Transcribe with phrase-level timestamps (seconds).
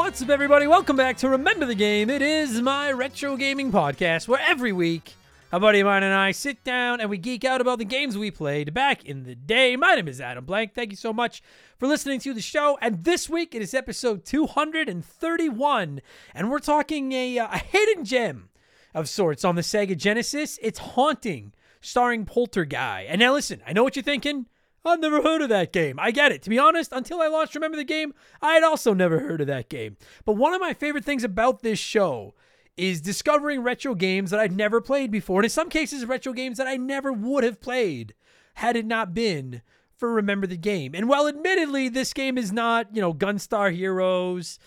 [0.00, 0.66] What's up, everybody?
[0.66, 2.08] Welcome back to Remember the Game.
[2.08, 5.12] It is my retro gaming podcast where every week
[5.52, 8.16] a buddy of mine and I sit down and we geek out about the games
[8.16, 9.76] we played back in the day.
[9.76, 10.72] My name is Adam Blank.
[10.72, 11.42] Thank you so much
[11.78, 12.78] for listening to the show.
[12.80, 16.00] And this week it is episode 231,
[16.34, 18.48] and we're talking a, uh, a hidden gem
[18.94, 20.58] of sorts on the Sega Genesis.
[20.62, 21.52] It's Haunting,
[21.82, 23.04] starring Polterguy.
[23.06, 24.46] And now listen, I know what you're thinking.
[24.84, 25.98] I've never heard of that game.
[25.98, 26.42] I get it.
[26.42, 29.46] To be honest, until I launched Remember the Game, I had also never heard of
[29.48, 29.96] that game.
[30.24, 32.34] But one of my favorite things about this show
[32.76, 35.40] is discovering retro games that I'd never played before.
[35.40, 38.14] And in some cases, retro games that I never would have played
[38.54, 39.60] had it not been
[39.96, 40.94] for Remember the Game.
[40.94, 44.58] And while admittedly, this game is not, you know, Gunstar Heroes,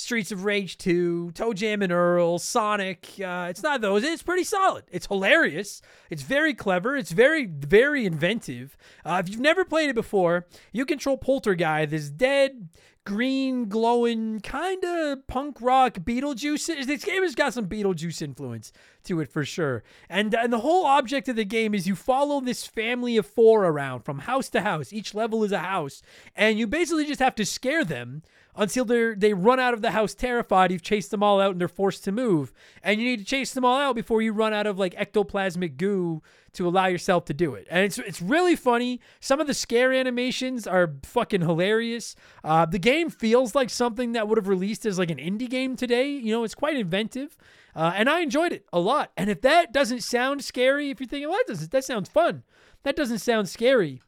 [0.00, 3.08] Streets of Rage 2, ToeJam and Earl, Sonic.
[3.22, 4.02] Uh, it's not those.
[4.02, 4.84] It's pretty solid.
[4.90, 5.82] It's hilarious.
[6.08, 6.96] It's very clever.
[6.96, 8.76] It's very, very inventive.
[9.04, 12.68] Uh, if you've never played it before, you control Polterguy, this dead,
[13.04, 16.86] green, glowing, kind of punk rock Beetlejuice.
[16.86, 18.72] This game has got some Beetlejuice influence
[19.04, 19.82] to it for sure.
[20.08, 23.64] And, and the whole object of the game is you follow this family of four
[23.64, 24.92] around from house to house.
[24.92, 26.02] Each level is a house.
[26.36, 28.22] And you basically just have to scare them
[28.56, 30.70] until they they run out of the house terrified.
[30.72, 32.52] You've chased them all out and they're forced to move.
[32.82, 35.76] And you need to chase them all out before you run out of like ectoplasmic
[35.76, 36.22] goo
[36.52, 37.66] to allow yourself to do it.
[37.70, 39.00] And it's it's really funny.
[39.20, 42.16] Some of the scare animations are fucking hilarious.
[42.42, 45.76] Uh, the game feels like something that would have released as like an indie game
[45.76, 46.08] today.
[46.08, 47.36] You know, it's quite inventive.
[47.74, 49.12] Uh, and I enjoyed it a lot.
[49.16, 52.42] And if that doesn't sound scary, if you're thinking, well, that, doesn't, that sounds fun,
[52.82, 54.02] that doesn't sound scary.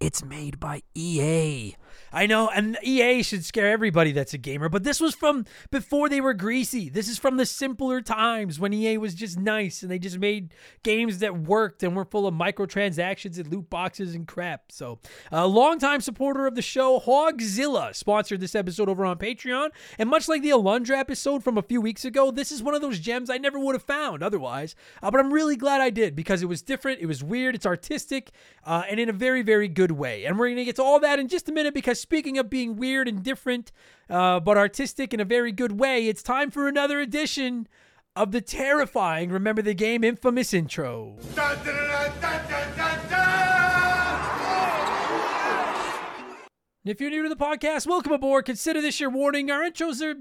[0.00, 1.76] It's made by EA.
[2.14, 6.08] I know, and EA should scare everybody that's a gamer, but this was from before
[6.08, 6.88] they were greasy.
[6.88, 10.54] This is from the simpler times when EA was just nice and they just made
[10.84, 14.70] games that worked and were full of microtransactions and loot boxes and crap.
[14.70, 15.00] So,
[15.32, 19.70] a longtime supporter of the show, Hawgzilla, sponsored this episode over on Patreon.
[19.98, 22.80] And much like the Alundra episode from a few weeks ago, this is one of
[22.80, 24.76] those gems I never would have found otherwise.
[25.02, 27.66] Uh, but I'm really glad I did because it was different, it was weird, it's
[27.66, 28.30] artistic,
[28.64, 30.26] uh, and in a very, very good way.
[30.26, 32.50] And we're going to get to all that in just a minute because speaking of
[32.50, 33.72] being weird and different,
[34.10, 37.66] uh, but artistic in a very good way, it's time for another edition
[38.14, 39.30] of the terrifying.
[39.30, 40.04] Remember the Game?
[40.04, 41.16] Infamous intro.
[41.34, 43.43] Dun, dun, dun,
[46.84, 48.44] if you're new to the podcast, welcome aboard.
[48.44, 49.50] Consider this your warning.
[49.50, 50.14] Our intros are,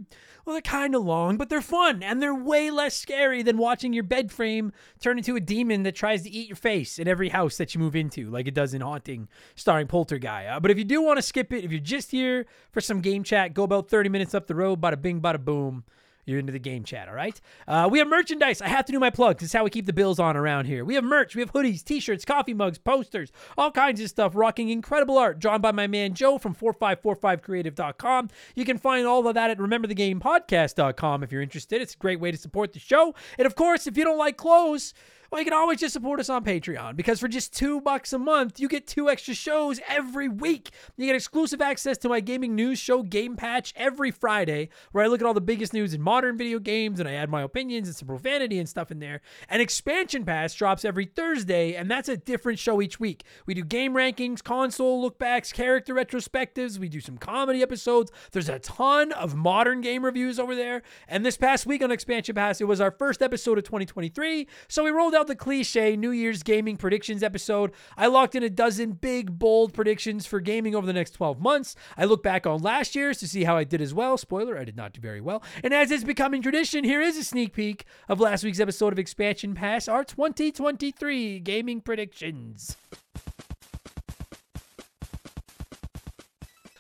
[0.46, 3.92] well, they're kind of long, but they're fun and they're way less scary than watching
[3.92, 4.72] your bed frame
[5.02, 7.82] turn into a demon that tries to eat your face in every house that you
[7.82, 10.50] move into, like it does in Haunting, starring Polterguy.
[10.50, 13.02] Uh, but if you do want to skip it, if you're just here for some
[13.02, 15.84] game chat, go about 30 minutes up the road, bada bing, bada boom
[16.26, 17.40] you're into the game chat, all right?
[17.68, 18.62] Uh, we have merchandise.
[18.62, 19.44] I have to do my plugs.
[19.44, 20.86] It's how we keep the bills on around here.
[20.86, 21.36] We have merch.
[21.36, 24.36] We have hoodies, t-shirts, coffee mugs, posters, all kinds of stuff.
[24.36, 28.30] Rocking incredible art drawn by my man Joe from 4545creative.com.
[28.56, 31.82] You can find all of that at rememberthegamepodcast.com if you're interested.
[31.82, 33.14] It's a great way to support the show.
[33.38, 34.94] And of course, if you don't like clothes,
[35.34, 38.20] well, you can always just support us on Patreon because for just two bucks a
[38.20, 40.70] month, you get two extra shows every week.
[40.96, 45.08] You get exclusive access to my gaming news show, Game Patch, every Friday, where I
[45.08, 47.88] look at all the biggest news in modern video games and I add my opinions
[47.88, 49.22] and some profanity and stuff in there.
[49.50, 53.24] And Expansion Pass drops every Thursday, and that's a different show each week.
[53.48, 56.78] We do game rankings, console lookbacks, character retrospectives.
[56.78, 58.12] We do some comedy episodes.
[58.34, 60.84] There's a ton of modern game reviews over there.
[61.08, 64.48] And this past week on Expansion Pass, it was our first episode of 2023.
[64.68, 67.72] So we rolled out out the cliche New Year's gaming predictions episode.
[67.96, 71.78] I locked in a dozen big, bold predictions for gaming over the next 12 months.
[71.96, 74.18] I look back on last year's to see how I did as well.
[74.18, 75.42] Spoiler, I did not do very well.
[75.64, 79.00] And as is becoming tradition, here is a sneak peek of last week's episode of
[79.00, 82.76] Expansion Pass, our 2023 gaming predictions.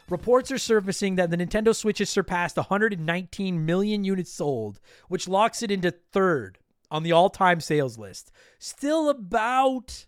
[0.10, 5.64] Reports are surfacing that the Nintendo Switch has surpassed 119 million units sold, which locks
[5.64, 6.60] it into third
[6.94, 8.32] on the all time sales list.
[8.60, 10.06] Still about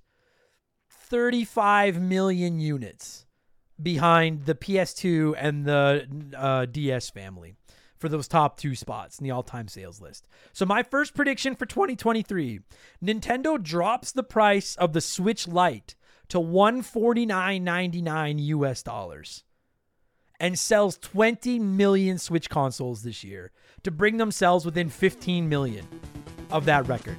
[0.89, 3.25] 35 million units
[3.81, 7.55] behind the PS2 and the uh, DS family
[7.97, 10.27] for those top two spots in the all time sales list.
[10.53, 12.59] So, my first prediction for 2023
[13.03, 15.95] Nintendo drops the price of the Switch Lite
[16.29, 19.43] to 149.99 US dollars
[20.39, 23.51] and sells 20 million Switch consoles this year
[23.83, 25.87] to bring themselves within 15 million
[26.51, 27.17] of that record.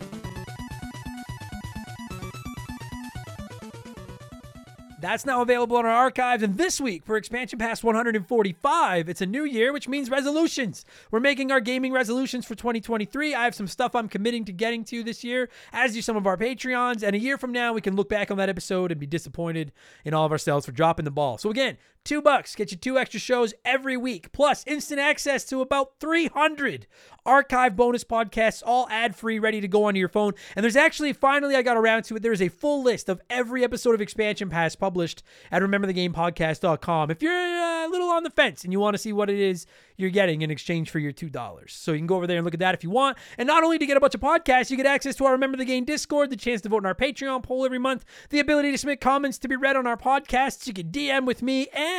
[4.99, 6.43] That's now available in our archives.
[6.43, 10.85] And this week for Expansion Pass 145, it's a new year, which means resolutions.
[11.13, 13.33] We're making our gaming resolutions for 2023.
[13.33, 16.27] I have some stuff I'm committing to getting to this year, as do some of
[16.27, 17.05] our Patreons.
[17.05, 19.71] And a year from now, we can look back on that episode and be disappointed
[20.05, 21.39] in all of ourselves for dropping the ball.
[21.39, 25.61] So, again, Two bucks get you two extra shows every week, plus instant access to
[25.61, 26.87] about 300
[27.27, 30.35] archive bonus podcasts, all ad free, ready to go onto your phone.
[30.55, 32.23] And there's actually, finally, I got around to it.
[32.23, 37.11] There is a full list of every episode of Expansion Pass published at rememberthegamepodcast.com.
[37.11, 39.41] If you're uh, a little on the fence and you want to see what it
[39.41, 39.67] is
[39.97, 41.71] you're getting in exchange for your $2.
[41.71, 43.17] So you can go over there and look at that if you want.
[43.39, 45.57] And not only to get a bunch of podcasts, you get access to our Remember
[45.57, 48.71] the Game Discord, the chance to vote in our Patreon poll every month, the ability
[48.73, 50.67] to submit comments to be read on our podcasts.
[50.67, 51.96] You can DM with me, and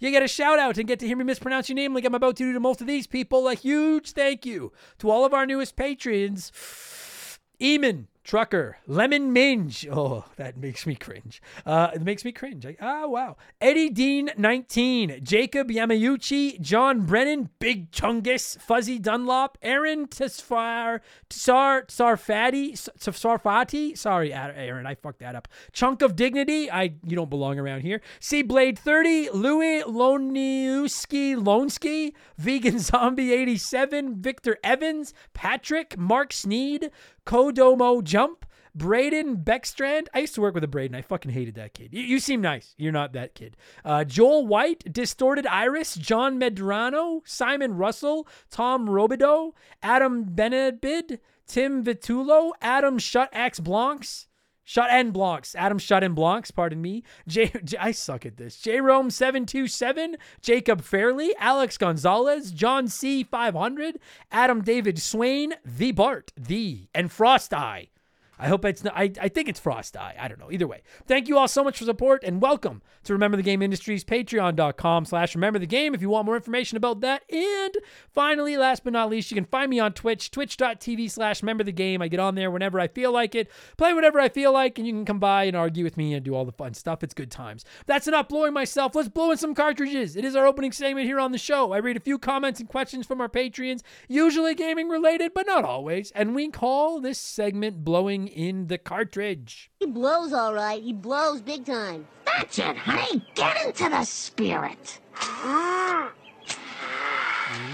[0.00, 2.14] you get a shout out and get to hear me mispronounce your name like I'm
[2.14, 3.48] about to do to most of these people.
[3.48, 6.52] A huge thank you to all of our newest patrons.
[7.60, 9.86] Eamon, Trucker, Lemon Minge.
[9.88, 11.40] Oh, that makes me cringe.
[11.64, 12.66] Uh, it makes me cringe.
[12.66, 13.36] I, ah, wow.
[13.60, 15.20] Eddie Dean, 19.
[15.22, 21.00] Jacob Yamayuchi, John Brennan, Big Chungus, Fuzzy Dunlop, Aaron Tesfar,
[21.30, 23.96] Tsar, Sarfati, Sarfati.
[23.96, 25.46] Sorry, Aaron, I fucked that up.
[25.72, 26.68] Chunk of Dignity.
[26.68, 28.00] I You don't belong around here.
[28.18, 36.90] C Blade 30, Louis Loniuski Lonsky, Vegan Zombie 87, Victor Evans, Patrick, Mark Sneed,
[37.26, 40.06] Kodomo Jump, Braden Beckstrand.
[40.14, 40.94] I used to work with a Braden.
[40.94, 41.92] I fucking hated that kid.
[41.92, 42.74] You, you seem nice.
[42.78, 43.56] You're not that kid.
[43.84, 49.52] Uh, Joel White, Distorted Iris, John Medrano, Simon Russell, Tom Robideau,
[49.82, 54.28] Adam Benebid, Tim Vitulo, Adam Shut Axe Blancs.
[54.68, 55.54] Shut and Blancs.
[55.54, 57.04] Adam Shut and Blancs, pardon me.
[57.28, 58.58] J, J I suck at this.
[58.58, 64.00] J Rome 727, Jacob Fairley, Alex Gonzalez, John C 500,
[64.32, 67.90] Adam David Swain, The Bart, The, and Frost Eye.
[68.38, 70.14] I hope it's not, I, I think it's Frost Eye.
[70.18, 70.50] I don't know.
[70.50, 70.82] Either way.
[71.06, 75.04] Thank you all so much for support and welcome to Remember the Game Industries, patreon.com
[75.06, 77.22] slash remember the game if you want more information about that.
[77.32, 77.76] And
[78.12, 81.72] finally, last but not least, you can find me on Twitch, twitch.tv slash remember the
[81.72, 82.02] game.
[82.02, 84.86] I get on there whenever I feel like it, play whatever I feel like, and
[84.86, 87.02] you can come by and argue with me and do all the fun stuff.
[87.02, 87.64] It's good times.
[87.86, 88.94] That's enough blowing myself.
[88.94, 90.16] Let's blow in some cartridges.
[90.16, 91.72] It is our opening segment here on the show.
[91.72, 95.64] I read a few comments and questions from our Patreons, usually gaming related, but not
[95.64, 96.10] always.
[96.10, 99.70] And we call this segment blowing in the cartridge.
[99.80, 100.82] He blows all right.
[100.82, 102.06] He blows big time.
[102.24, 103.24] That's it, honey.
[103.34, 105.00] Get into the spirit.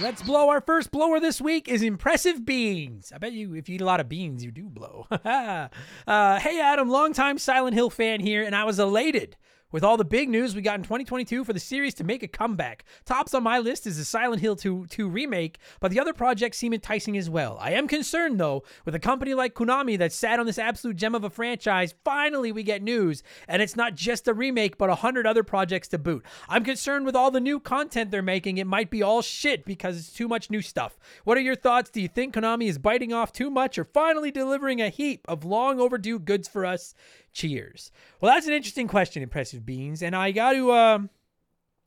[0.01, 0.49] Let's blow.
[0.49, 3.13] Our first blower this week is impressive beans.
[3.15, 5.07] I bet you, if you eat a lot of beans, you do blow.
[5.11, 5.69] uh,
[6.07, 9.37] hey, Adam, longtime Silent Hill fan here, and I was elated
[9.73, 12.29] with all the big news we got in 2022 for the series to make a
[12.29, 12.85] comeback.
[13.05, 16.59] Tops on my list is the Silent Hill 2, 2 remake, but the other projects
[16.59, 17.57] seem enticing as well.
[17.61, 21.15] I am concerned, though, with a company like Konami that sat on this absolute gem
[21.15, 21.95] of a franchise.
[22.05, 25.89] Finally, we get news, and it's not just a remake, but a hundred other projects
[25.89, 26.25] to boot.
[26.49, 28.59] I'm concerned with all the new content they're making.
[28.59, 30.99] It might be all shit because it's too much new stuff.
[31.25, 31.91] What are your thoughts?
[31.91, 35.45] Do you think Konami is biting off too much or finally delivering a heap of
[35.45, 36.95] long overdue goods for us?
[37.33, 37.91] Cheers.
[38.21, 41.11] Well, that's an interesting question, Impressive Beans, and I got to, um,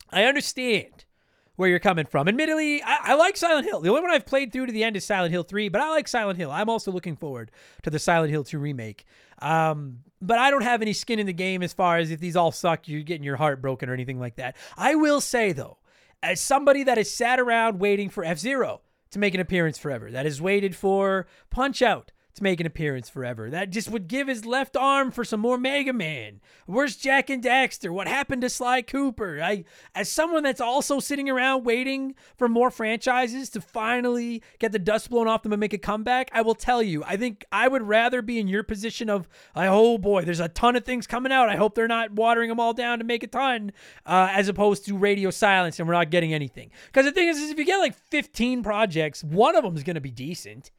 [0.10, 1.06] I understand
[1.56, 2.28] where you're coming from.
[2.28, 3.80] Admittedly, I, I, like Silent Hill.
[3.80, 5.90] The only one I've played through to the end is Silent Hill 3, but I
[5.90, 6.52] like Silent Hill.
[6.52, 7.52] I'm also looking forward
[7.84, 9.06] to the Silent Hill 2 remake.
[9.40, 12.36] Um, but I don't have any skin in the game as far as if these
[12.36, 14.56] all suck, you're getting your heart broken or anything like that.
[14.78, 15.78] I will say, though,
[16.22, 20.26] as somebody that has sat around waiting for F-Zero to make an appearance forever, that
[20.26, 23.50] has waited for Punch Out to make an appearance forever.
[23.50, 26.42] That just would give his left arm for some more Mega Man.
[26.66, 27.90] Where's Jak and Daxter?
[27.90, 29.42] What happened to Sly Cooper?
[29.42, 29.64] I,
[29.94, 35.10] as someone that's also sitting around waiting for more franchises to finally get the dust
[35.10, 37.84] blown off them and make a comeback, I will tell you, I think I would
[37.84, 41.50] rather be in your position of, oh boy, there's a ton of things coming out.
[41.50, 43.72] I hope they're not watering them all down to make a ton,
[44.06, 46.70] uh, as opposed to radio silence and we're not getting anything.
[46.88, 49.84] Because the thing is, is, if you get like 15 projects, one of them is
[49.84, 50.72] going to be decent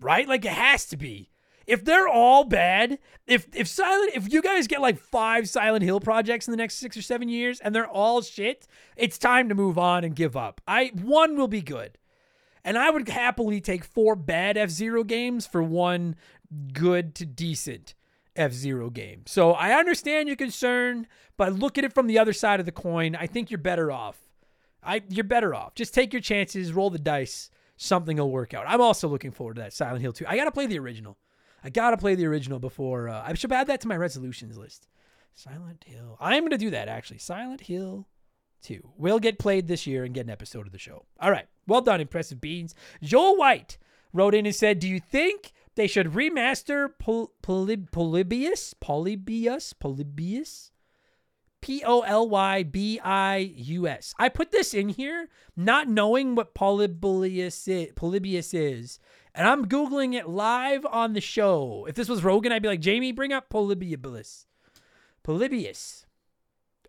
[0.00, 0.28] right?
[0.28, 1.30] Like it has to be.
[1.66, 6.00] If they're all bad, if if Silent if you guys get like five Silent Hill
[6.00, 9.54] projects in the next 6 or 7 years and they're all shit, it's time to
[9.54, 10.60] move on and give up.
[10.66, 11.98] I one will be good.
[12.64, 16.16] And I would happily take four bad F-Zero games for one
[16.72, 17.94] good to decent
[18.34, 19.22] F-Zero game.
[19.26, 22.72] So I understand your concern, but look at it from the other side of the
[22.72, 23.14] coin.
[23.14, 24.18] I think you're better off.
[24.82, 25.74] I you're better off.
[25.74, 28.64] Just take your chances, roll the dice something will work out.
[28.66, 30.26] I'm also looking forward to that Silent Hill 2.
[30.26, 31.18] I got to play the original.
[31.62, 33.08] I got to play the original before.
[33.08, 34.88] Uh, I should add that to my resolutions list.
[35.34, 36.16] Silent Hill.
[36.20, 37.18] I'm going to do that actually.
[37.18, 38.06] Silent Hill
[38.62, 41.04] 2 will get played this year and get an episode of the show.
[41.20, 41.46] All right.
[41.66, 42.74] Well done, Impressive Beans.
[43.02, 43.78] Joel White
[44.12, 48.74] wrote in and said, Do you think they should remaster Pol- Polyb- Polybius?
[48.80, 49.72] Polybius?
[49.74, 50.70] Polybius?
[51.60, 54.14] P O L Y B I U S.
[54.18, 58.98] I put this in here not knowing what Polybius is, Polybius is,
[59.34, 61.86] and I'm Googling it live on the show.
[61.88, 64.46] If this was Rogan, I'd be like, Jamie, bring up Polybius.
[65.22, 66.06] Polybius.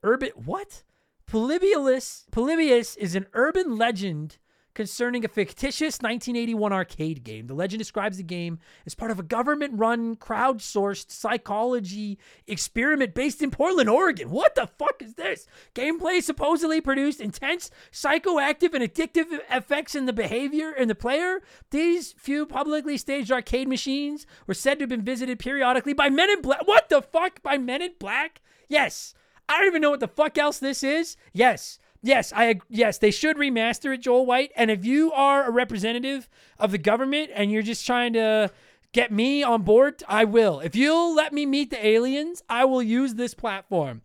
[0.03, 0.83] Urban, what?
[1.25, 4.37] Polybius, Polybius is an urban legend
[4.77, 7.47] concerning a fictitious 1981 arcade game.
[7.47, 13.41] The legend describes the game as part of a government run, crowdsourced psychology experiment based
[13.41, 14.29] in Portland, Oregon.
[14.29, 15.47] What the fuck is this?
[15.73, 21.41] Gameplay supposedly produced intense psychoactive and addictive effects in the behavior in the player.
[21.71, 26.29] These few publicly staged arcade machines were said to have been visited periodically by men
[26.29, 26.67] in black.
[26.67, 27.41] What the fuck?
[27.41, 28.41] By men in black?
[28.69, 29.15] Yes.
[29.49, 31.17] I don't even know what the fuck else this is.
[31.33, 31.79] Yes.
[32.01, 34.51] Yes, I yes, they should remaster it, Joel White.
[34.55, 38.51] And if you are a representative of the government and you're just trying to
[38.93, 40.59] get me on board, I will.
[40.59, 44.01] If you'll let me meet the aliens, I will use this platform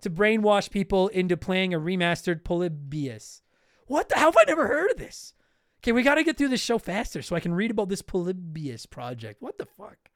[0.00, 3.42] to brainwash people into playing a remastered Polybius.
[3.86, 5.34] What the hell have I never heard of this?
[5.80, 8.02] Okay, we got to get through this show faster so I can read about this
[8.02, 9.42] Polybius project.
[9.42, 10.10] What the fuck?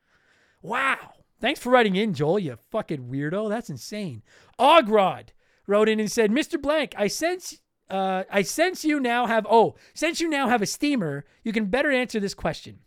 [0.63, 1.13] Wow.
[1.41, 3.49] Thanks for writing in, Joel, you fucking weirdo.
[3.49, 4.23] That's insane.
[4.59, 5.29] Ogrod
[5.67, 6.61] wrote in and said, Mr.
[6.61, 10.67] Blank, I sense uh, I sense you now have oh, since you now have a
[10.67, 12.81] steamer, you can better answer this question.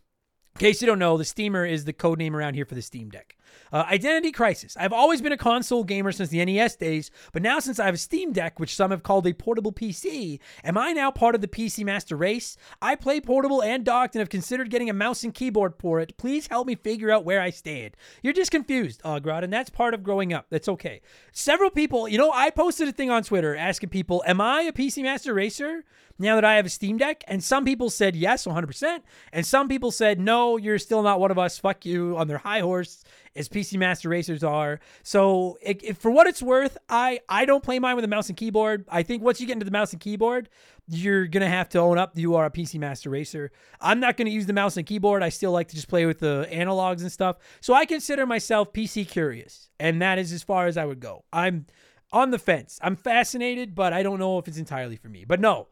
[0.54, 2.82] In case you don't know, the Steamer is the code name around here for the
[2.82, 3.36] Steam Deck.
[3.72, 4.76] Uh, Identity Crisis.
[4.76, 7.94] I've always been a console gamer since the NES days, but now since I have
[7.94, 11.40] a Steam Deck, which some have called a portable PC, am I now part of
[11.40, 12.56] the PC Master race?
[12.82, 16.16] I play portable and docked and have considered getting a mouse and keyboard for it.
[16.16, 17.96] Please help me figure out where I stand.
[18.22, 20.46] You're just confused, Ogrod, and that's part of growing up.
[20.50, 21.00] That's okay.
[21.32, 24.72] Several people, you know, I posted a thing on Twitter asking people, Am I a
[24.72, 25.84] PC Master racer?
[26.20, 27.24] Now that I have a Steam Deck?
[27.26, 29.00] And some people said yes, 100%.
[29.32, 31.58] And some people said, no, you're still not one of us.
[31.58, 33.02] Fuck you on their high horse
[33.34, 34.80] as PC Master Racers are.
[35.02, 38.28] So it, it, for what it's worth, I, I don't play mine with a mouse
[38.28, 38.84] and keyboard.
[38.88, 40.48] I think once you get into the mouse and keyboard,
[40.88, 43.52] you're going to have to own up you are a PC Master Racer.
[43.80, 45.22] I'm not going to use the mouse and keyboard.
[45.22, 47.36] I still like to just play with the analogs and stuff.
[47.60, 49.70] So I consider myself PC curious.
[49.78, 51.24] And that is as far as I would go.
[51.32, 51.66] I'm
[52.12, 52.78] on the fence.
[52.82, 55.24] I'm fascinated, but I don't know if it's entirely for me.
[55.24, 55.68] But no,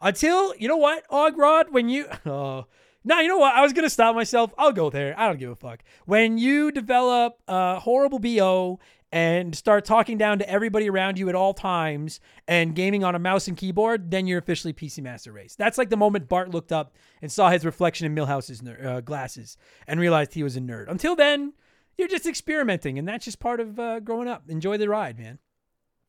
[0.00, 2.06] until, you know what, Ogrod, when you.
[2.26, 2.66] Oh,
[3.04, 3.54] now, you know what?
[3.54, 4.52] I was to stop myself.
[4.58, 5.18] I'll go there.
[5.18, 5.82] I don't give a fuck.
[6.04, 11.34] When you develop a horrible BO and start talking down to everybody around you at
[11.34, 15.54] all times and gaming on a mouse and keyboard, then you're officially PC Master Race.
[15.54, 19.00] That's like the moment Bart looked up and saw his reflection in Milhouse's ner- uh,
[19.00, 20.90] glasses and realized he was a nerd.
[20.90, 21.54] Until then,
[21.96, 24.50] you're just experimenting, and that's just part of uh, growing up.
[24.50, 25.38] Enjoy the ride, man.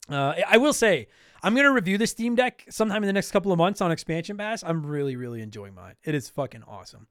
[0.09, 1.07] Uh, I will say,
[1.41, 4.37] I'm gonna review the Steam Deck sometime in the next couple of months on Expansion
[4.37, 4.63] Pass.
[4.63, 5.95] I'm really, really enjoying mine.
[6.03, 7.07] It is fucking awesome.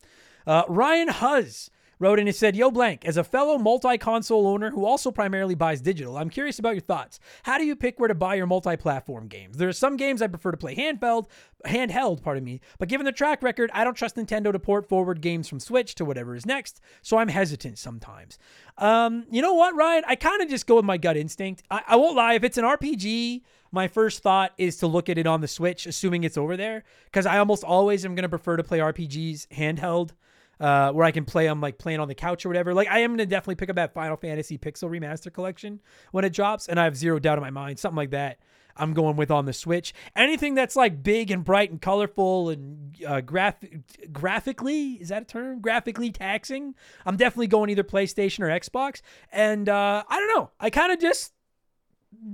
[0.47, 4.85] Uh, Ryan Huzz wrote and said, Yo, Blank, as a fellow multi console owner who
[4.85, 7.19] also primarily buys digital, I'm curious about your thoughts.
[7.43, 9.57] How do you pick where to buy your multi platform games?
[9.57, 11.27] There are some games I prefer to play handheld,
[11.67, 15.21] handheld, pardon me, but given the track record, I don't trust Nintendo to port forward
[15.21, 18.39] games from Switch to whatever is next, so I'm hesitant sometimes.
[18.77, 20.05] Um, you know what, Ryan?
[20.07, 21.63] I kind of just go with my gut instinct.
[21.71, 25.19] I, I won't lie, if it's an RPG, my first thought is to look at
[25.19, 28.29] it on the Switch, assuming it's over there, because I almost always am going to
[28.29, 30.13] prefer to play RPGs handheld
[30.61, 32.75] uh, where I can play them like playing on the couch or whatever.
[32.75, 35.81] Like I am gonna definitely pick up that Final Fantasy Pixel Remaster Collection
[36.13, 38.39] when it drops, and I have zero doubt in my mind something like that.
[38.81, 39.93] I'm going with on the Switch.
[40.15, 45.25] Anything that's like big and bright and colorful and uh, graphic, graphically is that a
[45.25, 45.61] term?
[45.61, 46.77] Graphically taxing.
[47.05, 49.01] I'm definitely going either PlayStation or Xbox.
[49.33, 50.51] And uh, I don't know.
[50.61, 51.33] I kind of just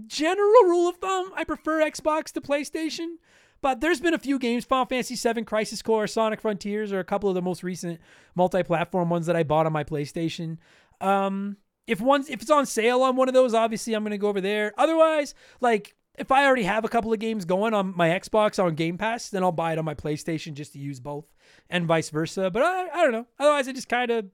[0.07, 1.33] general rule of thumb.
[1.35, 3.17] I prefer Xbox to PlayStation.
[3.65, 7.05] But there's been a few games, Final Fantasy VII, Crisis Core, Sonic Frontiers, or a
[7.05, 7.99] couple of the most recent
[8.35, 10.59] multi-platform ones that I bought on my PlayStation.
[11.01, 14.29] Um, if one's if it's on sale on one of those, obviously I'm gonna go
[14.29, 14.75] over there.
[14.77, 18.75] Otherwise, like if I already have a couple of games going on my Xbox on
[18.75, 21.25] Game Pass, then I'll buy it on my PlayStation just to use both,
[21.71, 22.51] and vice versa.
[22.51, 23.27] But I, I don't know.
[23.39, 24.27] Otherwise, I just kind of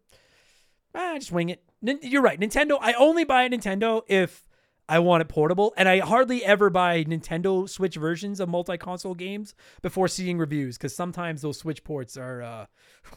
[0.92, 1.62] I just wing it.
[2.02, 2.38] You're right.
[2.38, 2.78] Nintendo.
[2.80, 4.44] I only buy a Nintendo if
[4.90, 9.54] I want it portable, and I hardly ever buy Nintendo Switch versions of multi-console games
[9.82, 12.66] before seeing reviews because sometimes those Switch ports are uh,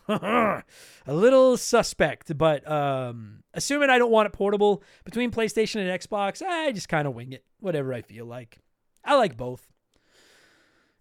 [1.07, 2.37] a little suspect.
[2.37, 7.07] But um, assuming I don't want it portable between PlayStation and Xbox, I just kind
[7.07, 8.59] of wing it, whatever I feel like.
[9.03, 9.67] I like both.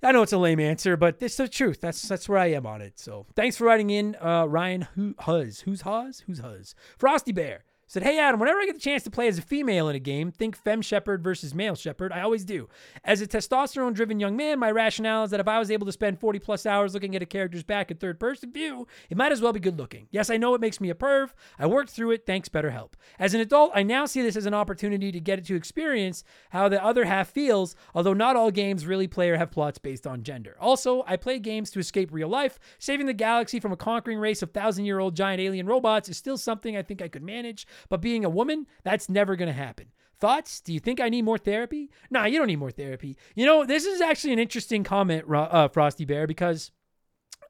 [0.02, 1.82] I know it's a lame answer, but it's the truth.
[1.82, 2.98] That's that's where I am on it.
[2.98, 5.60] So thanks for writing in, uh, Ryan Huzz.
[5.62, 6.22] Who's Huzz?
[6.22, 6.74] Who's Huzz?
[6.96, 7.62] Frosty Bear.
[7.92, 9.98] Said, hey Adam, whenever I get the chance to play as a female in a
[9.98, 12.10] game, think fem Shepard versus male Shepard.
[12.10, 12.70] I always do.
[13.04, 15.92] As a testosterone driven young man, my rationale is that if I was able to
[15.92, 19.30] spend 40 plus hours looking at a character's back in third person view, it might
[19.30, 20.06] as well be good looking.
[20.10, 21.34] Yes, I know it makes me a perv.
[21.58, 22.92] I worked through it, thanks BetterHelp.
[23.18, 26.70] As an adult, I now see this as an opportunity to get to experience how
[26.70, 30.22] the other half feels, although not all games really play or have plots based on
[30.22, 30.56] gender.
[30.58, 32.58] Also, I play games to escape real life.
[32.78, 36.16] Saving the galaxy from a conquering race of thousand year old giant alien robots is
[36.16, 39.52] still something I think I could manage, but being a woman, that's never going to
[39.52, 39.86] happen.
[40.18, 40.60] Thoughts?
[40.60, 41.90] Do you think I need more therapy?
[42.10, 43.16] Nah, you don't need more therapy.
[43.34, 46.70] You know, this is actually an interesting comment, uh, Frosty Bear, because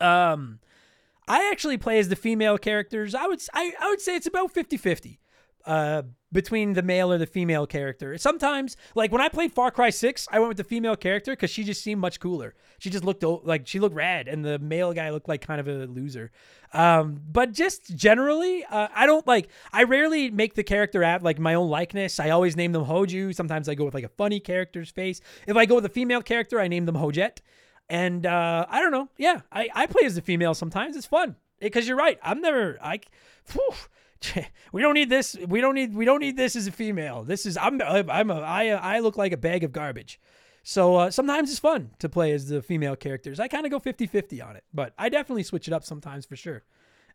[0.00, 0.58] um,
[1.28, 3.14] I actually play as the female characters.
[3.14, 5.18] I would I, I would say it's about 50-50
[5.66, 8.16] uh, between the male or the female character.
[8.18, 11.50] Sometimes, like when I played Far Cry 6, I went with the female character because
[11.50, 12.54] she just seemed much cooler.
[12.78, 15.68] She just looked like she looked rad, and the male guy looked like kind of
[15.68, 16.30] a loser.
[16.72, 19.48] Um, but just generally, uh, I don't like.
[19.72, 22.18] I rarely make the character at like my own likeness.
[22.18, 23.34] I always name them Hoju.
[23.34, 25.20] Sometimes I go with like a funny character's face.
[25.46, 27.38] If I go with a female character, I name them Hojet.
[27.88, 29.08] And uh, I don't know.
[29.18, 30.96] Yeah, I, I play as a female sometimes.
[30.96, 32.18] It's fun because you're right.
[32.22, 33.00] I'm never I.
[34.72, 35.36] we don't need this.
[35.46, 35.94] We don't need.
[35.94, 37.22] We don't need this as a female.
[37.24, 37.56] This is.
[37.56, 37.80] I'm.
[37.82, 38.40] I'm a.
[38.40, 38.68] I.
[38.68, 40.20] I look like a bag of garbage.
[40.62, 43.40] So uh, sometimes it's fun to play as the female characters.
[43.40, 46.36] I kind of go 50-50 on it, but I definitely switch it up sometimes for
[46.36, 46.62] sure.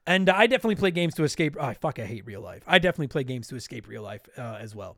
[0.05, 1.55] And I definitely play games to escape.
[1.59, 2.63] Oh, fuck, I hate real life.
[2.67, 4.97] I definitely play games to escape real life uh, as well.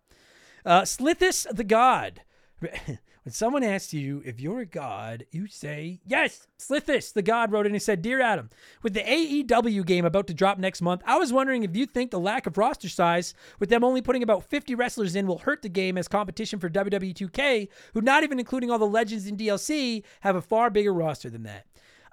[0.65, 2.21] Uh, Slithis the God
[3.23, 7.65] when someone asks you if you're a god, you say, Yes, Slithis, the god, wrote
[7.65, 8.49] and said, Dear Adam,
[8.83, 12.11] with the AEW game about to drop next month, I was wondering if you think
[12.11, 15.61] the lack of roster size, with them only putting about 50 wrestlers in, will hurt
[15.61, 19.37] the game as competition for WWE 2K, who, not even including all the legends in
[19.37, 21.65] DLC, have a far bigger roster than that.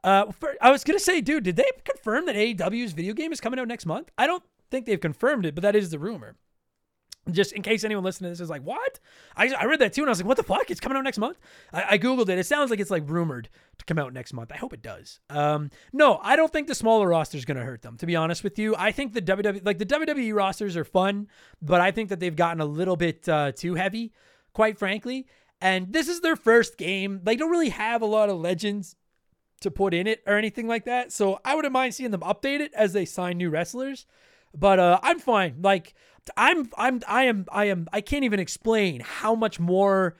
[0.05, 3.33] Uh, for, I was going to say, dude, did they confirm that AEW's video game
[3.33, 4.11] is coming out next month?
[4.17, 6.37] I don't think they've confirmed it, but that is the rumor
[7.31, 9.01] just in case anyone listening to this is like, what?
[9.37, 10.71] I, I read that too, and I was like, what the fuck?
[10.71, 11.39] It's coming out next month.
[11.73, 12.39] I, I googled it.
[12.39, 14.53] It sounds like it's like rumored to come out next month.
[14.53, 15.21] I hope it does.
[15.29, 17.97] Um, no, I don't think the smaller roster is going to hurt them.
[17.99, 21.29] To be honest with you, I think the WWE like the WWE rosters are fun,
[21.61, 24.13] but I think that they've gotten a little bit uh, too heavy,
[24.53, 25.27] quite frankly.
[25.61, 27.21] And this is their first game.
[27.25, 28.95] They don't really have a lot of legends
[29.61, 31.13] to put in it or anything like that.
[31.13, 34.07] So I wouldn't mind seeing them update it as they sign new wrestlers.
[34.55, 35.57] But uh, I'm fine.
[35.63, 35.95] Like
[36.37, 40.17] I'm I'm I am I am I can't even explain how much more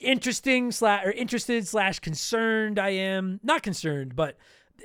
[0.00, 3.40] interesting slash or interested slash concerned I am.
[3.42, 4.36] Not concerned, but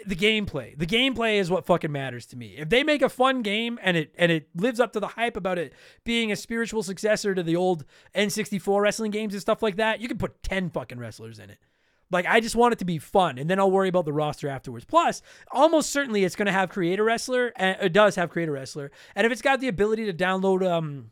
[0.05, 0.77] the gameplay.
[0.77, 2.55] The gameplay is what fucking matters to me.
[2.57, 5.37] If they make a fun game and it and it lives up to the hype
[5.37, 7.85] about it being a spiritual successor to the old
[8.15, 11.59] N64 wrestling games and stuff like that, you can put 10 fucking wrestlers in it.
[12.11, 14.47] Like I just want it to be fun, and then I'll worry about the roster
[14.47, 14.85] afterwards.
[14.85, 18.91] Plus, almost certainly it's going to have creator wrestler, and it does have creator wrestler,
[19.15, 21.11] and if it's got the ability to download um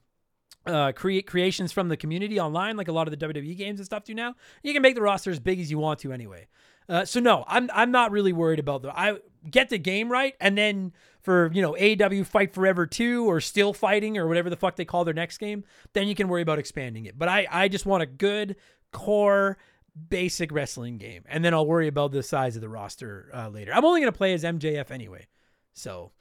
[0.65, 3.85] uh, create creations from the community online, like a lot of the WWE games and
[3.85, 4.35] stuff do now.
[4.61, 6.47] You can make the roster as big as you want to anyway.
[6.87, 8.97] Uh, so no, I'm I'm not really worried about the.
[8.97, 9.17] I
[9.49, 13.73] get the game right, and then for you know AEW Fight Forever two or Still
[13.73, 16.59] Fighting or whatever the fuck they call their next game, then you can worry about
[16.59, 17.17] expanding it.
[17.17, 18.57] But I I just want a good
[18.91, 19.57] core
[20.09, 23.73] basic wrestling game, and then I'll worry about the size of the roster uh, later.
[23.73, 25.27] I'm only gonna play as MJF anyway,
[25.73, 26.11] so.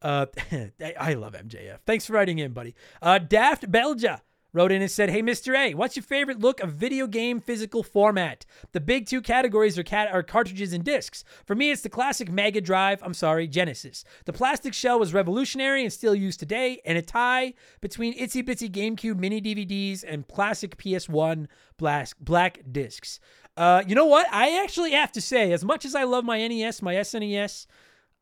[0.00, 0.26] Uh,
[0.98, 1.78] I love MJF.
[1.86, 2.74] Thanks for writing in, buddy.
[3.00, 4.20] Uh, Daft Belgia
[4.52, 5.56] wrote in and said, Hey, Mr.
[5.56, 8.44] A, what's your favorite look of video game physical format?
[8.72, 11.24] The big two categories are, cat- are cartridges and discs.
[11.46, 14.04] For me, it's the classic Mega Drive, I'm sorry, Genesis.
[14.26, 18.70] The plastic shell was revolutionary and still used today, and a tie between itsy bitsy
[18.70, 21.46] GameCube mini DVDs and classic PS1
[21.78, 23.20] black, black discs.
[23.56, 24.26] Uh, you know what?
[24.32, 27.66] I actually have to say, as much as I love my NES, my SNES,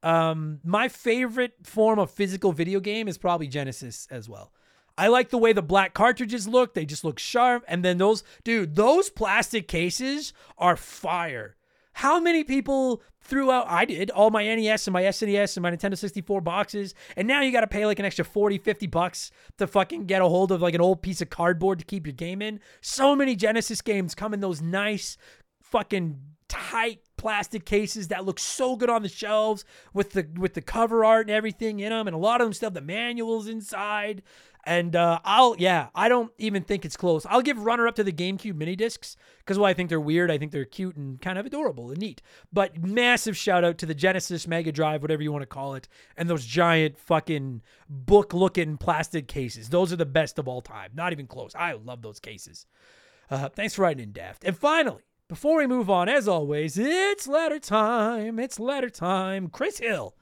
[0.02, 4.52] um, my favorite form of physical video game is probably Genesis as well.
[5.00, 6.74] I like the way the black cartridges look.
[6.74, 7.64] They just look sharp.
[7.66, 11.56] And then those, dude, those plastic cases are fire.
[11.94, 15.70] How many people threw out, I did, all my NES and my SNES and my
[15.70, 16.94] Nintendo 64 boxes.
[17.16, 20.20] And now you got to pay like an extra 40, 50 bucks to fucking get
[20.20, 22.60] a hold of like an old piece of cardboard to keep your game in.
[22.82, 25.16] So many Genesis games come in those nice,
[25.62, 30.60] fucking tight plastic cases that look so good on the shelves with the with the
[30.60, 33.46] cover art and everything in them and a lot of them still have the manuals
[33.46, 34.22] inside.
[34.64, 37.24] And uh, I'll yeah I don't even think it's close.
[37.26, 40.30] I'll give runner up to the GameCube mini discs because well I think they're weird
[40.30, 42.20] I think they're cute and kind of adorable and neat.
[42.52, 45.86] But massive shout out to the Genesis Mega Drive whatever you want to call it
[46.16, 49.68] and those giant fucking book looking plastic cases.
[49.68, 50.90] Those are the best of all time.
[50.94, 51.54] Not even close.
[51.54, 52.66] I love those cases.
[53.30, 54.42] Uh, thanks for writing in Daft.
[54.42, 58.40] And finally before we move on, as always, it's letter time.
[58.40, 59.48] It's letter time.
[59.48, 60.12] Chris Hill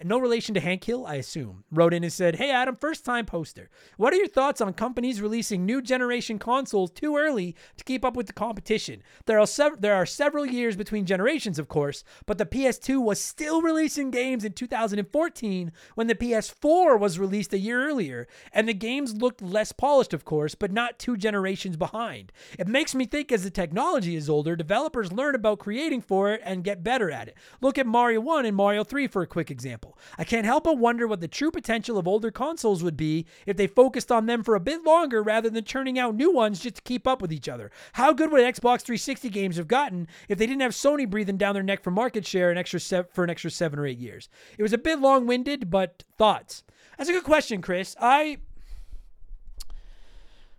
[0.00, 3.04] and no relation to Hank Hill, I assume, wrote in and said, Hey Adam, first
[3.04, 3.68] time poster.
[3.98, 8.16] What are your thoughts on companies releasing new generation consoles too early to keep up
[8.16, 9.02] with the competition?
[9.26, 13.20] There are, sev- there are several years between generations, of course, but the PS2 was
[13.20, 18.74] still releasing games in 2014 when the PS4 was released a year earlier, and the
[18.74, 22.32] games looked less polished, of course, but not two generations behind.
[22.58, 26.40] It makes me think as the technology is older, developers learn about creating for it
[26.42, 27.36] and get better at it.
[27.60, 29.89] Look at Mario 1 and Mario 3 for a quick example.
[30.18, 33.56] I can't help but wonder what the true potential of older consoles would be if
[33.56, 36.76] they focused on them for a bit longer rather than churning out new ones just
[36.76, 37.70] to keep up with each other.
[37.94, 41.54] How good would Xbox 360 games have gotten if they didn't have Sony breathing down
[41.54, 44.28] their neck for market share an extra se- for an extra seven or eight years?
[44.58, 46.64] It was a bit long winded, but thoughts.
[46.96, 47.96] That's a good question, Chris.
[48.00, 48.38] I.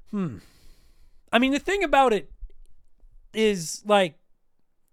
[0.09, 0.37] Hmm.
[1.31, 2.31] I mean, the thing about it
[3.33, 4.15] is like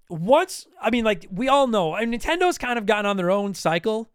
[0.09, 3.55] once I mean like we all know mean, Nintendo's kind of gotten on their own
[3.55, 4.11] cycle.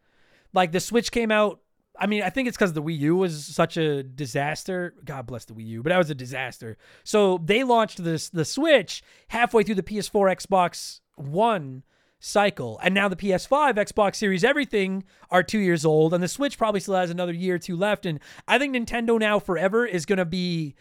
[0.54, 1.60] Like the Switch came out
[1.98, 4.96] I mean, I think it's because the Wii U was such a disaster.
[5.06, 6.78] God bless the Wii U, but that was a disaster.
[7.04, 11.84] So they launched this the Switch halfway through the PS4, Xbox One
[12.20, 16.58] cycle, and now the PS5, Xbox Series, everything are two years old, and the Switch
[16.58, 18.06] probably still has another year or two left.
[18.06, 20.74] And I think Nintendo now forever is going to be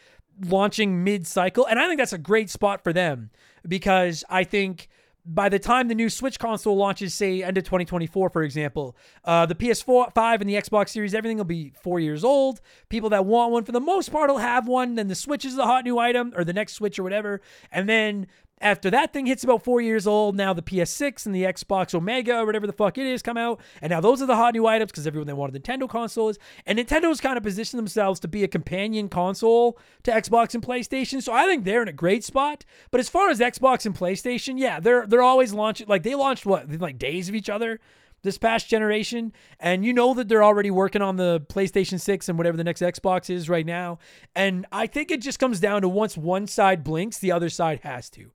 [0.47, 3.31] launching mid-cycle, and I think that's a great spot for them
[3.67, 4.89] because I think
[5.25, 9.47] by the time the new Switch console launches, say end of 2024, for example, uh,
[9.47, 12.61] the PS4, 5, and the Xbox Series, everything will be four years old.
[12.89, 14.97] People that want one, for the most part, will have one.
[14.97, 17.41] Then the Switch is the hot new item, or the next Switch, or whatever.
[17.71, 18.27] And then
[18.63, 22.39] after that thing hits about four years old, now the PS6 and the Xbox Omega
[22.39, 23.61] or whatever the fuck it is come out.
[23.81, 26.39] And now those are the hot new items because everyone that wanted Nintendo consoles.
[26.65, 31.21] And Nintendo's kind of positioned themselves to be a companion console to Xbox and PlayStation.
[31.23, 32.65] So I think they're in a great spot.
[32.93, 36.47] But as far as Xbox and PlayStation, yeah, they're they're always launching like they launched
[36.47, 37.81] what like days of each other
[38.23, 42.39] this past generation and you know that they're already working on the PlayStation 6 and
[42.39, 43.99] whatever the next Xbox is right now
[44.37, 47.81] and I think it just comes down to once one side blinks the other side
[47.83, 48.31] has to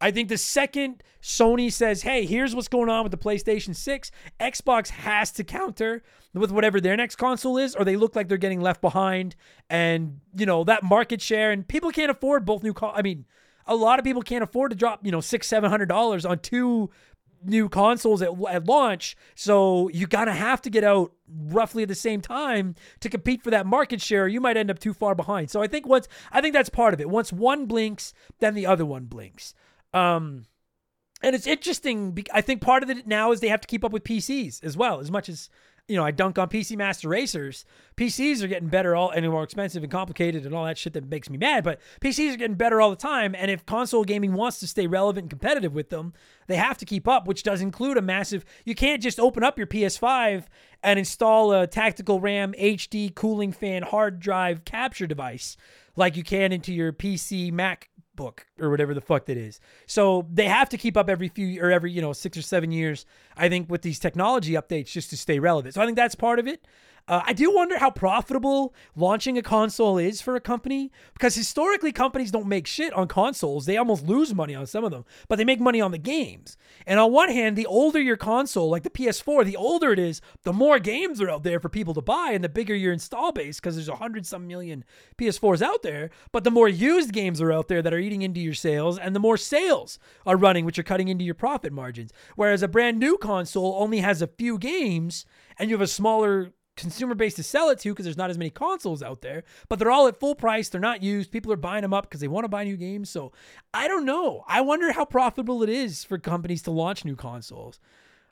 [0.00, 4.10] I think the second Sony says, hey, here's what's going on with the PlayStation 6,
[4.38, 6.02] Xbox has to counter
[6.34, 9.34] with whatever their next console is, or they look like they're getting left behind.
[9.70, 13.24] And, you know, that market share, and people can't afford both new, I mean,
[13.66, 16.38] a lot of people can't afford to drop, you know, six, seven hundred dollars on
[16.38, 16.90] two
[17.44, 19.16] new consoles at, at launch.
[19.34, 23.50] So you gotta have to get out roughly at the same time to compete for
[23.50, 24.28] that market share.
[24.28, 25.50] You might end up too far behind.
[25.50, 27.10] So I think once I think that's part of it.
[27.10, 29.54] Once one blinks, then the other one blinks.
[29.92, 30.46] Um,
[31.22, 32.24] and it's interesting.
[32.32, 34.76] I think part of it now is they have to keep up with PCs as
[34.76, 35.00] well.
[35.00, 35.48] As much as
[35.88, 37.64] you know, I dunk on PC Master Racers.
[37.96, 41.08] PCs are getting better all and more expensive and complicated and all that shit that
[41.08, 41.62] makes me mad.
[41.62, 43.36] But PCs are getting better all the time.
[43.36, 46.12] And if console gaming wants to stay relevant and competitive with them,
[46.48, 48.44] they have to keep up, which does include a massive.
[48.64, 50.46] You can't just open up your PS5
[50.82, 55.56] and install a tactical RAM HD cooling fan hard drive capture device
[55.94, 59.60] like you can into your PC Mac book or whatever the fuck that is.
[59.86, 62.72] So they have to keep up every few or every, you know, six or seven
[62.72, 65.74] years, I think, with these technology updates just to stay relevant.
[65.74, 66.66] So I think that's part of it.
[67.08, 71.92] Uh, I do wonder how profitable launching a console is for a company because historically
[71.92, 73.64] companies don't make shit on consoles.
[73.64, 76.56] They almost lose money on some of them, but they make money on the games.
[76.84, 80.20] And on one hand, the older your console, like the PS4, the older it is,
[80.42, 83.30] the more games are out there for people to buy and the bigger your install
[83.30, 84.84] base because there's a hundred some million
[85.16, 86.10] PS4s out there.
[86.32, 89.14] But the more used games are out there that are eating into your sales and
[89.14, 92.12] the more sales are running, which are cutting into your profit margins.
[92.34, 95.24] Whereas a brand new console only has a few games
[95.56, 98.38] and you have a smaller consumer base to sell it to because there's not as
[98.38, 100.68] many consoles out there, but they're all at full price.
[100.68, 101.30] They're not used.
[101.30, 103.10] People are buying them up because they want to buy new games.
[103.10, 103.32] So
[103.72, 104.44] I don't know.
[104.46, 107.78] I wonder how profitable it is for companies to launch new consoles.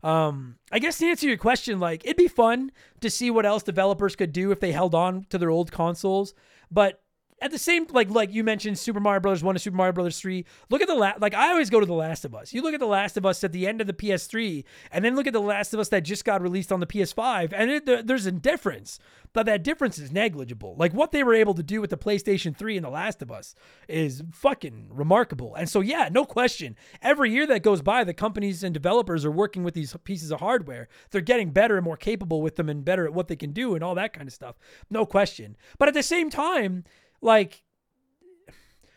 [0.03, 3.63] Um, I guess to answer your question, like it'd be fun to see what else
[3.63, 6.35] developers could do if they held on to their old consoles,
[6.71, 7.01] but
[7.41, 10.19] at the same like like you mentioned Super Mario Brothers 1 to Super Mario Brothers
[10.21, 12.53] 3 look at the la- like I always go to the Last of Us.
[12.53, 15.17] You look at the Last of Us at the end of the PS3 and then
[15.17, 18.07] look at the Last of Us that just got released on the PS5 and it,
[18.07, 18.99] there's a difference
[19.33, 20.77] but that difference is negligible.
[20.79, 23.33] Like what they were able to do with the PlayStation 3 and the Last of
[23.33, 23.57] Us
[23.89, 25.55] is fucking remarkable.
[25.55, 26.77] And so yeah no question.
[27.03, 30.41] Every year that goes by the companies and developers are working with these pieces of
[30.41, 30.89] hardware.
[31.11, 33.75] They're getting better and more capable with them and better at what they can do
[33.75, 34.57] and all that kind of stuff.
[34.89, 35.57] No question.
[35.79, 36.85] But at the same time
[37.25, 37.63] like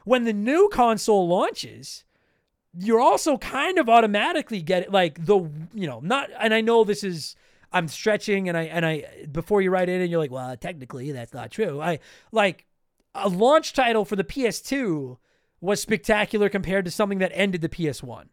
[0.04, 2.04] when the new console launches,
[2.78, 7.04] you're also kind of automatically get like the you know not and I know this
[7.04, 7.36] is
[7.72, 11.12] I'm stretching and I and I before you write it and you're like well technically
[11.12, 11.82] that's not true.
[11.82, 12.00] I
[12.32, 12.66] like
[13.16, 15.18] a launch title for the PS2
[15.60, 18.26] was spectacular compared to something that ended the PS1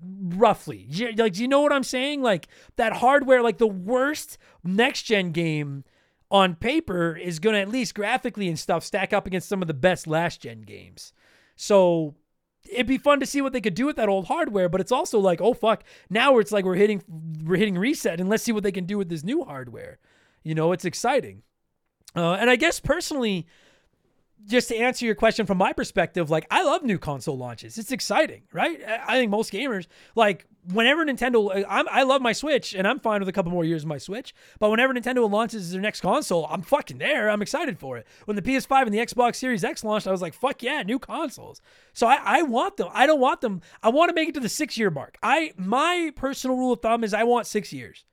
[0.00, 0.88] roughly.
[1.16, 2.20] Like do you know what I'm saying?
[2.20, 5.84] Like that hardware like the worst next gen game
[6.30, 9.68] on paper is going to at least graphically and stuff stack up against some of
[9.68, 11.12] the best last gen games.
[11.54, 12.14] So
[12.70, 14.92] it'd be fun to see what they could do with that old hardware, but it's
[14.92, 17.02] also like, oh fuck, now it's like we're hitting
[17.44, 19.98] we're hitting reset and let's see what they can do with this new hardware.
[20.42, 21.42] You know, it's exciting.
[22.14, 23.46] Uh, and I guess personally,
[24.46, 27.78] just to answer your question from my perspective, like I love new console launches.
[27.78, 28.80] It's exciting, right?
[29.06, 31.50] I think most gamers like whenever Nintendo.
[31.54, 33.88] Uh, I'm, I love my Switch, and I'm fine with a couple more years of
[33.88, 34.34] my Switch.
[34.58, 37.28] But whenever Nintendo launches their next console, I'm fucking there.
[37.28, 38.06] I'm excited for it.
[38.24, 40.98] When the PS5 and the Xbox Series X launched, I was like, fuck yeah, new
[40.98, 41.60] consoles.
[41.92, 42.88] So I, I want them.
[42.92, 43.60] I don't want them.
[43.82, 45.18] I want to make it to the six year mark.
[45.22, 48.04] I my personal rule of thumb is I want six years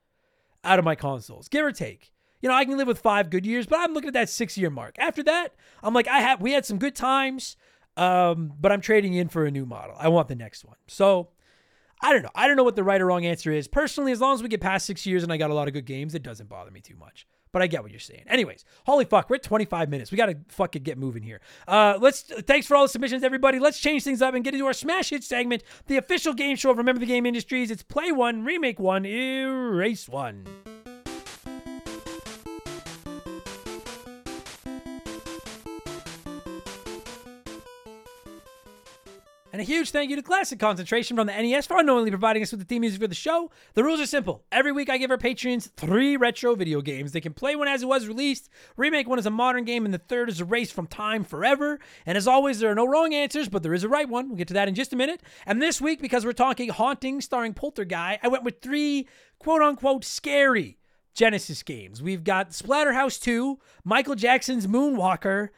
[0.64, 2.13] out of my consoles, give or take
[2.44, 4.58] you know, I can live with five good years, but I'm looking at that six
[4.58, 4.96] year mark.
[5.00, 7.56] After that, I'm like, I have we had some good times,
[7.96, 9.96] um, but I'm trading in for a new model.
[9.98, 10.76] I want the next one.
[10.86, 11.30] So
[12.02, 12.32] I don't know.
[12.36, 13.70] I don't know what the right or wrong answer is.
[13.70, 15.74] Personally, as long as we get past six years and I got a lot of
[15.74, 17.26] good games, it doesn't bother me too much.
[17.54, 18.26] But I get what you're saying.
[18.28, 20.12] Anyways, holy fuck, we're at 25 minutes.
[20.12, 21.40] We gotta fucking get moving here.
[21.66, 22.24] Uh, let's.
[22.24, 23.58] Thanks for all the submissions, everybody.
[23.58, 26.72] Let's change things up and get into our smash hit segment, the official game show
[26.72, 27.72] of Remember the Game Industries.
[27.72, 30.73] It's Play One, Remake One, Erase One.
[39.54, 42.50] And a huge thank you to Classic Concentration from the NES for unknowingly providing us
[42.50, 43.52] with the theme music for the show.
[43.76, 44.44] The rules are simple.
[44.52, 47.12] Every week I give our patrons three retro video games.
[47.12, 49.94] They can play one as it was released, remake one as a modern game, and
[49.94, 51.80] the third is erased from time forever.
[52.08, 54.30] And as always, there are no wrong answers, but there is a right one.
[54.30, 55.22] We'll get to that in just a minute.
[55.46, 60.04] And this week, because we're talking Haunting starring Polterguy, I went with three quote unquote
[60.04, 60.80] scary
[61.14, 62.02] Genesis games.
[62.02, 65.50] We've got Splatterhouse 2, Michael Jackson's Moonwalker,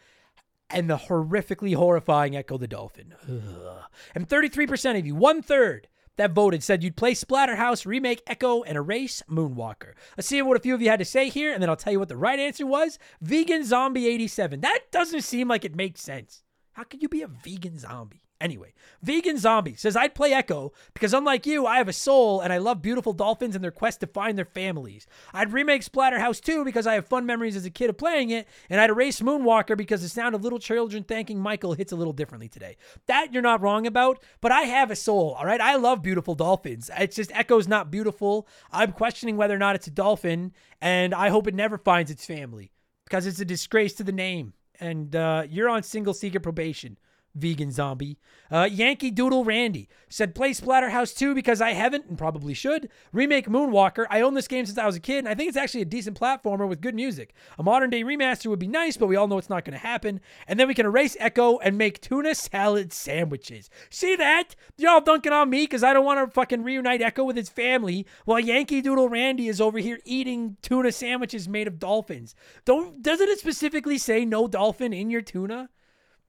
[0.69, 3.13] and the horrifically horrifying Ecco the Dolphin.
[3.30, 3.84] Ugh.
[4.13, 8.78] And 33% of you, one third, that voted said you'd play Splatterhouse, remake Ecco, and
[8.78, 9.93] erase Moonwalker.
[10.17, 11.93] Let's see what a few of you had to say here, and then I'll tell
[11.93, 12.97] you what the right answer was.
[13.21, 14.62] Vegan Zombie 87.
[14.62, 16.43] That doesn't seem like it makes sense.
[16.73, 18.24] How could you be a vegan zombie?
[18.41, 22.52] Anyway, Vegan Zombie says, I'd play Ecco because unlike you, I have a soul and
[22.52, 25.08] I love beautiful dolphins and their quest to find their families.
[25.34, 28.45] I'd remake Splatterhouse 2 because I have fun memories as a kid of playing it,
[28.69, 32.12] and I'd erase Moonwalker because the sound of little children thanking Michael hits a little
[32.12, 32.76] differently today.
[33.06, 35.62] That you're not wrong about, but I have a soul, all right?
[35.62, 36.91] I love beautiful dolphins.
[36.98, 38.48] It's just Ecco's not beautiful.
[38.69, 42.26] I'm questioning whether or not it's a dolphin, and I hope it never finds its
[42.26, 42.74] family
[43.06, 44.54] because it's a disgrace to the name.
[44.78, 46.98] And uh, you're on single secret probation
[47.36, 48.17] vegan zombie.
[48.52, 52.89] Uh, Yankee Doodle Randy said, play Splatterhouse 2 because I haven't and probably should.
[53.12, 54.06] Remake Moonwalker.
[54.10, 55.86] I own this game since I was a kid, and I think it's actually a
[55.86, 57.34] decent platformer with good music.
[57.58, 59.86] A modern day remaster would be nice, but we all know it's not going to
[59.86, 60.21] happen.
[60.48, 63.69] And then we can erase Ecco and make tuna salad sandwiches.
[63.89, 64.56] See that?
[64.78, 68.06] Y'all dunking on me because I don't want to fucking reunite Ecco with his family
[68.26, 72.36] while Yankee Doodle Randy is over here eating tuna sandwiches made of dolphins.
[72.63, 75.69] Don't doesn't it specifically say no dolphin in your tuna?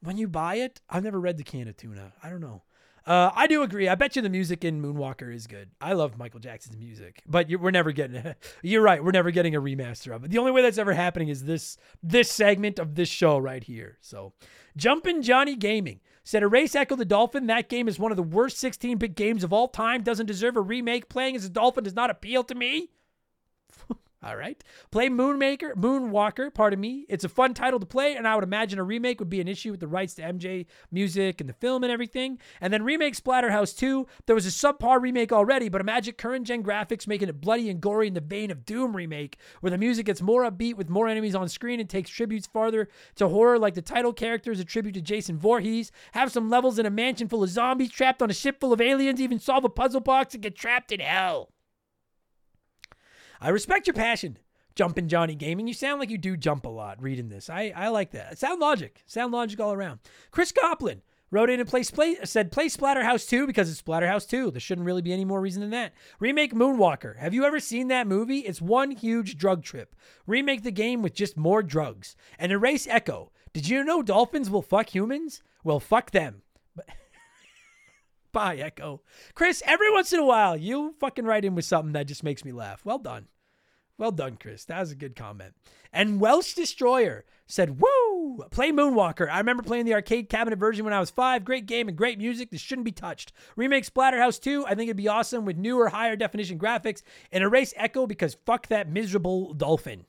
[0.06, 2.12] When you buy it, I've never read the can of tuna.
[2.22, 2.62] I don't know.
[3.04, 3.88] Uh, I do agree.
[3.88, 5.70] I bet you the music in Moonwalker is good.
[5.80, 8.36] I love Michael Jackson's music, but we're never getting.
[8.62, 9.02] you're right.
[9.02, 10.30] We're never getting a remaster of it.
[10.30, 13.98] The only way that's ever happening is this this segment of this show right here.
[14.00, 14.32] So,
[14.76, 17.48] Jumpin' Johnny Gaming said, "Erase Ecco the Dolphin.
[17.48, 20.04] That game is one of the worst 16-bit games of all time.
[20.04, 21.08] Doesn't deserve a remake.
[21.08, 22.90] Playing as a dolphin does not appeal to me."
[24.22, 24.62] All right.
[24.90, 27.04] Play Moonmaker, Moonwalker, pardon me.
[27.08, 29.46] It's a fun title to play, and I would imagine a remake would be an
[29.46, 32.38] issue with the rights to MJ music and the film and everything.
[32.60, 34.06] And then remake Splatterhouse 2.
[34.24, 37.80] There was a subpar remake already, but imagine current gen graphics making it bloody and
[37.80, 41.08] gory in the vein of Doom remake, where the music gets more upbeat with more
[41.08, 44.64] enemies on screen and takes tributes farther to horror, like the title character is a
[44.64, 45.92] tribute to Jason Voorhees.
[46.12, 48.80] Have some levels in a mansion full of zombies trapped on a ship full of
[48.80, 51.50] aliens, even solve a puzzle box and get trapped in hell.
[53.40, 54.38] I respect your passion,
[54.74, 55.66] Jumpin' Johnny Gaming.
[55.66, 57.50] You sound like you do jump a lot reading this.
[57.50, 58.38] I, I like that.
[58.38, 59.02] Sound logic.
[59.06, 60.00] Sound logic all around.
[60.30, 64.50] Chris Goplin wrote in and play, play, said play Splatterhouse 2 because it's Splatterhouse 2.
[64.50, 65.92] There shouldn't really be any more reason than that.
[66.20, 67.18] Remake Moonwalker.
[67.18, 68.40] Have you ever seen that movie?
[68.40, 69.94] It's one huge drug trip.
[70.26, 72.16] Remake the game with just more drugs.
[72.38, 73.30] And erase Ecco.
[73.52, 75.42] Did you know dolphins will fuck humans?
[75.64, 76.42] Well, fuck them.
[78.36, 79.00] Bye, Ecco.
[79.34, 82.44] Chris, every once in a while, you fucking write in with something that just makes
[82.44, 82.84] me laugh.
[82.84, 83.28] Well done.
[83.96, 84.66] Well done, Chris.
[84.66, 85.54] That was a good comment.
[85.90, 88.44] And Welsh Destroyer said, Woo!
[88.50, 89.26] Play Moonwalker.
[89.30, 91.46] I remember playing the arcade cabinet version when I was five.
[91.46, 92.50] Great game and great music.
[92.50, 93.32] This shouldn't be touched.
[93.56, 94.66] Remake Splatterhouse 2.
[94.66, 97.00] I think it'd be awesome with newer, higher definition graphics.
[97.32, 100.04] And erase Ecco because fuck that miserable dolphin.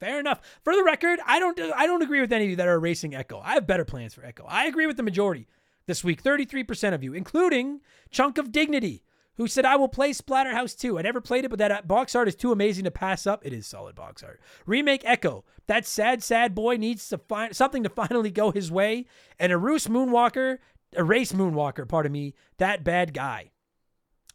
[0.00, 0.40] Fair enough.
[0.64, 3.12] For the record, I don't I don't agree with any of you that are erasing
[3.12, 3.42] Ecco.
[3.44, 4.46] I have better plans for Ecco.
[4.48, 5.48] I agree with the majority
[5.86, 9.02] this week 33% of you, including Chunk of Dignity,
[9.36, 10.98] who said, I will play Splatterhouse 2.
[10.98, 13.44] I never played it, but that box art is too amazing to pass up.
[13.44, 14.40] It is solid box art.
[14.66, 15.44] Remake Ecco.
[15.66, 19.06] That sad, sad boy needs to find something to finally go his way.
[19.38, 20.58] And Erase Moonwalker,
[20.96, 23.50] erase Moonwalker, pardon me, that bad guy.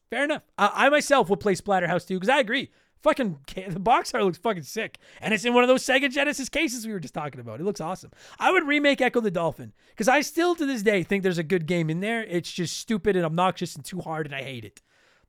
[0.09, 0.43] Fair enough.
[0.57, 2.71] Uh, I myself will play Splatterhouse 2 because I agree.
[3.03, 6.49] Fucking the box art looks fucking sick, and it's in one of those Sega Genesis
[6.49, 7.59] cases we were just talking about.
[7.59, 8.11] It looks awesome.
[8.39, 11.43] I would remake Ecco the Dolphin because I still to this day think there's a
[11.43, 12.23] good game in there.
[12.23, 14.81] It's just stupid and obnoxious and too hard, and I hate it.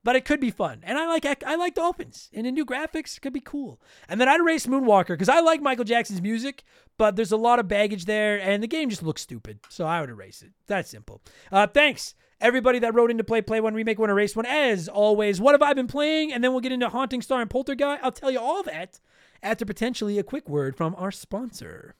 [0.04, 3.20] But it could be fun, and I like I like dolphins, and the new graphics
[3.20, 3.80] could be cool.
[4.08, 6.62] And then I'd erase Moonwalker because I like Michael Jackson's music,
[6.96, 9.58] but there's a lot of baggage there, and the game just looks stupid.
[9.68, 10.52] So I would erase it.
[10.66, 11.20] That's simple.
[11.50, 14.46] Uh, thanks everybody that wrote into play Play One, Remake One, Erase One.
[14.46, 16.32] As always, what have I been playing?
[16.32, 17.98] And then we'll get into Haunting Starring Polterguy.
[18.02, 19.00] I'll tell you all that
[19.42, 21.94] after potentially a quick word from our sponsor.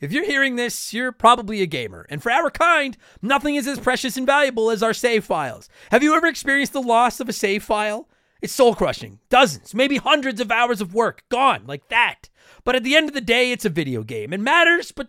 [0.00, 2.06] If you're hearing this, you're probably a gamer.
[2.10, 5.68] And for our kind, nothing is as precious and valuable as our save files.
[5.90, 8.08] Have you ever experienced the loss of a save file?
[8.42, 9.20] It's soul crushing.
[9.30, 12.28] Dozens, maybe hundreds of hours of work gone like that.
[12.64, 14.34] But at the end of the day, it's a video game.
[14.34, 15.08] It matters, but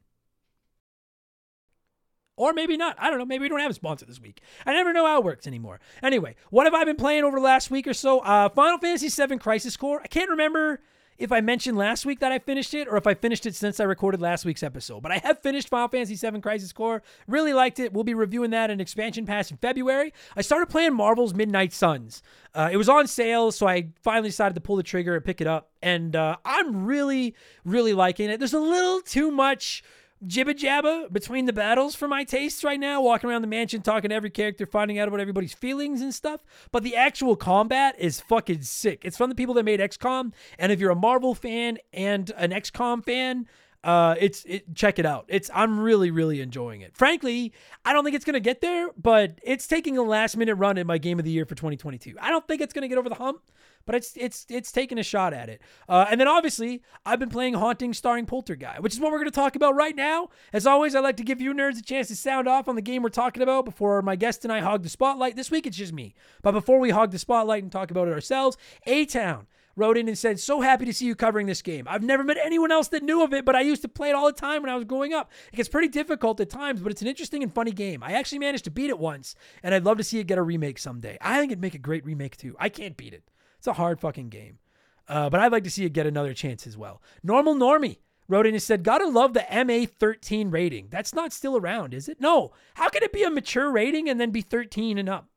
[2.41, 2.95] Or maybe not.
[2.97, 3.25] I don't know.
[3.25, 4.41] Maybe we don't have a sponsor this week.
[4.65, 5.79] I never know how it works anymore.
[6.01, 8.17] Anyway, what have I been playing over the last week or so?
[8.21, 10.01] Uh, Final Fantasy VII Crisis Core.
[10.03, 10.81] I can't remember
[11.19, 13.79] if I mentioned last week that I finished it or if I finished it since
[13.79, 15.03] I recorded last week's episode.
[15.03, 17.03] But I have finished Final Fantasy VII Crisis Core.
[17.27, 17.93] Really liked it.
[17.93, 20.11] We'll be reviewing that in Expansion Pass in February.
[20.35, 22.23] I started playing Marvel's Midnight Suns.
[22.55, 25.41] Uh, it was on sale, so I finally decided to pull the trigger and pick
[25.41, 25.69] it up.
[25.83, 28.39] And uh, I'm really, really liking it.
[28.39, 29.83] There's a little too much
[30.25, 34.09] jibba jabba between the battles for my tastes right now, walking around the mansion, talking
[34.09, 36.41] to every character, finding out about everybody's feelings and stuff.
[36.71, 39.03] But the actual combat is fucking sick.
[39.03, 40.33] It's from the people that made XCOM.
[40.59, 43.47] And if you're a Marvel fan and an XCOM fan,
[43.83, 45.25] uh, it's it, check it out.
[45.27, 46.95] It's I'm really really enjoying it.
[46.95, 47.53] Frankly,
[47.83, 50.85] I don't think it's gonna get there, but it's taking a last minute run in
[50.85, 52.15] my game of the year for 2022.
[52.19, 53.41] I don't think it's gonna get over the hump,
[53.85, 55.61] but it's it's it's taking a shot at it.
[55.89, 59.31] Uh, and then obviously, I've been playing Haunting starring Polterguy, which is what we're to
[59.31, 60.29] talk about right now.
[60.53, 62.81] As always, I like to give you nerds a chance to sound off on the
[62.81, 65.35] game we're talking about before my guest and I hog the spotlight.
[65.35, 66.13] This week it's just me,
[66.43, 70.07] but before we hog the spotlight and talk about it ourselves, A Town wrote in
[70.07, 71.87] and said, So happy to see you covering this game.
[71.87, 74.15] I've never met anyone else that knew of it, but I used to play it
[74.15, 75.31] all the time when I was growing up.
[75.51, 78.03] It gets pretty difficult at times, but it's an interesting and funny game.
[78.03, 80.43] I actually managed to beat it once, and I'd love to see it get a
[80.43, 81.17] remake someday.
[81.21, 82.55] I think it'd make a great remake too.
[82.59, 83.23] I can't beat it.
[83.57, 84.59] It's a hard fucking game.
[85.07, 87.01] Uh, but I'd like to see it get another chance as well.
[87.23, 87.97] Normal Normie
[88.27, 90.87] wrote in and said, Gotta love the MA 13 rating.
[90.89, 92.19] That's not still around, is it?
[92.19, 92.51] No.
[92.75, 95.27] How can it be a mature rating and then be 13 and up?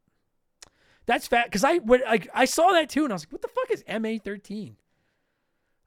[1.06, 1.46] That's fat.
[1.46, 3.84] Because I, I, I saw that too and I was like, what the fuck is
[4.00, 4.76] MA 13?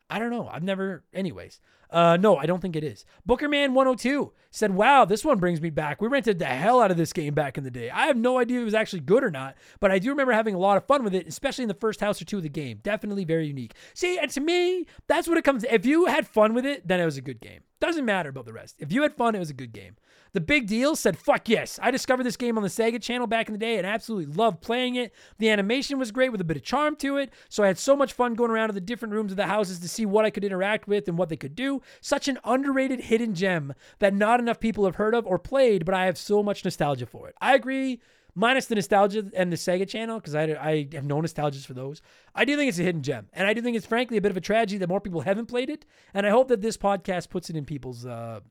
[0.09, 0.47] I don't know.
[0.47, 1.59] I've never, anyways.
[1.89, 3.05] Uh, no, I don't think it is.
[3.27, 6.01] Bookerman102 said, Wow, this one brings me back.
[6.01, 7.89] We rented the hell out of this game back in the day.
[7.89, 10.33] I have no idea if it was actually good or not, but I do remember
[10.33, 12.43] having a lot of fun with it, especially in the first house or two of
[12.43, 12.79] the game.
[12.83, 13.73] Definitely very unique.
[13.93, 15.73] See, and to me, that's what it comes to.
[15.73, 17.61] If you had fun with it, then it was a good game.
[17.79, 18.75] Doesn't matter about the rest.
[18.79, 19.97] If you had fun, it was a good game.
[20.33, 21.79] The big deal said, fuck yes.
[21.81, 24.61] I discovered this game on the Sega channel back in the day and absolutely loved
[24.61, 25.13] playing it.
[25.37, 27.31] The animation was great with a bit of charm to it.
[27.49, 29.79] So I had so much fun going around to the different rooms of the houses
[29.79, 31.76] to see what I could interact with and what they could do.
[32.01, 35.93] Such an underrated hidden gem that not enough people have heard of or played, but
[35.93, 37.35] I have so much nostalgia for it.
[37.41, 37.99] I agree
[38.37, 42.01] minus the nostalgia and the Sega channel, because I, I have no nostalgias for those.
[42.35, 43.27] I do think it's a hidden gem.
[43.33, 45.47] And I do think it's frankly a bit of a tragedy that more people haven't
[45.47, 45.85] played it.
[46.13, 48.41] And I hope that this podcast puts it in people's uh,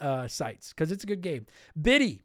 [0.00, 1.46] uh, sites because it's a good game.
[1.80, 2.22] Biddy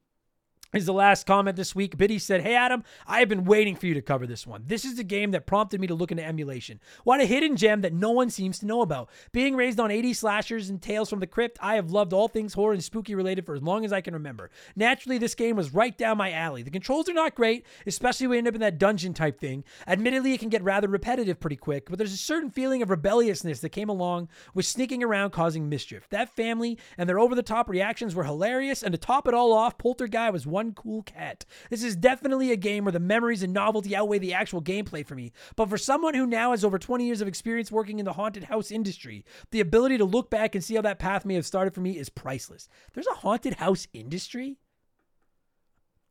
[0.73, 1.97] is the last comment this week.
[1.97, 4.63] Biddy said, Hey, Adam, I have been waiting for you to cover this one.
[4.65, 6.79] This is the game that prompted me to look into emulation.
[7.03, 9.09] What a hidden gem that no one seems to know about.
[9.31, 12.53] Being raised on 80 slashers and tales from the crypt, I have loved all things
[12.53, 14.49] horror and spooky related for as long as I can remember.
[14.75, 16.63] Naturally, this game was right down my alley.
[16.63, 19.63] The controls are not great, especially when you end up in that dungeon type thing.
[19.87, 23.61] Admittedly, it can get rather repetitive pretty quick, but there's a certain feeling of rebelliousness
[23.61, 26.07] that came along with sneaking around causing mischief.
[26.09, 29.53] That family and their over the top reactions were hilarious, and to top it all
[29.53, 31.45] off, Polterguy was one cool cat.
[31.69, 35.15] This is definitely a game where the memories and novelty outweigh the actual gameplay for
[35.15, 35.31] me.
[35.55, 38.45] But for someone who now has over 20 years of experience working in the haunted
[38.45, 41.73] house industry, the ability to look back and see how that path may have started
[41.73, 42.67] for me is priceless.
[42.93, 44.57] There's a haunted house industry?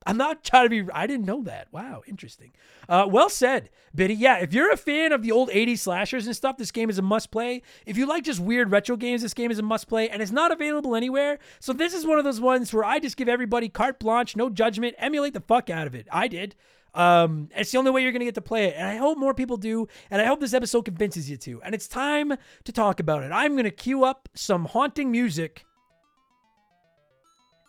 [0.07, 0.93] I'm not trying to be.
[0.93, 1.69] I didn't know that.
[1.73, 2.53] Wow, interesting.
[2.89, 4.15] Uh, well said, Biddy.
[4.15, 6.99] Yeah, if you're a fan of the old 80s slashers and stuff, this game is
[6.99, 7.63] a must play.
[7.85, 10.31] If you like just weird retro games, this game is a must play, and it's
[10.31, 11.39] not available anywhere.
[11.59, 14.49] So this is one of those ones where I just give everybody carte blanche, no
[14.49, 16.07] judgment, emulate the fuck out of it.
[16.13, 16.55] I did.
[16.95, 18.75] Um, it's the only way you're going to get to play it.
[18.77, 19.87] And I hope more people do.
[20.11, 21.61] And I hope this episode convinces you to.
[21.63, 22.33] And it's time
[22.65, 23.33] to talk about it.
[23.33, 25.67] I'm going to cue up some haunting music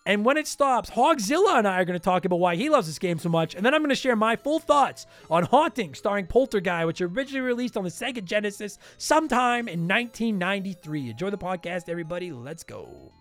[0.08, 2.88] and when it stops, Hawgzilla and I are going to talk about why he loves
[2.88, 3.56] this game so much.
[3.56, 7.42] And then I'm going to share my full thoughts on Haunting, starring Polterguy, which originally
[7.42, 11.10] released on the Sega Genesis sometime in 1993.
[11.10, 12.32] Enjoy the podcast, everybody.
[12.32, 13.12] Let's go.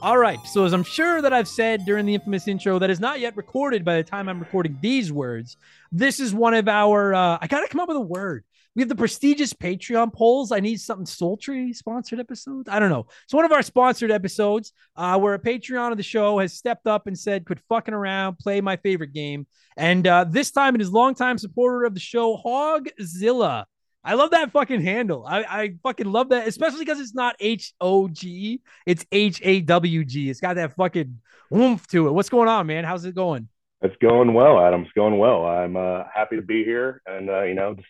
[0.00, 0.38] All right.
[0.46, 3.36] So, as I'm sure that I've said during the infamous intro that is not yet
[3.36, 5.56] recorded by the time I'm recording these words,
[5.90, 8.44] this is one of our, uh, I got to come up with a word.
[8.76, 10.52] We have the prestigious Patreon polls.
[10.52, 12.68] I need something sultry sponsored episodes.
[12.68, 13.08] I don't know.
[13.24, 16.86] It's one of our sponsored episodes, uh, where a Patreon of the show has stepped
[16.86, 20.80] up and said, "Quit fucking around, play my favorite game." And uh, this time, it
[20.80, 23.64] is longtime supporter of the show, Hawgzilla.
[24.04, 25.24] I love that fucking handle.
[25.26, 29.60] I, I fucking love that, especially because it's not H O G, it's H A
[29.60, 30.30] W G.
[30.30, 31.20] It's got that fucking
[31.54, 32.12] oomph to it.
[32.12, 32.84] What's going on, man?
[32.84, 33.48] How's it going?
[33.82, 34.82] It's going well, Adam.
[34.82, 35.44] It's going well.
[35.44, 37.86] I'm uh, happy to be here and, uh, you know, just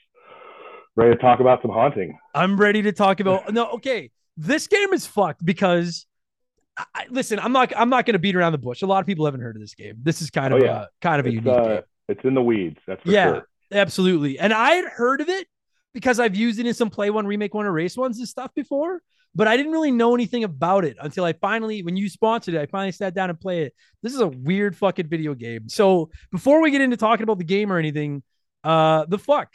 [0.96, 2.18] ready to talk about some haunting.
[2.34, 3.52] I'm ready to talk about.
[3.52, 4.10] No, okay.
[4.36, 6.04] This game is fucked because.
[6.94, 7.72] I, listen, I'm not.
[7.76, 8.82] I'm not going to beat around the bush.
[8.82, 9.96] A lot of people haven't heard of this game.
[10.00, 10.82] This is kind of Oh, yeah.
[10.82, 11.82] a kind of a It's, unique uh, game.
[12.08, 12.78] it's in the weeds.
[12.86, 13.48] That's for Yeah, sure.
[13.72, 14.38] absolutely.
[14.38, 15.48] And I had heard of it
[15.98, 19.02] because I've used it in some play one, remake one, erase ones and stuff before,
[19.34, 22.60] but I didn't really know anything about it until I finally, when you sponsored it,
[22.60, 23.74] I finally sat down and played it.
[24.00, 25.68] This is a weird fucking video game.
[25.68, 28.22] So before we get into talking about the game or anything,
[28.62, 29.48] uh, the fuck,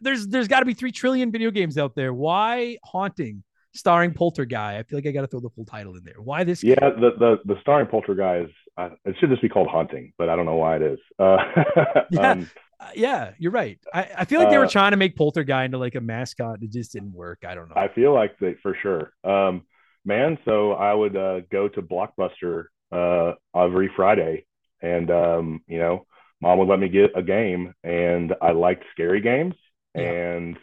[0.00, 2.14] there's there's got to be three trillion video games out there.
[2.14, 3.42] Why haunting?
[3.72, 4.78] Starring Polterguy.
[4.78, 6.20] I feel like I got to throw the full title in there.
[6.20, 6.64] Why this?
[6.64, 10.34] Yeah, the, the, the starring Polterguy, uh, it should just be called Haunting, but I
[10.34, 10.98] don't know why it is.
[11.18, 11.36] Uh,
[12.10, 12.30] Yeah.
[12.32, 13.78] um, Uh, yeah, you're right.
[13.92, 16.62] I, I feel like they were Uh, trying to make Polterguy into like a mascot.
[16.62, 17.44] It just didn't work.
[17.46, 17.76] I don't know.
[17.76, 19.12] I feel like they for sure.
[19.24, 19.62] Um,
[20.04, 24.46] man, so I would uh, go to Blockbuster uh, every Friday,
[24.82, 26.06] and um, you know,
[26.40, 29.54] mom would let me get a game, and I liked scary games,
[29.94, 30.02] Yeah.
[30.02, 30.58] and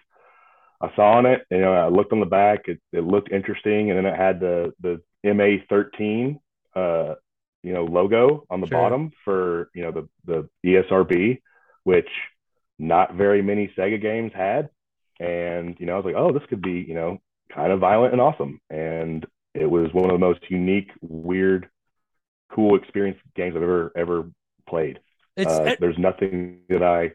[0.81, 3.89] I saw on it, you know, I looked on the back, it, it looked interesting,
[3.91, 6.39] and then it had the the MA thirteen,
[6.75, 7.15] uh,
[7.63, 8.77] you know, logo on the Sure.
[8.77, 11.41] bottom for you know the the ESRB,
[11.91, 12.09] which
[12.79, 14.69] not very many Sega games had
[15.19, 17.17] and you know, I was like, oh, this could be, you know,
[17.55, 18.59] kind of violent and awesome.
[18.69, 19.25] And
[19.55, 21.69] it was one of the most unique, weird,
[22.51, 24.29] cool experience games I've ever ever
[24.69, 24.99] played.
[25.37, 27.13] It's Uh, it- there's nothing that I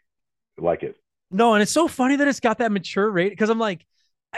[0.58, 0.96] like it.
[1.30, 3.86] no, and it's so funny that it's got that mature rate because I'm like,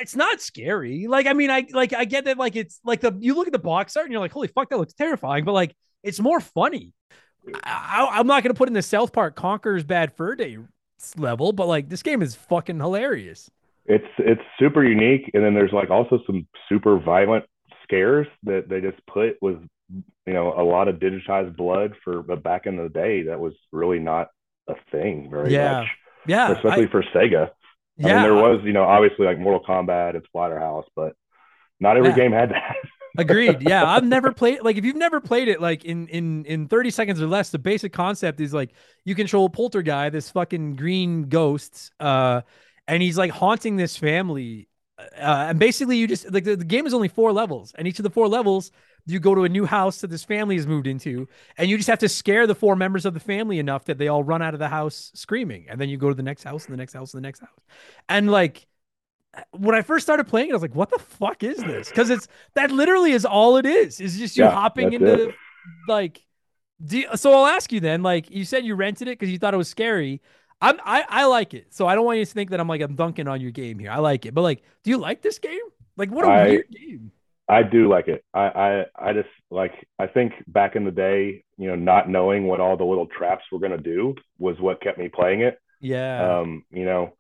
[0.01, 1.07] it's not scary.
[1.07, 3.53] Like, I mean, I like I get that like it's like the you look at
[3.53, 6.41] the box art and you're like, holy fuck, that looks terrifying, but like it's more
[6.41, 6.93] funny.
[7.65, 10.59] I, I'm not gonna put in the South Park Conker's Bad Fur Day
[11.17, 13.51] level, but like this game is fucking hilarious.
[13.87, 17.45] It's it's super unique, and then there's like also some super violent
[17.83, 19.59] scares that they just put with
[20.27, 23.53] you know a lot of digitized blood for but back in the day that was
[23.73, 24.29] really not
[24.69, 25.81] a thing very Yeah.
[25.81, 25.89] much,
[26.27, 27.51] Yeah, especially I- for Sega.
[28.03, 31.13] I mean, there was, you know, obviously like Mortal Kombat and Splatterhouse, but
[31.79, 32.17] not every Yeah.
[32.17, 32.75] game had that.
[33.17, 33.63] Agreed.
[33.63, 36.91] Yeah, I've never played like if you've never played it like in in in 30
[36.91, 38.71] seconds or less, the basic concept is like
[39.05, 42.43] you control a Poltergeist, this fucking green ghost, uh,
[42.89, 44.69] and he's like haunting this family.
[44.99, 47.99] Uh, and basically you just like the, the game is only four levels, and each
[47.99, 48.73] of the four levels
[49.07, 51.89] you go to a new house that this family has moved into, and you just
[51.89, 54.55] have to scare the four members of the family enough that they all run out
[54.55, 56.95] of the house screaming, and then you go to the next house and the next
[56.95, 57.61] house and the next house.
[58.09, 58.67] And like
[59.53, 61.89] when I first started playing it, I was like, what the fuck is this?
[61.89, 64.01] Because it's that literally is all it is.
[64.01, 65.35] Is just you Yeah, hopping into it.
[65.89, 66.23] like
[66.89, 69.55] you- so I'll ask you then, like you said you rented it because you thought
[69.55, 70.21] it was scary.
[70.61, 71.73] I'm I, I like it.
[71.75, 73.79] So I don't want you to think that I'm like I'm dunking on your game
[73.79, 73.91] here.
[73.91, 74.35] I like it.
[74.35, 75.59] But like, do you like this game?
[75.97, 77.13] Like what a I- weird game.
[77.47, 78.25] I do like it.
[78.33, 82.47] I, I, I just like, I think back in the day, you know, not knowing
[82.47, 85.59] what all the little traps were going to do was what kept me playing it.
[85.79, 86.39] Yeah.
[86.39, 87.13] Um, you know,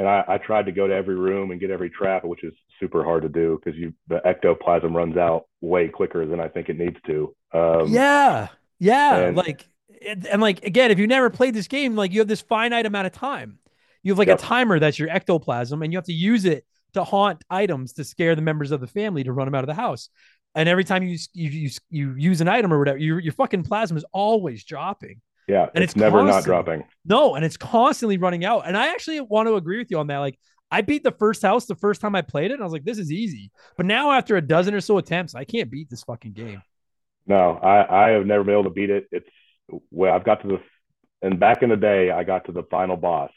[0.00, 2.54] and I, I tried to go to every room and get every trap, which is
[2.80, 6.70] super hard to do because you, the ectoplasm runs out way quicker than I think
[6.70, 7.34] it needs to.
[7.52, 8.48] Um, yeah.
[8.78, 9.16] Yeah.
[9.18, 9.66] and- like
[10.30, 13.06] and, like again, if you never played this game, like you have this finite amount
[13.06, 13.58] of time.
[14.02, 14.38] You have like Yep.
[14.38, 18.04] a timer that's your ectoplasm, and you have to use it to haunt items to
[18.04, 20.08] scare the members of the family to run them out of the house.
[20.54, 23.64] And every time you you you, you use an item or whatever, your your fucking
[23.64, 25.20] plasma is always dropping.
[25.50, 25.66] Yeah.
[25.74, 26.84] And it's, it's never not dropping.
[27.04, 28.66] No, and it's constantly running out.
[28.66, 30.18] And I actually want to agree with you on that.
[30.18, 30.38] Like
[30.70, 32.84] I beat the first house the first time I played it, and I was like,
[32.84, 33.50] this is easy.
[33.76, 36.62] But now after a dozen or so attempts, I can't beat this fucking game.
[37.26, 39.06] No, I, I have never been able to beat it.
[39.12, 39.28] It's
[39.90, 40.60] well, I've got to the,
[41.22, 43.30] and back in the day, I got to the final boss.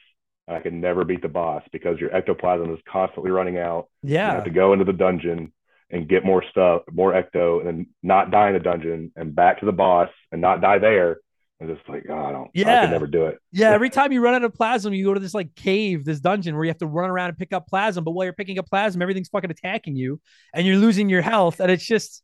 [0.48, 3.88] And I could never beat the boss because your ectoplasm is constantly running out.
[4.02, 4.34] You Yeah.
[4.34, 5.54] have to go into the dungeon
[5.90, 9.62] and get more stuff, more ecto, and then not die in the dungeon and back
[9.62, 11.20] to the boss and not die there.
[11.64, 13.40] And just like, oh, I don't, yeah, I can never do it.
[13.54, 16.20] Yeah, every time you run out of plasma, you go to this like cave, this
[16.20, 18.02] dungeon where you have to run around and pick up plasma.
[18.02, 20.20] But while you're picking up plasma, everything's fucking attacking you,
[20.54, 21.62] and you're losing your health.
[21.62, 22.22] And it's just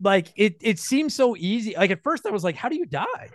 [0.00, 0.56] like it.
[0.62, 1.74] It seems so easy.
[1.76, 3.28] Like at first, I was like, "How do you die?"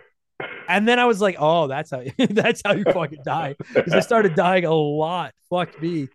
[0.68, 2.02] And then I was like, "Oh, that's how.
[2.18, 5.34] that's how you fucking die." Because I started dying a lot.
[5.50, 6.08] Fuck me,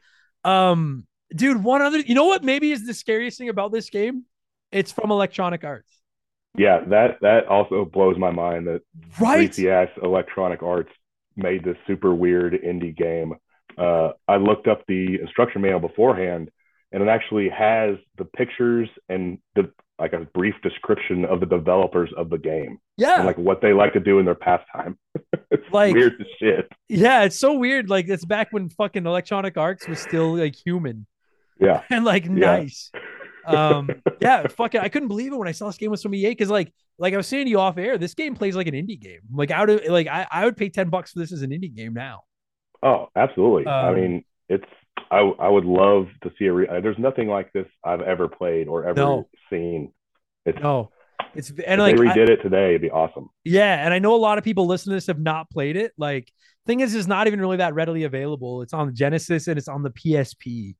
[0.43, 1.63] um, dude.
[1.63, 2.43] One other, you know what?
[2.43, 4.25] Maybe is the scariest thing about this game.
[4.69, 5.98] It's from Electronic Arts,
[6.57, 8.81] Yeah, that that also blows my mind that
[9.19, 9.49] right?
[9.51, 10.89] 3CS Electronic Arts
[11.35, 13.35] made this super weird indie game.
[13.77, 16.49] uh, I looked up the instruction manual beforehand,
[16.91, 22.09] and it actually has the pictures and the like a brief description of the developers
[22.15, 23.17] of the game Yeah.
[23.17, 24.97] and like what they like to do in their pastime.
[25.51, 26.71] it's Like- weird as shit.
[26.87, 27.89] yeah, it's so weird.
[27.89, 31.05] Like it's back when fucking Electronic Arts was still like human
[31.59, 31.83] Yeah.
[31.89, 32.91] and like nice.
[33.45, 33.89] Um
[34.21, 36.49] yeah, fucking I couldn't believe it when I saw this game was from EA because
[36.49, 38.99] like like I was saying to you off air, this game plays like an indie
[38.99, 39.21] game.
[39.33, 41.73] Like I would like I, I would pay 10 bucks for this as an indie
[41.73, 42.23] game now.
[42.83, 43.67] Oh, absolutely.
[43.67, 44.65] I Um, mean, it's
[45.11, 46.53] I I would love to see a.
[46.53, 49.29] Re- there's nothing like this I've ever played or ever No.
[49.49, 49.91] seen.
[50.45, 50.91] It's No.
[51.35, 53.29] It's and if like they I- redid it today, it'd be awesome.
[53.43, 55.91] Yeah, and I know a lot of people listening to this have not played it.
[55.97, 56.31] Like,
[56.65, 58.61] thing is, it's not even really that readily available.
[58.61, 60.75] It's on the Genesis and it's on the PSP.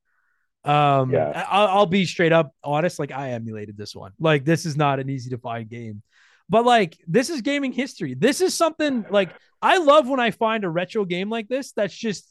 [0.65, 1.45] Um, Yeah.
[1.49, 2.99] I'll, I'll be straight up honest.
[2.99, 4.11] Like, I emulated this one.
[4.19, 6.01] Like, this is not an easy to find game,
[6.49, 8.13] but like, this is gaming history.
[8.13, 9.29] This is something like
[9.61, 11.71] I love when I find a retro game like this.
[11.73, 12.25] That's just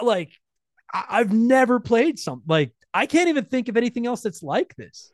[0.00, 0.30] like
[0.92, 2.42] I- I've never played some.
[2.46, 5.12] Like, I can't even think of anything else that's like this.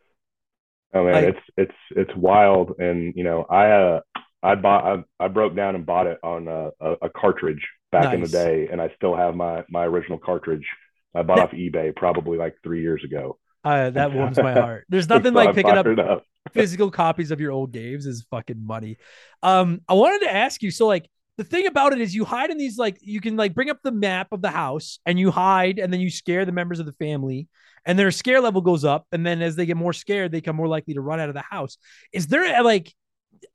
[0.94, 1.78] Oh man, Like- it's it's
[2.08, 4.00] it's wild, and you know, I uh
[4.42, 8.04] I bought I, I broke down and bought it on a, a, a cartridge back
[8.14, 10.66] in the day, and I still have my my original cartridge.
[11.14, 13.38] I bought That- off eBay probably like three years ago.
[13.64, 14.86] Uh, that warms my heart.
[14.88, 16.22] There's nothing like picking up up.
[16.52, 18.96] physical copies of your old games is fucking money.
[19.42, 22.50] Um, I wanted to ask you, so like the thing about it is you hide
[22.50, 25.30] in these like you can like bring up the map of the house and you
[25.30, 27.48] hide and then you scare the members of the family
[27.84, 30.56] and their scare level goes up and then as they get more scared they become
[30.56, 31.78] more likely to run out of the house.
[32.12, 32.92] Is there like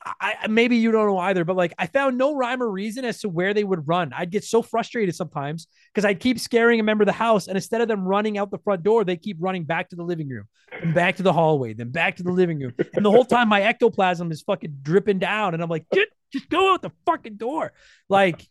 [0.06, 3.20] I maybe you don't know either, but like I found no rhyme or reason as
[3.22, 4.12] to where they would run.
[4.14, 7.56] I'd get so frustrated sometimes because I'd keep scaring a member of the house, and
[7.56, 10.30] instead of them running out the front door, they keep running back to the living
[10.30, 10.46] room,
[10.82, 13.50] and back to the hallway, then back to the living room, and the whole time
[13.50, 17.38] my ectoplasm is fucking dripping down, and I'm like, just, just go out the fucking
[17.38, 17.74] door.
[18.10, 18.48] Like,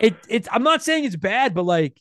[0.00, 0.48] it, it's.
[0.50, 2.00] I'm not saying it's bad, but like,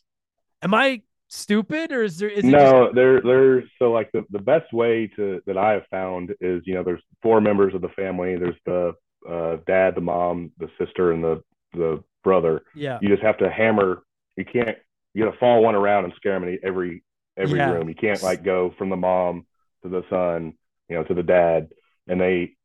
[0.62, 1.02] am I
[1.32, 2.30] stupid or is there?
[2.30, 5.86] Is it no, they're they're so like the, the best way to that I have
[5.90, 8.36] found is you know there's four members of the family.
[8.36, 8.94] There's the
[9.30, 12.64] uh, dad, the mom, the sister, and the the brother.
[12.76, 14.04] Yeah, You just have to hammer.
[14.36, 14.78] You can't.
[15.14, 17.04] You got to follow one around and scare them in every
[17.38, 17.72] every Yeah.
[17.72, 17.90] room.
[17.90, 19.46] You can't like go from the mom
[19.84, 20.54] to the son,
[20.90, 21.70] you know, to the dad.
[22.08, 22.56] And they,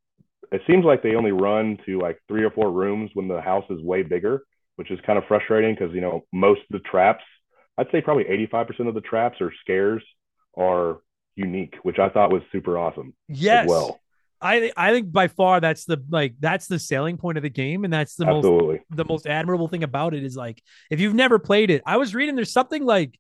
[0.52, 3.64] it seems like they only run to like three or four rooms when the house
[3.70, 4.44] is way bigger,
[4.76, 7.24] which is kind of frustrating because you know most of the traps
[7.78, 10.02] I'd say probably 85% of the traps or scares
[10.56, 10.98] are
[11.34, 13.64] unique, which I thought was super awesome yes.
[13.64, 14.00] as well.
[14.40, 17.84] I I think by far that's the like that's the selling point of the game,
[17.84, 21.38] and that's the most the most admirable thing about it is like if you've never
[21.38, 23.18] played it, I was reading there's something like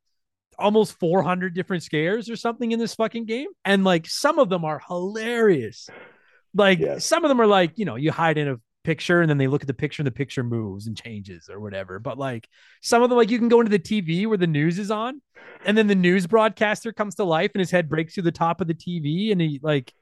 [0.58, 4.64] almost 400 different scares or something in this fucking game, and like some of them
[4.64, 5.88] are hilarious.
[6.54, 7.04] Like Yes.
[7.04, 8.56] some of them are like you know you hide in a
[8.86, 11.60] picture and then they look at the picture and the picture moves and changes or
[11.60, 11.98] whatever.
[11.98, 12.48] But like
[12.82, 15.20] some of them, like you can go into the TV where the news is on,
[15.64, 18.60] and then the news broadcaster comes to life and his head breaks through the top
[18.60, 19.92] of the TV and he like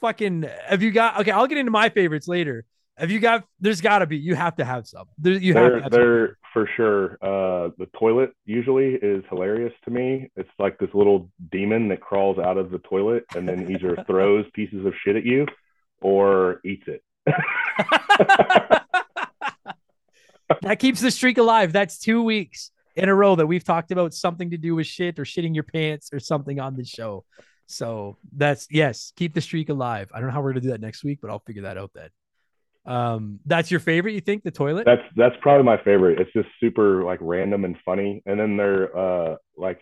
[0.00, 2.64] fucking have you got okay i'll get into my favorites later
[2.96, 5.70] have you got there's gotta be you have to have some there, you have to
[5.70, 7.12] They're, have they're for sure.
[7.22, 10.30] Uh, the toilet usually is hilarious to me.
[10.36, 14.44] It's like this little demon that crawls out of the toilet and then either throws
[14.52, 15.46] pieces of shit at you
[16.00, 17.02] or eats it.
[20.62, 21.72] that keeps the streak alive.
[21.72, 25.18] That's two weeks in a row that we've talked about something to do with shit
[25.18, 27.24] or shitting your pants or something on the show.
[27.66, 30.10] So that's yes keep the streak alive.
[30.12, 31.90] I don't know how we're gonna do that next week but i'll figure that out
[31.94, 32.10] then.
[32.84, 34.84] Um that's your favorite you think the toilet?
[34.84, 36.20] That's that's probably my favorite.
[36.20, 38.22] It's just super like random and funny.
[38.26, 39.80] And then there uh like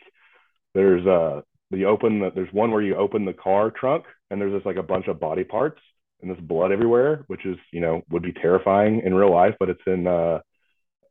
[0.75, 4.53] there's uh you open the there's one where you open the car trunk and there's
[4.53, 5.81] just like a bunch of body parts
[6.23, 9.71] and there's blood everywhere, which is you know would be terrifying in real life, but
[9.71, 10.41] it's in uh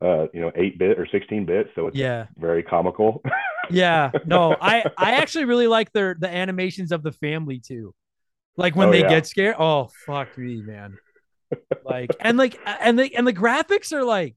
[0.02, 3.22] uh you know eight bit or sixteen bit, so it's yeah very comical.
[3.68, 7.94] Yeah, no, I I actually really like their the animations of the family too.
[8.58, 9.04] Like when Oh, they yeah.
[9.04, 9.58] get scared.
[9.60, 11.00] Oh fuck me, man.
[11.84, 14.36] Like and like and the and the graphics are like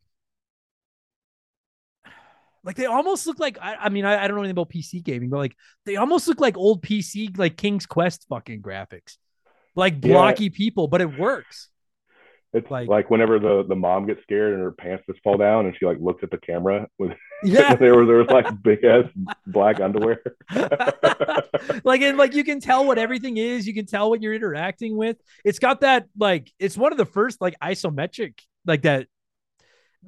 [2.65, 5.01] like they almost look like I, I mean I, I don't know anything about PC
[5.01, 9.17] gaming, but like they almost look like old PC like King's Quest fucking graphics.
[9.75, 10.13] Like Yeah.
[10.13, 11.69] blocky people, but it works.
[12.55, 15.65] It's Like- like, whenever the the mom gets scared and her pants just fall down
[15.65, 17.13] and she like looks at the camera with
[17.45, 17.75] Yeah.
[17.77, 19.07] there was there was like big ass
[19.47, 20.21] black underwear.
[21.85, 24.97] like and like you can tell what everything is you can tell what you're interacting
[24.97, 28.35] with it's got that like it's one of the first like isometric
[28.67, 29.07] like that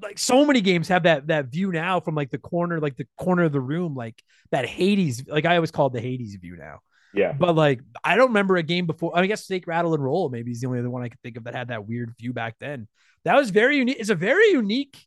[0.02, 3.06] like so many games have that that view now from like the corner like the
[3.16, 6.80] corner of the room like that hades like i always called the hades view now
[7.14, 7.32] yeah.
[7.32, 10.50] but like i don't remember a game before i guess snake rattle and roll maybe
[10.50, 12.56] is the only other one i could think of that had that weird view back
[12.58, 12.86] then
[13.24, 15.06] that was very unique it's a very unique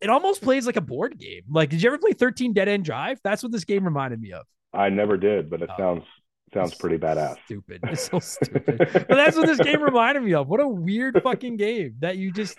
[0.00, 1.42] it almost plays like a board game.
[1.48, 3.18] Like, did you ever play 13 Dead End Drive?
[3.24, 4.44] That's what this game reminded me of.
[4.70, 5.76] I never did, but it Oh.
[5.78, 6.04] sounds
[6.52, 7.36] sounds pretty badass.
[7.46, 7.80] Stupid.
[7.84, 8.76] It's so stupid.
[8.92, 10.46] but that's what this game reminded me of.
[10.46, 12.58] What a weird fucking game that you just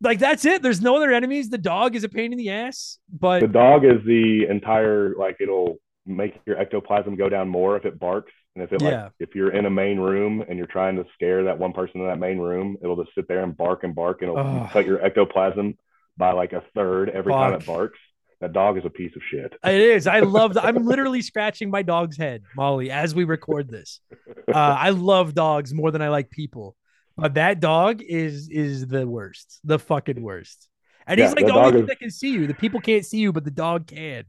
[0.00, 0.20] like.
[0.20, 0.62] That's it.
[0.62, 1.50] There's no other enemies.
[1.50, 5.36] The dog is a pain in the ass, but The dog is the entire like
[5.40, 5.76] it'll
[6.16, 8.32] make your ectoplasm go down more if it barks.
[8.56, 9.04] And if it Yeah.
[9.04, 12.00] like if you're in a main room and you're trying to scare that one person
[12.00, 14.70] in that main room, it'll just sit there and bark and bark and it'll Ugh.
[14.70, 15.78] cut your ectoplasm
[16.16, 17.98] by like a third every time it barks.
[18.40, 19.52] That dog is a piece of shit.
[19.64, 20.06] It is.
[20.06, 20.56] I love.
[20.60, 24.00] I'm literally scratching my dog's head, Molly, as we record this.
[24.48, 26.74] Uh, I love dogs more than I like people,
[27.16, 30.68] but that dog is is the worst, the fucking worst.
[31.06, 32.46] And he's like the the only thing is- that can see you.
[32.46, 34.24] The people can't see you, but the dog can.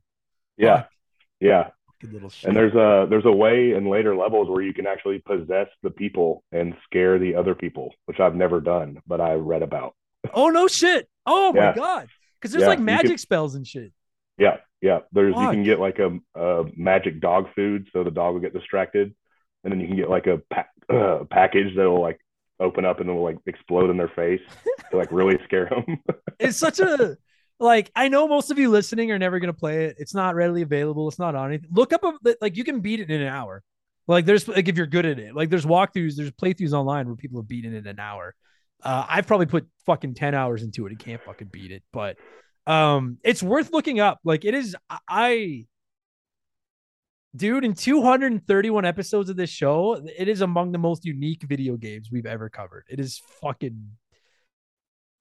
[0.57, 0.81] yeah.
[0.81, 0.89] Fuck.
[1.41, 1.69] Yeah.
[1.99, 2.47] Fucking little shit.
[2.47, 5.89] And there's a there's a way in later levels where you can actually possess the
[5.89, 9.95] people and scare the other people, which I've never done, but I read about.
[10.33, 11.09] oh no shit.
[11.25, 12.07] Oh my god.
[12.39, 13.91] Because there's Yeah, like magic could- spells and shit.
[14.37, 14.99] Yeah, yeah.
[15.11, 18.53] There's you can get like a, a magic dog food, so the dog will get
[18.53, 19.13] distracted,
[19.63, 20.41] and then you can get like a
[20.89, 22.19] uh, package that'll like
[22.59, 24.41] open up and it'll like explode in their face
[24.91, 25.97] to like really scare them.
[26.39, 27.17] It's such a
[27.61, 29.95] like I know most of you listening are never gonna play it.
[29.99, 31.07] It's not readily available.
[31.07, 31.69] It's not on anything.
[31.71, 33.63] Look up a, like you can beat it in an hour.
[34.07, 35.35] Like there's like if you're good at it.
[35.35, 38.35] Like there's walkthroughs, there's playthroughs online where people have beaten it in an hour.
[38.83, 41.83] Uh, I've probably put fucking ten hours into it and can't fucking beat it.
[41.93, 42.17] But
[42.65, 44.19] um, it's worth looking up.
[44.23, 44.75] Like it is.
[44.89, 45.65] I- I
[47.33, 52.09] dude in 231 episodes of this show it is among the most unique video games
[52.11, 53.89] we've ever covered it is fucking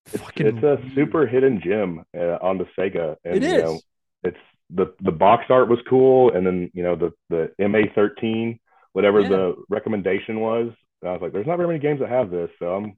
[0.07, 3.80] It's, fucking it's a super hidden gem uh, on the Sega, and It you know,
[4.22, 4.36] it's
[4.70, 8.59] the the box art was cool, and then you know the the MA13,
[8.92, 9.28] whatever Yeah.
[9.28, 10.72] the recommendation was.
[11.05, 12.96] I was like, there's not very many games that have this, so I'm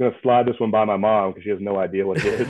[0.00, 2.46] gonna slide this one by my mom because she has no idea what it is.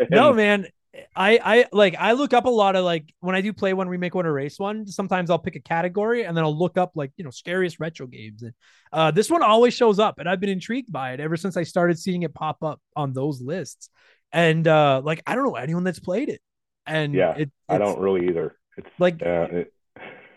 [0.10, 0.66] no man
[1.16, 3.88] i i like i look up a lot of like when i do play one
[3.88, 6.92] remake one or race one sometimes i'll pick a category and then i'll look up
[6.94, 8.42] like you know scariest retro games.
[8.42, 8.52] And
[8.92, 11.62] uh this one always shows up and i've been intrigued by it ever since i
[11.62, 13.88] started seeing it pop up on those lists.
[14.32, 16.40] And uh like i don't know anyone that's played it.
[16.86, 18.56] And Yeah, it, I don't really either.
[18.76, 19.72] It's like uh, it,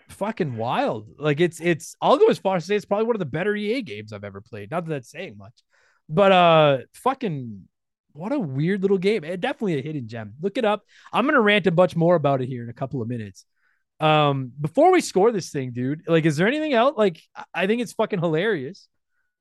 [0.10, 1.08] fucking wild.
[1.20, 3.26] Like it's it's i'll go as far as to say it's probably one of the
[3.26, 4.72] better ea games i've ever played.
[4.72, 5.54] Not that that's saying much
[6.10, 7.68] but uh fucking
[8.18, 9.24] what a weird little game.
[9.24, 10.34] It, definitely a hidden gem.
[10.42, 10.84] Look it up.
[11.14, 13.46] I'm gonna rant a bunch more about it here in a couple of minutes.
[14.00, 16.96] Um before we score this thing dude like is there anything else?
[16.98, 17.20] Like
[17.54, 18.88] i think it's fucking hilarious.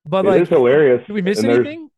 [0.07, 1.07] But it like is hilarious.
[1.07, 1.91] did we miss and anything?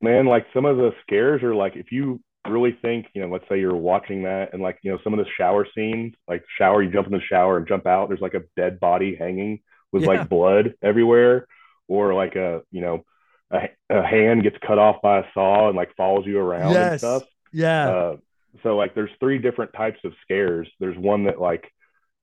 [0.00, 3.44] Man, like some of the scares are like if you really think, you know, let's
[3.48, 6.82] say you're watching that and like, you know, some of the shower scenes, like shower,
[6.82, 9.60] you jump in the shower and jump out, there's like a dead body hanging
[9.92, 10.08] with Yeah.
[10.08, 11.46] like blood everywhere,
[11.88, 13.04] or like a, you know,
[13.50, 16.74] a, a hand gets cut off by a saw and like follows you around and
[16.74, 17.00] Yes.
[17.00, 17.22] stuff.
[17.52, 18.16] yeah Uh,
[18.62, 20.68] so like there's three different types of scares.
[20.80, 21.70] There's one that like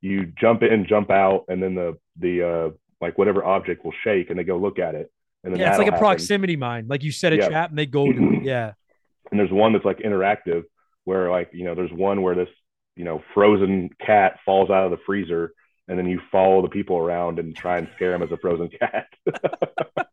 [0.02, 2.70] you jump in, jump out, and then the the uh
[3.02, 5.12] like whatever object will shake and they go look at it.
[5.44, 6.06] And then yeah it's like a happen.
[6.06, 7.48] proximity mine like you set a Yeah.
[7.50, 8.74] trap and they go to yeah
[9.32, 10.64] and there's one that's like interactive
[11.06, 12.50] where like you know there's one where this
[12.96, 15.54] you know frozen cat falls out of the freezer
[15.90, 18.70] and then you follow the people around and try and scare them as a frozen
[18.70, 19.08] cat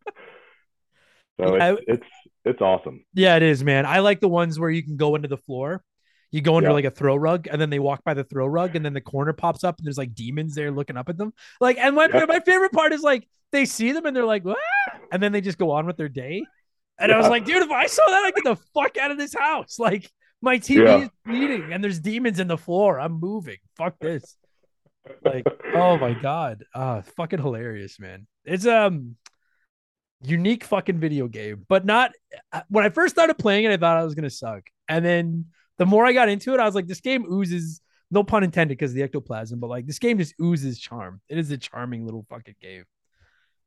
[1.42, 2.06] so Yeah, it's, it's
[2.44, 3.86] it's awesome Yeah, it is, man.
[3.86, 5.82] I like the ones where you can go into the floor.
[6.32, 6.74] You go under Yeah.
[6.74, 9.00] like a throw rug, and then they walk by the throw rug, and then the
[9.00, 11.32] corner pops up, and there's like demons there looking up at them.
[11.60, 12.24] Like, and my Yeah.
[12.26, 14.44] my favorite part is like they see them and they're like,
[15.10, 16.44] and then they just go on with their day.
[17.00, 19.18] And I was like, dude, if I saw that, I'd get the fuck out of
[19.18, 19.78] this house.
[19.78, 20.08] Like,
[20.42, 20.98] my TV Yeah.
[21.04, 23.00] is bleeding, and there's demons in the floor.
[23.00, 23.56] I'm moving.
[23.76, 24.36] Fuck this.
[25.24, 28.26] Like, oh my god, ah, fucking hilarious, man.
[28.44, 29.16] It's um
[30.22, 32.12] unique fucking video game, but not
[32.52, 35.46] uh, when I first started playing it, I thought I was gonna suck, and then
[35.78, 37.80] the more I got into it, I was like, this game oozes.
[38.12, 41.20] No pun intended, because the ectoplasm, but like this game just oozes charm.
[41.28, 42.84] It is a charming little fucking game.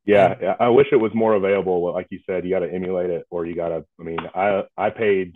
[0.04, 3.08] yeah yeah, i wish it was more available like you said you got to emulate
[3.08, 5.32] it or you got to i mean i i paid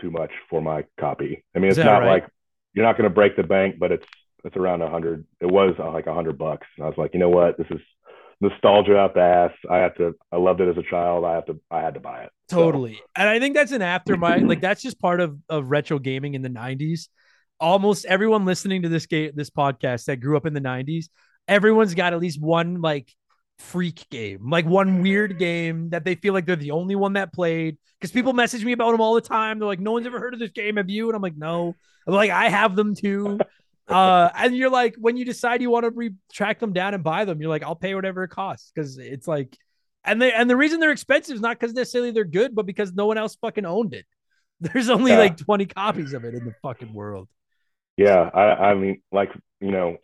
[0.00, 2.22] too much for my copy i mean it's not right?
[2.22, 2.26] like
[2.72, 4.06] you're not going to break the bank but it's
[4.44, 7.12] it's around a hundred it was uh, like a hundred bucks and i was like
[7.12, 7.80] you know what this is
[8.40, 11.44] nostalgia out the ass i have to i loved it as a child i have
[11.46, 13.00] to i had to buy it So, Totally.
[13.16, 14.42] And I think that's an aftermath.
[14.42, 17.08] like that's just part of, of retro gaming in the 90s.
[17.60, 21.06] Almost everyone listening to this game, this podcast that grew up in the 90s,
[21.48, 23.12] everyone's got at least one like
[23.58, 27.32] freak game, like one weird game that they feel like they're the only one that
[27.32, 27.76] played.
[27.98, 29.58] Because people message me about them all the time.
[29.58, 30.76] They're like, no one's ever heard of this game.
[30.76, 31.08] Have you?
[31.08, 31.74] And I'm like, no.
[32.06, 33.40] I'm like, I have them too.
[33.88, 37.02] Uh, and you're like, when you decide you want to re- track them down and
[37.02, 39.56] buy them, you're like, I'll pay whatever it costs because it's like,
[40.04, 42.92] and they and the reason they're expensive is not because necessarily they're good, but because
[42.92, 44.06] no one else fucking owned it.
[44.60, 45.18] There's only Yeah.
[45.18, 47.28] like 20 copies of it in the fucking world.
[47.96, 49.30] Yeah, I, I mean, like
[49.60, 49.96] you know,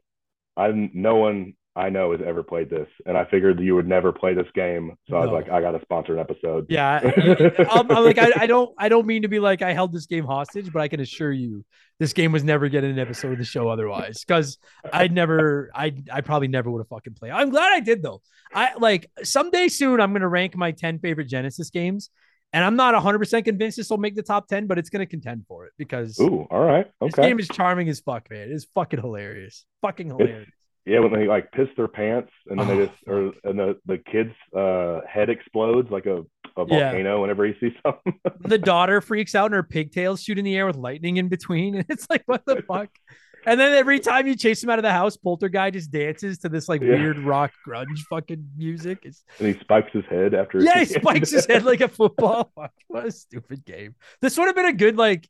[0.57, 4.13] I no one I know has ever played this, and I figured you would never
[4.13, 6.67] play this game, so I was like, I got to sponsor an episode.
[6.69, 9.73] Yeah, I- I'm, I'm like I, I don't I don't mean to be like I
[9.73, 11.65] held this game hostage, but I can assure you
[11.99, 14.59] this game was never getting an episode of the show otherwise because
[14.93, 17.33] I'd never I I probably never would have fucking played.
[17.33, 18.23] I'm glad I did though.
[18.55, 22.11] I like someday soon I'm gonna rank my 10 favorite Genesis games,
[22.53, 25.07] and I'm not 100 percent convinced this will make the top 10, but it's gonna
[25.07, 28.53] contend for it because Ooh, all right, this game is charming as fuck, man.
[28.53, 30.49] It's fucking hilarious, fucking hilarious.
[30.87, 33.79] Yeah, when they like piss their pants and then Oh, they just or and the
[33.87, 36.91] the kid's uh head explodes like a, a Yeah.
[36.91, 38.21] volcano whenever he sees something.
[38.41, 41.75] the daughter freaks out and her pigtails shoot in the air with lightning in between.
[41.79, 42.91] And it's like, what the fuck?
[43.47, 46.49] And then every time you chase him out of the house, Polterguy just dances to
[46.49, 46.95] this like Yeah.
[46.97, 48.99] weird rock grunge fucking music.
[49.05, 50.61] It's and he spikes his head after.
[50.61, 52.53] yeah, he spikes his head like a football.
[52.89, 53.95] What a stupid game.
[54.21, 55.29] This would have been a good like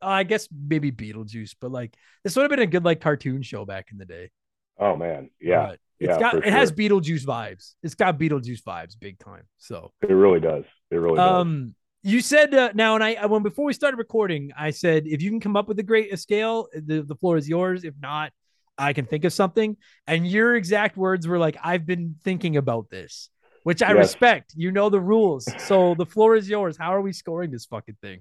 [0.00, 3.64] I guess maybe Beetlejuice, but like this would have been a good like cartoon show
[3.64, 4.30] back in the day.
[4.78, 6.72] Oh man, yeah, But it's yeah, got it has.
[6.72, 7.74] Beetlejuice vibes.
[7.82, 9.44] It's got Beetlejuice vibes big time.
[9.58, 10.64] So it really does.
[10.90, 11.40] It really does.
[11.42, 15.06] Um, you said uh, now, and I I- when before we started recording, I said
[15.06, 17.84] if you can come up with a great a scale, the the floor is yours.
[17.84, 18.32] If not,
[18.76, 19.76] I can think of something.
[20.06, 23.30] And your exact words were like, "I've been thinking about this,"
[23.62, 23.96] which I Yes.
[23.96, 24.52] respect.
[24.56, 26.76] You know the rules, so the floor is yours.
[26.76, 28.20] How are we scoring this fucking thing?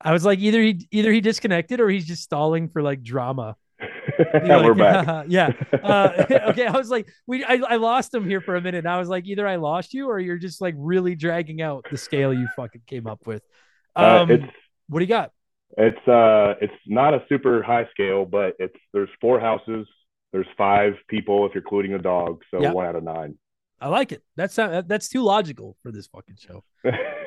[0.00, 3.56] I was like, either he either he disconnected or he's just stalling for like drama.
[4.46, 5.26] You're We're like, back.
[5.28, 5.50] yeah.
[5.72, 8.78] Uh, okay, I was like, we I, I lost him here for a minute.
[8.78, 11.86] And I was like, either I lost you or you're just like really dragging out
[11.90, 13.42] the scale you fucking came up with.
[13.96, 14.44] Uh, Um, it's
[14.88, 15.30] what do you got?
[15.76, 19.86] it's uh it's not a super high scale, but it's there's four houses.
[20.32, 22.72] There's five people if you're including a dog, so Yeah.
[22.72, 23.36] one out of nine.
[23.80, 24.22] I like it.
[24.36, 26.64] That's not, that's too logical for this fucking show.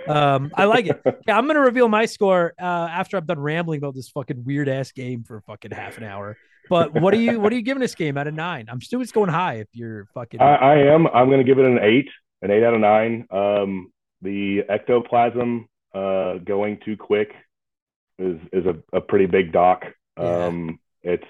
[0.08, 1.02] Um, I like it.
[1.28, 4.70] Yeah, I'm gonna reveal my score uh, after I'm done rambling about this fucking weird
[4.70, 6.38] ass game for fucking half an hour.
[6.70, 8.68] But what are you what are you giving this game out of nine?
[8.70, 11.08] I'm still it's going high if you're fucking I, I am.
[11.08, 12.10] I'm going to give it an eight,
[12.42, 13.28] an eight out of nine.
[13.32, 13.92] Um,
[14.22, 17.32] the ectoplasm uh, going too quick
[18.20, 19.86] is is a, a pretty big dock.
[20.20, 20.46] Yeah.
[20.46, 21.24] Um, it's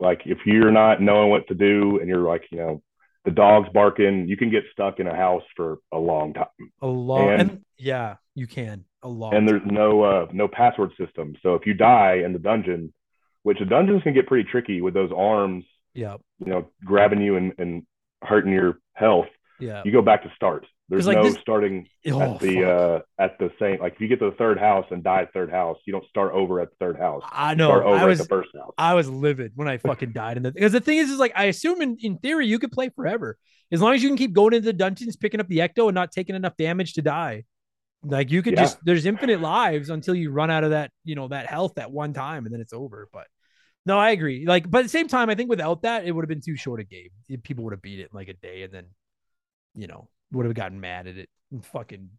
[0.00, 2.82] like if you're not knowing what to do and you're like, you know,
[3.24, 6.46] the dog's barking, you can get stuck in a house for a long time.
[6.80, 10.92] a long and, and- yeah, you can a long And there's no uh, no password
[10.98, 11.34] system.
[11.42, 12.92] So if you die in the dungeon,
[13.48, 17.36] which the dungeons can get pretty tricky with those arms, yeah you know, grabbing you
[17.36, 17.82] and, and
[18.22, 19.26] hurting your health,
[19.58, 19.82] yeah.
[19.84, 20.64] you go back to start.
[20.90, 22.64] There's like, no this- starting Oh, at the fuck.
[22.64, 25.32] uh at the same like if you get to the third house and die at
[25.34, 27.22] third house, you don't start over at the third house.
[27.30, 27.70] I know.
[27.72, 28.72] I was at the first house.
[28.78, 31.32] I was livid when I fucking died in the because the thing is is like
[31.36, 33.36] I assume in, in theory you could play forever
[33.70, 35.94] as long as you can keep going into the dungeons, picking up the ecto and
[35.94, 37.44] not taking enough damage to die.
[38.02, 38.62] Like you could Yeah.
[38.62, 41.90] just there's infinite lives until you run out of that you know that health at
[41.90, 43.08] one time and then it's over.
[43.12, 43.26] But
[43.88, 44.44] no, I agree.
[44.46, 46.56] Like, but at the same time, I think without that, it would have been too
[46.56, 47.08] short a game.
[47.42, 48.84] People would have beat it in like a day and then,
[49.74, 51.30] you know, would have gotten mad at it.
[51.50, 52.10] And fucking,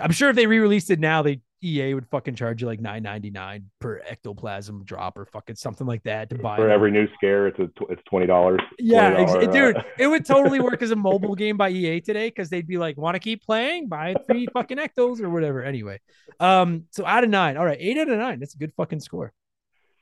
[0.00, 3.64] I'm sure if they re-released it now, they EA would fucking charge you like 9.99
[3.78, 7.58] per ectoplasm drop or fucking something like that to buy For every new scare, it's
[7.58, 8.60] a tw- it's twenty dollars.
[8.78, 12.28] Yeah, ex- dude, uh, it would totally work as a mobile game by EA today
[12.28, 13.88] because they'd be like, "Want to keep playing?
[13.88, 16.00] Buy three fucking ectos or whatever." Anyway,
[16.40, 18.40] um, so out of nine, all right, eight out of nine.
[18.40, 19.32] That's a good fucking score.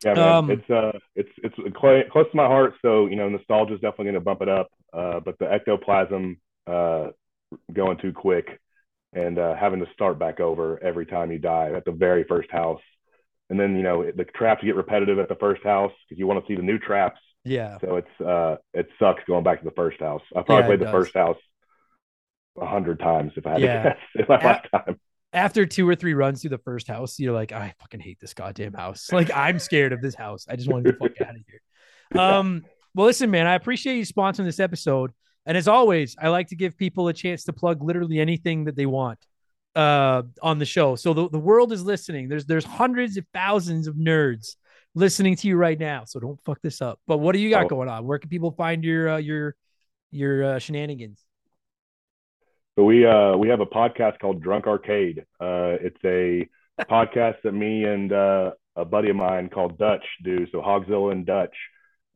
[0.05, 2.75] Yeah, man, um, it's uh, it's it's close, close to my heart.
[2.83, 4.69] So you know, nostalgia is definitely going to bump it up.
[4.93, 7.09] Uh, but the ectoplasm uh,
[7.73, 8.61] going too quick
[9.15, 12.51] and uh, having to start back over every time you die at the very first
[12.51, 12.81] house,
[13.51, 16.45] and then you know the traps get repetitive at the first house because you want
[16.45, 17.21] to see the new traps.
[17.45, 20.23] Yeah, So it's uh, it sucks going back to the first house.
[20.37, 21.01] I probably Yeah, played the does.
[21.01, 21.39] first house
[22.61, 23.63] a hundred times if I had Yeah.
[23.63, 24.99] to guess in my A- lifetime.
[25.33, 28.35] After two or three runs through the first house, you're like, I fucking hate this
[28.35, 29.09] goddamn house.
[29.13, 30.47] Like, I'm scared of this house.
[30.49, 31.61] I just want to get the fuck out of here.
[32.21, 32.65] Um,
[32.95, 35.13] well, listen, man, I appreciate you sponsoring this episode.
[35.47, 38.75] And as always, I like to give people a chance to plug literally anything that
[38.75, 39.19] they want
[39.77, 40.97] uh on the show.
[40.97, 42.29] So the, the world is listening.
[42.29, 44.57] There's there's hundreds of thousands of nerds
[44.97, 46.03] listening to you right now.
[46.05, 46.99] So don't fuck this up.
[47.07, 47.69] But what do you got Oh.
[47.69, 48.05] going on?
[48.05, 49.55] Where can people find your uh, your
[50.11, 51.25] your uh, shenanigans?
[52.81, 55.27] So we uh we have a podcast called Drunk Arcade.
[55.39, 56.49] Uh, it's a
[56.91, 60.47] podcast that me and uh, a buddy of mine called Dutch do.
[60.51, 61.55] So Hawgzilla and Dutch,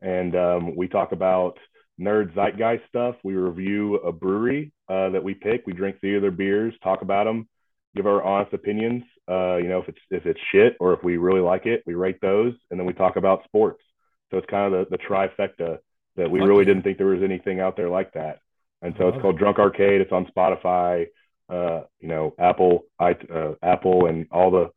[0.01, 1.59] and um, we talk about
[2.01, 3.17] nerd zeitgeist stuff.
[3.23, 5.67] We review a brewery uh, that we pick.
[5.67, 7.47] We drink the other beers, talk about them,
[7.95, 9.03] give our honest opinions.
[9.29, 11.93] Uh, you know, if it's if it's shit or if we really like it, we
[11.93, 13.83] rate those, and then we talk about sports.
[14.31, 15.81] So it's kind of the, the trifecta
[16.17, 18.39] that we Fuck really didn't think there was anything out there like that.
[18.85, 20.03] And so it's called Drunk Arcade.
[20.03, 21.07] It's on Spotify,
[21.49, 24.71] uh, you know, Apple, I, uh, Apple, and all the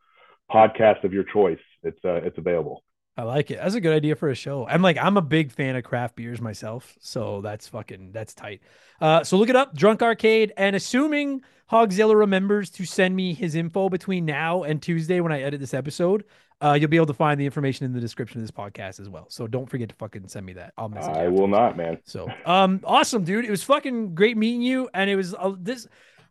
[0.50, 2.84] podcast of your choice, it's uh, it's available.
[3.18, 3.58] I like it.
[3.58, 4.66] That's a good idea for a show.
[4.66, 8.62] I'm like, I'm a big fan of craft beers myself, so that's fucking that's tight.
[9.02, 13.56] Uh, so look it up, Drunk Arcade, and assuming Hawgzilla remembers to send me his
[13.56, 16.24] info between now and Tuesday when I edit this episode,
[16.62, 19.10] uh, you'll be able to find the information in the description of this podcast as
[19.10, 19.28] well.
[19.30, 20.74] So don't forget to fucking send me that.
[20.78, 21.16] I'll message.
[21.16, 22.00] I will not, man.
[22.04, 23.46] So, um, awesome, dude.
[23.46, 25.88] It was fucking great meeting you, and it was uh, this.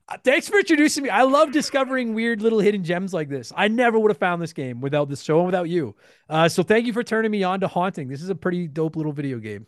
[0.09, 1.11] uh, Thanks for introducing me.
[1.11, 3.53] I love discovering weird little hidden gems like this.
[3.57, 5.95] I never would have found this game without this show and without you.
[6.29, 8.09] Uh, so thank you for turning me on to Haunting.
[8.09, 9.67] This is a pretty dope little video game.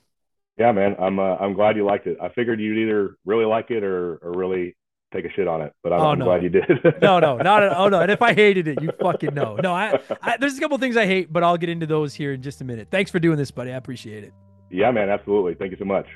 [0.59, 0.97] Yeah, man.
[0.99, 2.19] I'm uh, I'm glad you liked it.
[2.21, 4.75] I figured you'd either really like it or or really
[5.13, 6.25] take a shit on it, but I'm, Oh, no.
[6.27, 6.65] glad you did.
[7.03, 8.01] No, no, not at oh no.
[8.01, 9.57] And if I hated it, you fucking know.
[9.57, 12.33] No, I, I there's a couple things I hate, but I'll get into those here
[12.33, 12.89] in just a minute.
[12.91, 13.73] Thanks for doing this, buddy.
[13.73, 14.33] I appreciate it.
[14.71, 15.09] yeah, man.
[15.09, 15.55] Absolutely.
[15.55, 16.07] Thank you so much.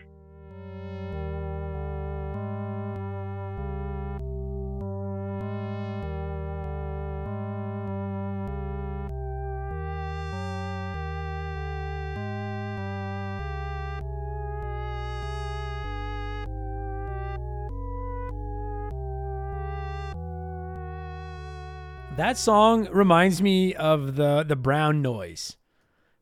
[22.22, 25.56] That song reminds me of the the brown noise.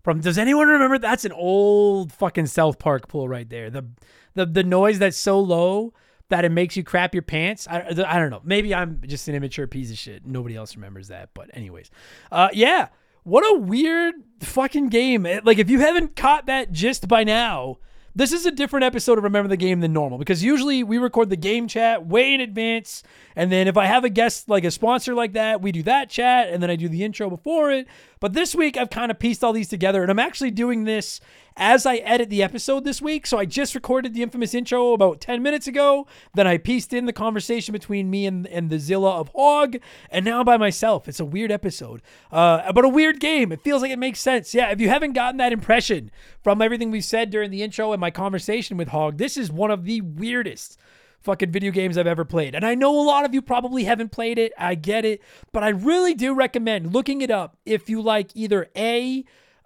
[0.02, 3.68] From does anyone remember that's an old fucking South Park pull right there.
[3.68, 3.84] The
[4.34, 5.92] the the noise that's so low
[6.30, 7.68] that it makes you crap your pants.
[7.68, 8.40] I, I don't know.
[8.42, 10.24] Maybe I'm just an immature piece of shit.
[10.24, 11.34] Nobody else remembers that.
[11.34, 11.90] But anyways,
[12.32, 12.88] uh, yeah.
[13.24, 15.24] What a weird fucking game.
[15.44, 17.76] Like if you haven't caught that gist by now,
[18.14, 21.30] this is a different episode of Remember the Game than normal because usually we record
[21.30, 23.02] the game chat way in advance.
[23.36, 26.10] And then if I have a guest like a sponsor like that, we do that
[26.10, 27.86] chat and then I do the intro before it.
[28.18, 31.20] But this week I've kind of pieced all these together and I'm actually doing this
[31.56, 33.26] as I edit the episode this week.
[33.26, 36.06] So I just recorded the infamous intro about 10 minutes ago.
[36.34, 39.76] Then I pieced in the conversation between me and, and the Zilla of Hawg.
[40.10, 41.08] And now by myself.
[41.08, 43.52] It's a weird episode, uh, but a weird game.
[43.52, 44.54] It feels like it makes sense.
[44.54, 46.10] Yeah, if you haven't gotten that impression
[46.42, 49.70] from everything we said during the intro and my conversation with Hawg, this is one
[49.70, 50.78] of the weirdest
[51.20, 52.54] fucking video games I've ever played.
[52.54, 54.52] And I know a lot of you probably haven't played it.
[54.58, 55.22] I get it.
[55.52, 59.24] But I really do recommend looking it up if you like either A,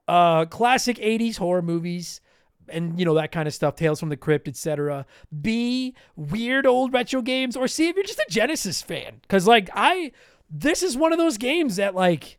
[0.09, 2.21] uh, classic 80s horror movies
[2.69, 5.05] and you know that kind of stuff tales from the crypt etc
[5.43, 9.69] b weird old retro games or c if you're just a genesis fan because like
[9.75, 10.11] i
[10.51, 12.39] this is one of those games that like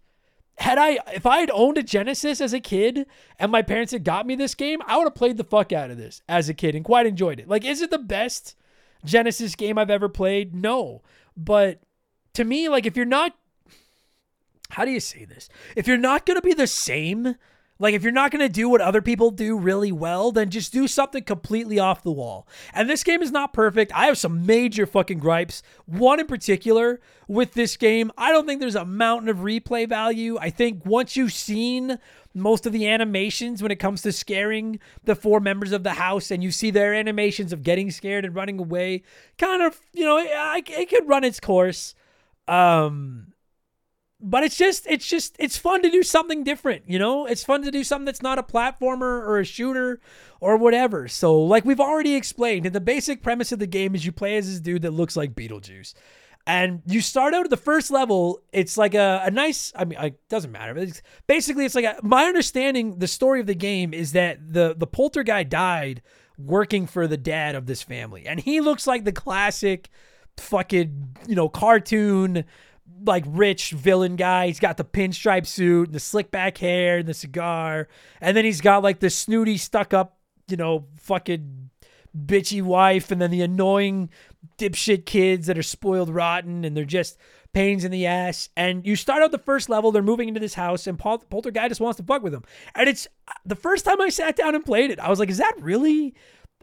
[0.58, 3.06] had I if I had owned a Genesis as a kid
[3.38, 5.92] and my parents had got me this game, I would have played the fuck out
[5.92, 7.48] of this as a kid and quite enjoyed it.
[7.48, 8.56] Like, is it the best
[9.04, 10.56] Genesis game I've ever played?
[10.56, 11.02] No.
[11.36, 11.82] But
[12.34, 13.36] to me, like if you're not
[14.70, 15.50] how do you say this?
[15.76, 17.36] If you're not gonna be the same,
[17.78, 20.88] like if you're not gonna do what other people do really well, then just do
[20.88, 22.48] something completely off the wall.
[22.74, 23.92] And this game is not perfect.
[23.94, 25.62] I have some major fucking gripes.
[25.86, 30.38] One in particular with this game, I don't think there's a mountain of replay value.
[30.40, 32.00] I think once you've seen
[32.34, 36.32] most of the animations when it comes to scaring the four members of the house
[36.32, 39.04] and you see their animations of getting scared and running away,
[39.38, 41.96] kind of, you know, it, it could run its course.
[42.48, 43.34] Um,
[44.26, 47.26] but it's just it's just it's fun to do something different you know?
[47.26, 50.02] It's fun to do something that's not a platformer or a shooter
[50.42, 51.08] or whatever.
[51.08, 54.48] So like we've already explained the basic premise of the game is you play as
[54.48, 55.94] this dude that looks like beetlejuice.
[56.48, 60.00] And you start out at the first level it's like a, a nice i mean
[60.00, 63.56] it doesn't matter but it's, basically it's like a, my understanding the story of the
[63.56, 66.02] game is that the the Polterguy died
[66.38, 68.26] working for the dad of this family.
[68.28, 69.90] And he looks like the classic
[70.38, 72.44] fucking you know cartoon
[73.06, 74.48] like rich villain guy.
[74.48, 77.88] He's got the pinstripe suit and the slick back hair and the cigar.
[78.22, 81.70] And then he's got like the snooty, stuck up, you know, fucking
[82.18, 83.12] bitchy wife.
[83.12, 84.10] And then the annoying
[84.58, 87.18] dipshit kids that are spoiled rotten and they're just
[87.56, 88.50] pains in the ass.
[88.56, 91.70] And you start out the first level, they're moving into this house, and Pol- Polterguy
[91.70, 92.44] just wants to fuck with them.
[92.76, 95.30] And it's uh, the first time I sat down and played it, I was like,
[95.30, 96.14] is that really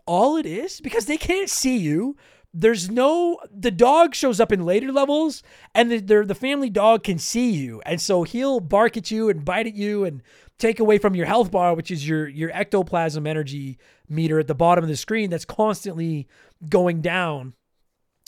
[0.06, 0.80] all it is?
[0.80, 2.16] Because they can't see you
[2.54, 5.42] there's no the dog shows up in later levels
[5.74, 7.80] and the, the family dog can see you.
[7.86, 10.22] And so he'll bark at you and bite at you and
[10.58, 13.78] take away from your health bar which is your your ectoplasm energy
[14.08, 16.28] meter at the bottom of the screen that's constantly
[16.68, 17.54] going down.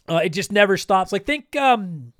[0.08, 1.12] Uh, it just never stops.
[1.12, 2.13] Like think um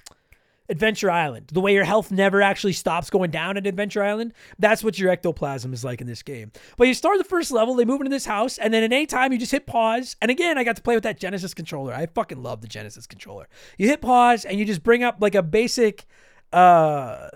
[0.68, 1.50] Adventure Island.
[1.52, 5.10] The way your health never actually stops going down at Adventure Island, that's what your
[5.10, 6.52] ectoplasm is like in this game.
[6.76, 9.06] But you start the first level, they move into this house, and then at any
[9.06, 10.16] time you just hit pause.
[10.22, 11.92] And again, I got to play with that Genesis controller.
[11.92, 13.48] I fucking love the Genesis controller.
[13.78, 16.06] You hit pause and you just bring up like a basic
[16.52, 17.28] uh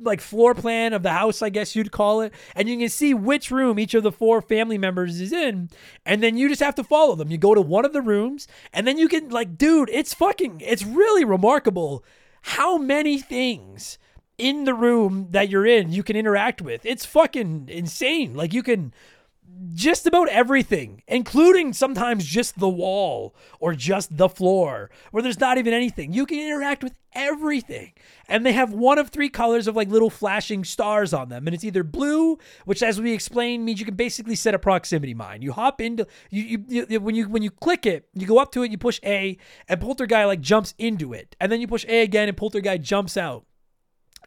[0.00, 3.14] like floor plan of the house, I guess you'd call it, and you can see
[3.14, 5.70] which room each of the four family members is in,
[6.06, 7.30] and then you just have to follow them.
[7.30, 10.60] You go to one of the rooms, and then you can like, dude, it's fucking,
[10.64, 12.04] it's really remarkable
[12.42, 13.98] how many things
[14.38, 16.86] in the room that you're in you can interact with.
[16.86, 18.34] It's fucking insane.
[18.34, 18.94] Like you can
[19.74, 25.58] just about everything, including sometimes just the wall or just the floor where there's not
[25.58, 26.12] even anything.
[26.12, 27.92] You can interact with everything.
[28.28, 31.46] And they have one of three colors of like little flashing stars on them.
[31.46, 35.14] And it's either blue, which as we explained means you can basically set a proximity
[35.14, 35.42] mine.
[35.42, 38.52] You hop into you, you, you when you when you click it, you go up
[38.52, 39.38] to it, you push A,
[39.68, 41.34] and Polterguy like jumps into it.
[41.40, 43.44] And then you push A again and Polterguy jumps out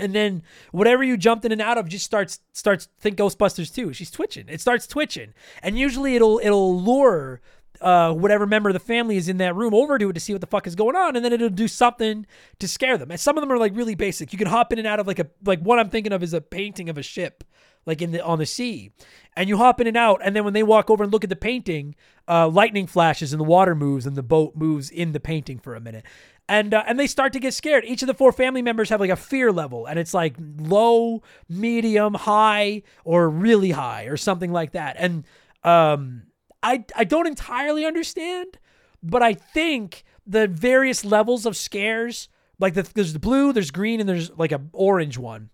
[0.02, 0.42] and then
[0.72, 3.94] whatever you jumped in and out of just starts starts think Ghostbusters II.
[3.94, 4.48] She's twitching.
[4.50, 7.40] It starts twitching, and usually it'll it'll lure
[7.80, 10.34] uh, whatever member of the family is in that room over to it to see
[10.34, 12.26] what the fuck is going on, and then it'll do something
[12.60, 13.12] to scare them.
[13.12, 14.34] And some of them are like really basic.
[14.34, 16.34] You can hop in and out of like a like what I'm thinking of is
[16.34, 17.44] a painting of a ship,
[17.86, 18.92] like in the on the sea,
[19.36, 21.30] and you hop in and out, and then when they walk over and look at
[21.30, 21.96] the painting,
[22.28, 25.76] uh, lightning flashes and the water moves and the boat moves in the painting for
[25.76, 26.06] a minute
[26.52, 27.86] and uh, and they start to get scared.
[27.86, 31.24] Each of the four family members have like a fear level, and it's like low,
[31.48, 34.98] medium, high, or really high, or something like that.
[35.00, 35.24] And
[35.64, 36.24] um,
[36.62, 38.60] I I don't entirely understand,
[39.02, 42.28] but I think the various levels of scares,
[42.60, 45.52] like the, there's the blue, there's green, and there's like a orange one,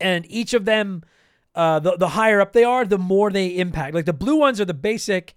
[0.00, 1.04] and each of them.
[1.54, 3.94] Uh, the, the higher up they are, the more they impact.
[3.94, 5.34] Like the blue ones are the basic,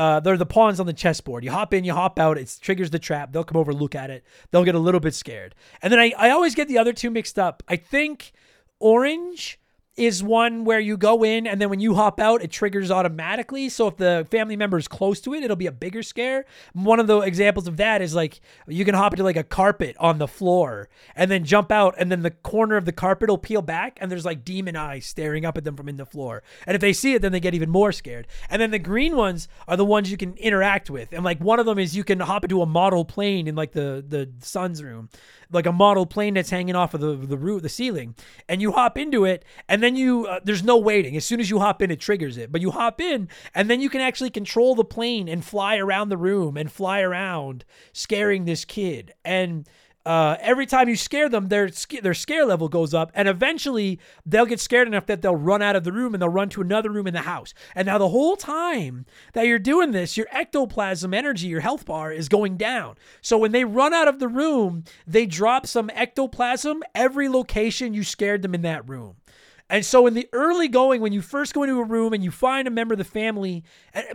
[0.00, 1.44] uh, they're the pawns on the chessboard.
[1.44, 2.38] You hop in, you hop out.
[2.38, 3.32] It triggers the trap.
[3.32, 4.24] They'll come over, look at it.
[4.50, 5.54] They'll get a little bit scared.
[5.82, 7.62] And then I, I always get the other two mixed up.
[7.68, 8.32] I think
[8.78, 9.59] orange
[9.96, 13.68] is one where you go in and then when you hop out, it triggers automatically.
[13.68, 16.46] So if the family member is close to it, it'll be a bigger scare.
[16.72, 19.96] One of the examples of that is like you can hop into like a carpet
[19.98, 23.38] on the floor and then jump out, and then the corner of the carpet will
[23.38, 26.42] peel back, and there's like demon eyes staring up at them from in the floor.
[26.66, 28.26] And if they see it, then they get even more scared.
[28.48, 31.12] And then the green ones are the ones you can interact with.
[31.12, 33.72] And like one of them is you can hop into a model plane in like
[33.72, 35.08] the the son's room
[35.52, 38.14] like a model plane that's hanging off of the the roof, the ceiling,
[38.48, 41.16] and you hop into it, and then you uh, there's no waiting.
[41.16, 42.52] As soon as you hop in, it triggers it.
[42.52, 46.08] But you hop in, and then you can actually control the plane and fly around
[46.08, 49.12] the room and fly around, scaring this kid.
[49.24, 49.68] And
[50.06, 51.70] uh, every time you scare them, their
[52.02, 55.76] their scare level goes up, and eventually they'll get scared enough that they'll run out
[55.76, 57.52] of the room and they'll run to another room in the house.
[57.74, 62.12] And now the whole time that you're doing this, your ectoplasm energy, your health bar,
[62.12, 62.96] is going down.
[63.20, 68.02] So when they run out of the room, they drop some ectoplasm every location you
[68.02, 69.16] scared them in that room.
[69.70, 72.32] And so in the early going, when you first go into a room and you
[72.32, 73.62] find a member of the family,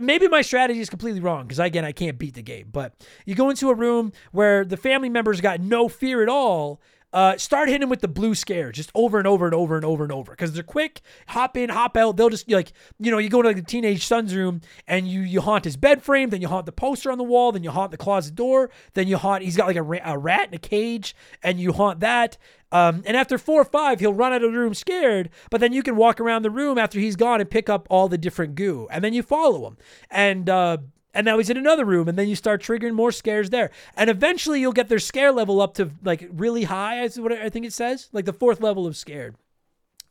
[0.00, 2.94] maybe my strategy is completely wrong because again, I can't beat the game, but
[3.24, 6.80] you go into a room where the family members got no fear at all
[7.16, 10.02] uh, start hitting with the blue scare just over and over and over and over
[10.02, 11.00] and over because they're quick.
[11.28, 12.16] Hop in, hop out.
[12.16, 15.22] They'll just like you know you go to like the teenage son's room and you
[15.22, 17.70] you haunt his bed frame, then you haunt the poster on the wall, then you
[17.70, 19.44] haunt the closet door, then you haunt.
[19.44, 22.36] He's got like a, ra- a rat in a cage, and you haunt that.
[22.76, 25.72] Um, and after four or five, he'll run out of the room scared, but then
[25.72, 28.54] you can walk around the room after he's gone and pick up all the different
[28.54, 29.78] goo, and then you follow him.
[30.10, 30.78] And uh,
[31.14, 33.70] and now he's in another room and then you start triggering more scares there.
[33.96, 37.48] And eventually you'll get their scare level up to like really high is what i
[37.48, 39.36] think it says like the fourth level of scared.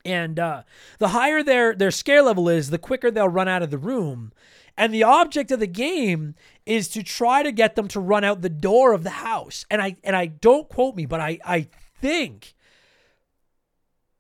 [0.04, 0.64] And uh,
[0.98, 4.34] the higher their their scare level is the quicker they'll run out of the room.
[4.76, 6.34] And the object of the game
[6.66, 9.68] is to try to get them to run out the door of the house.
[9.70, 11.68] And i and i don't quote me but i i
[12.02, 12.55] think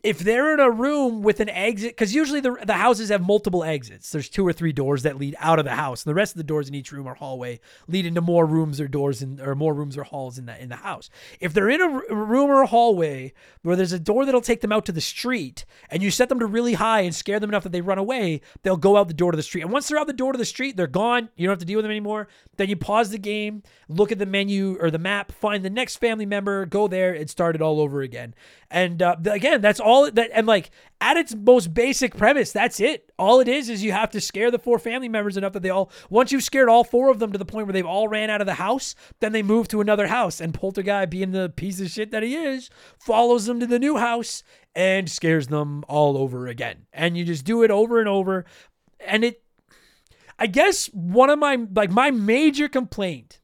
[0.05, 3.63] if they're in a room with an exit, because usually the, the houses have multiple
[3.63, 4.11] exits.
[4.11, 6.37] There's two or three doors that lead out of the house, and the rest of
[6.37, 9.55] the doors in each room or hallway lead into more rooms or doors in, or
[9.55, 11.09] more rooms or halls in the in the house.
[11.39, 13.33] If they're in a room or a hallway
[13.63, 16.39] where there's a door that'll take them out to the street, and you set them
[16.39, 19.13] to really high and scare them enough that they run away, they'll go out the
[19.13, 19.61] door to the street.
[19.61, 21.29] And once they're out the door to the street, they're gone.
[21.35, 22.27] You don't have to deal with them anymore.
[22.57, 25.97] Then you pause the game, look at the menu or the map, find the next
[25.97, 28.35] family member, go there, and start it all over again.
[28.69, 30.29] And uh, again, that's all that.
[30.33, 30.71] And like
[31.01, 33.11] at its most basic premise, that's it.
[33.17, 35.69] All it is is you have to scare the four family members enough that they
[35.69, 38.29] all, once you've scared all four of them to the point where they've all ran
[38.29, 40.39] out of the house, then they move to another house.
[40.41, 42.69] And Polterguy, being the piece of shit that he is,
[42.99, 44.43] follows them to the new house
[44.75, 46.85] and scares them all over again.
[46.93, 48.45] And you just do it over and over.
[48.99, 49.41] And it,
[50.37, 53.39] I guess one of my, like, my major complaint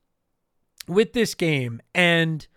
[0.87, 2.47] with this game and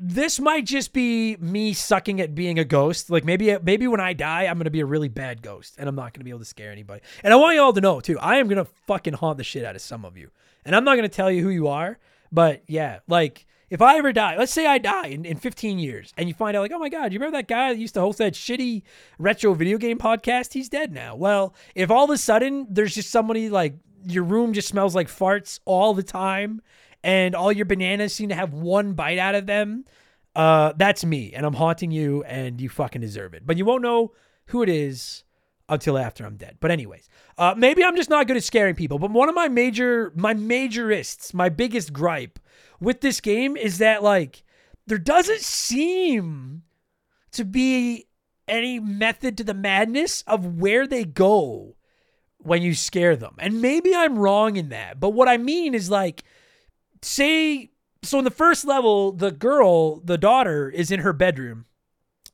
[0.00, 3.10] this might just be me sucking at being a ghost.
[3.10, 5.94] Like maybe maybe when I die, I'm gonna be a really bad ghost, and I'm
[5.94, 7.02] not gonna be able to scare anybody.
[7.24, 9.64] And I want you all to know too, I am gonna fucking haunt the shit
[9.64, 10.30] out of some of you.
[10.64, 11.98] And I'm not gonna tell you who you are,
[12.30, 16.14] but yeah, like if I ever die, let's say I die in, in 15 years,
[16.16, 18.00] and you find out like, oh my god, you remember that guy that used to
[18.00, 18.82] host that shitty
[19.18, 20.52] retro video game podcast?
[20.52, 21.16] He's dead now.
[21.16, 23.74] Well, if all of a sudden there's just somebody like
[24.06, 26.62] your room just smells like farts all the time
[27.02, 29.84] and all your bananas seem to have one bite out of them.
[30.34, 33.46] Uh, that's me, and I'm haunting you, and you fucking deserve it.
[33.46, 34.12] But you won't know
[34.46, 35.24] who it is
[35.68, 36.56] until after I'm dead.
[36.60, 38.98] But anyways, uh, maybe I'm just not good at scaring people.
[38.98, 42.38] But one of my major, my majorists, my biggest gripe
[42.80, 44.44] with this game is that like
[44.86, 46.62] there doesn't seem
[47.32, 48.06] to be
[48.46, 51.76] any method to the madness of where they go
[52.38, 53.34] when you scare them.
[53.38, 54.98] And maybe I'm wrong in that.
[54.98, 56.24] But what I mean is like,
[57.02, 57.70] say,
[58.02, 61.66] so in the first level, the girl, the daughter, is in her bedroom.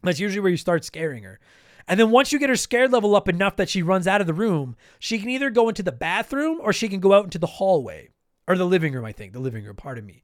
[0.03, 1.41] That's usually where you start scaring her.
[1.87, 4.27] And then once you get her scared level up enough that she runs out of
[4.27, 7.39] the room, she can either go into the bathroom or she can go out into
[7.39, 8.09] the hallway
[8.47, 9.33] or the living room, I think.
[9.33, 10.23] The living room, pardon me.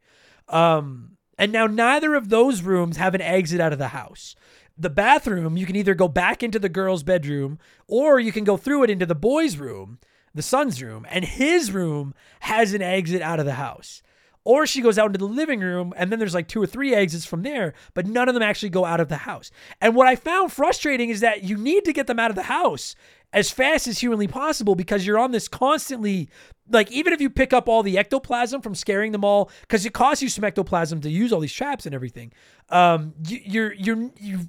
[0.49, 4.35] Um, and now neither of those rooms have an exit out of the house.
[4.77, 8.57] The bathroom, you can either go back into the girl's bedroom or you can go
[8.57, 9.99] through it into the boy's room,
[10.35, 14.03] the son's room, and his room has an exit out of the house.
[14.45, 16.95] Or she goes out into the living room and then there's like two or three
[16.95, 19.51] exits from there, but none of them actually go out of the house.
[19.81, 22.45] And what I found frustrating is that you need to get them out of the
[22.45, 22.95] house
[23.33, 26.29] as fast as humanly possible because you're on this constantly
[26.69, 29.93] like even if you pick up all the ectoplasm from scaring them all because it
[29.93, 32.33] costs you some ectoplasm to use all these traps and everything
[32.71, 34.41] um you, you're you're you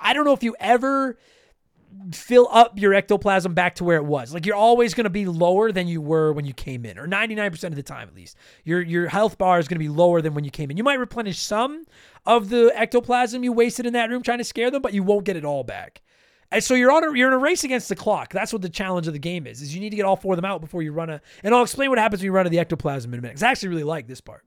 [0.00, 1.18] i don't know if you ever
[2.12, 5.26] fill up your ectoplasm back to where it was like you're always going to be
[5.26, 8.36] lower than you were when you came in or 99% of the time at least
[8.64, 10.84] your your health bar is going to be lower than when you came in you
[10.84, 11.84] might replenish some
[12.26, 15.24] of the ectoplasm you wasted in that room trying to scare them but you won't
[15.24, 16.02] get it all back
[16.52, 18.30] and so you're on a you're in a race against the clock.
[18.32, 19.62] That's what the challenge of the game is.
[19.62, 21.20] Is you need to get all four of them out before you run a.
[21.42, 23.32] And I'll explain what happens when you run to the ectoplasm in a minute.
[23.32, 24.44] Because I actually really like this part.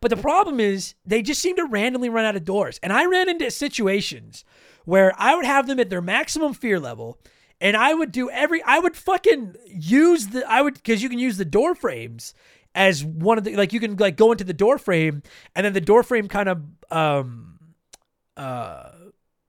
[0.00, 2.78] But the problem is they just seem to randomly run out of doors.
[2.82, 4.44] And I ran into situations
[4.84, 7.18] where I would have them at their maximum fear level,
[7.60, 11.18] and I would do every I would fucking use the I would because you can
[11.18, 12.34] use the door frames
[12.74, 15.22] as one of the like you can like go into the door frame
[15.54, 17.58] and then the door frame kind of um
[18.36, 18.90] uh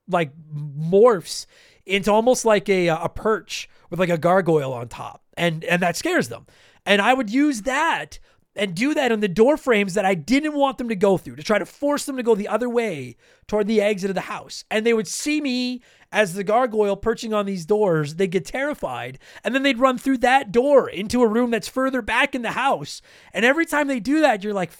[0.08, 1.46] like morphs
[1.84, 5.96] into almost like a a perch with like a gargoyle on top, and and that
[5.96, 6.46] scares them.
[6.84, 8.18] And I would use that
[8.56, 11.36] and do that on the door frames that I didn't want them to go through
[11.36, 13.16] to try to force them to go the other way
[13.46, 14.64] toward the exit of the house.
[14.70, 18.14] And they would see me as the gargoyle perching on these doors.
[18.14, 22.02] They'd get terrified and then they'd run through that door into a room that's further
[22.02, 23.02] back in the house.
[23.32, 24.72] And every time they do that, you're like,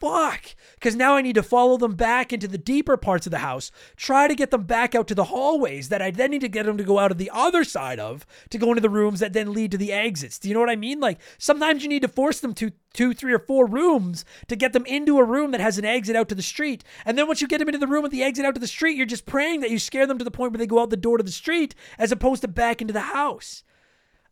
[0.00, 0.54] fuck?
[0.74, 3.70] Because now i need to follow them back into the deeper parts of the house
[3.96, 6.66] try to get them back out to the hallways that i then need to get
[6.66, 9.32] them to go out of the other side of to go into the rooms that
[9.32, 10.38] then lead to the exits.
[10.38, 11.00] Do you know what i mean?
[11.00, 14.72] Like sometimes you need to force them to two three or four rooms to get
[14.72, 16.84] them into a room that has an exit out to the street.
[17.04, 18.66] And then once you get them into the room with the exit out to the
[18.66, 20.90] street you're just praying that you scare them to the point where they go out
[20.90, 23.62] the door to the street as opposed to back into the house.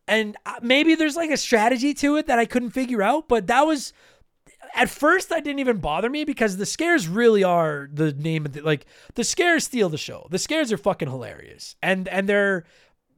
[0.08, 3.48] And uh, maybe there's like a strategy to it that I couldn't figure out, but
[3.48, 3.92] that was
[4.76, 8.52] at first that didn't even bother me because the scares really are the name of
[8.52, 10.28] the like the scares steal the show.
[10.30, 11.74] The scares are fucking hilarious.
[11.82, 12.64] And and they're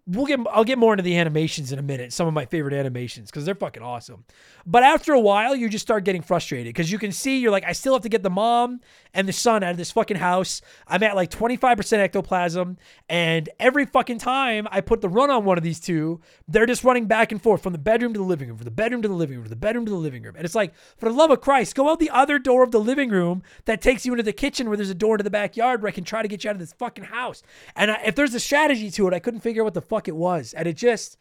[0.07, 2.13] we'll get I'll get more into the animations in a minute.
[2.13, 4.25] Some of my favorite animations because they're fucking awesome.
[4.67, 7.65] But after a while, you just start getting frustrated because you can see you're like,
[7.65, 8.81] I still have to get the mom
[9.19, 10.63] and the son out of this fucking house.
[10.87, 12.79] I'm at like 25% ectoplasm,
[13.09, 16.85] and every fucking time I put the run on one of these two, they're just
[16.85, 19.09] running back and forth from the bedroom to the living room, from the bedroom to
[19.09, 20.37] the living room, from the bedroom to the living room.
[20.37, 22.79] And it's like, for the love of Christ, go out the other door of the
[22.79, 25.83] living room that takes you into the kitchen where there's a door to the backyard
[25.83, 27.43] where I can try to get you out of this fucking house.
[27.75, 30.07] And I, if there's a strategy to it, I couldn't figure out what the fuck
[30.07, 30.55] it was.
[30.55, 31.19] And it just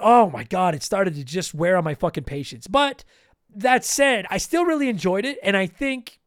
[0.00, 2.68] oh my god, it started to just wear on my fucking patience.
[2.68, 3.04] But
[3.54, 6.19] that said, I still really enjoyed it, and I think.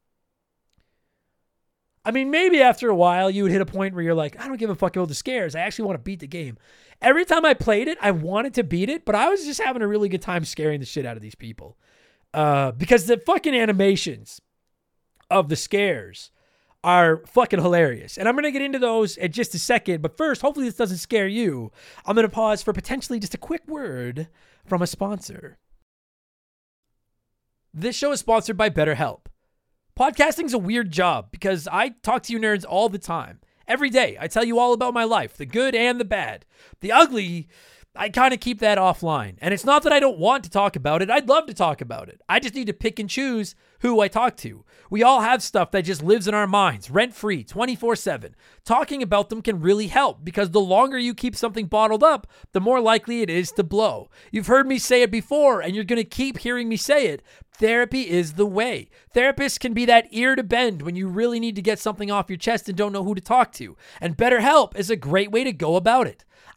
[2.05, 4.47] I mean, maybe after a while you would hit a point where you're like, I
[4.47, 5.55] don't give a fuck about the scares.
[5.55, 6.57] I actually want to beat the game.
[7.01, 9.81] Every time I played it, I wanted to beat it, but I was just having
[9.81, 11.77] a really good time scaring the shit out of these people.
[12.33, 14.41] Uh, because the fucking animations
[15.29, 16.31] of the scares
[16.83, 18.17] are fucking hilarious.
[18.17, 20.01] And I'm going to get into those in just a second.
[20.01, 21.71] But first, hopefully, this doesn't scare you.
[22.05, 24.27] I'm going to pause for potentially just a quick word
[24.65, 25.57] from a sponsor.
[27.73, 29.25] This show is sponsored by BetterHelp.
[29.97, 33.39] Podcasting's a weird job because I talk to you nerds all the time.
[33.67, 36.45] Every day, I tell you all about my life, the good and the bad.
[36.81, 37.47] The ugly,
[37.95, 39.35] I kind of keep that offline.
[39.39, 41.11] And it's not that I don't want to talk about it.
[41.11, 42.21] I'd love to talk about it.
[42.27, 43.53] I just need to pick and choose
[43.83, 44.63] who I talk to.
[44.89, 48.35] We all have stuff that just lives in our minds, rent free, 24 7.
[48.63, 52.61] Talking about them can really help because the longer you keep something bottled up, the
[52.61, 54.09] more likely it is to blow.
[54.31, 57.21] You've heard me say it before, and you're going to keep hearing me say it.
[57.57, 58.89] Therapy is the way.
[59.13, 62.29] Therapists can be that ear to bend when you really need to get something off
[62.29, 63.75] your chest and don't know who to talk to.
[63.99, 66.23] And BetterHelp is a great way to go about it.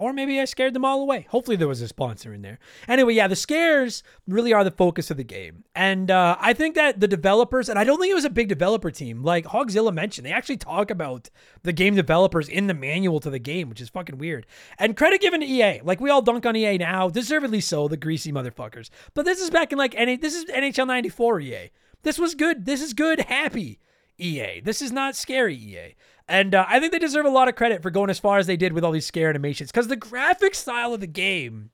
[0.00, 1.26] Or maybe I scared them all away.
[1.28, 2.58] Hopefully, there was a sponsor in there.
[2.88, 5.64] Anyway, yeah, the scares really are the focus of the game.
[5.74, 8.48] And uh, I think that the developers, and I don't think it was a big
[8.48, 11.28] developer team, like Hawgzilla mentioned, they actually talk about
[11.64, 14.46] the game developers in the manual to the game, which is fucking weird.
[14.78, 15.82] And credit given to EA.
[15.84, 18.88] Like, we all dunk on EA now, deservedly so, the greasy motherfuckers.
[19.12, 21.70] But this is back in like, NA, this is NHL 94 EA.
[22.04, 22.64] This was good.
[22.64, 23.80] This is good, happy
[24.18, 24.60] EA.
[24.60, 25.94] This is not scary EA.
[26.30, 28.46] And uh, I think they deserve a lot of credit for going as far as
[28.46, 31.70] they did with all these scare animations because the graphic style of the game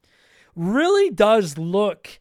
[0.57, 2.19] really does look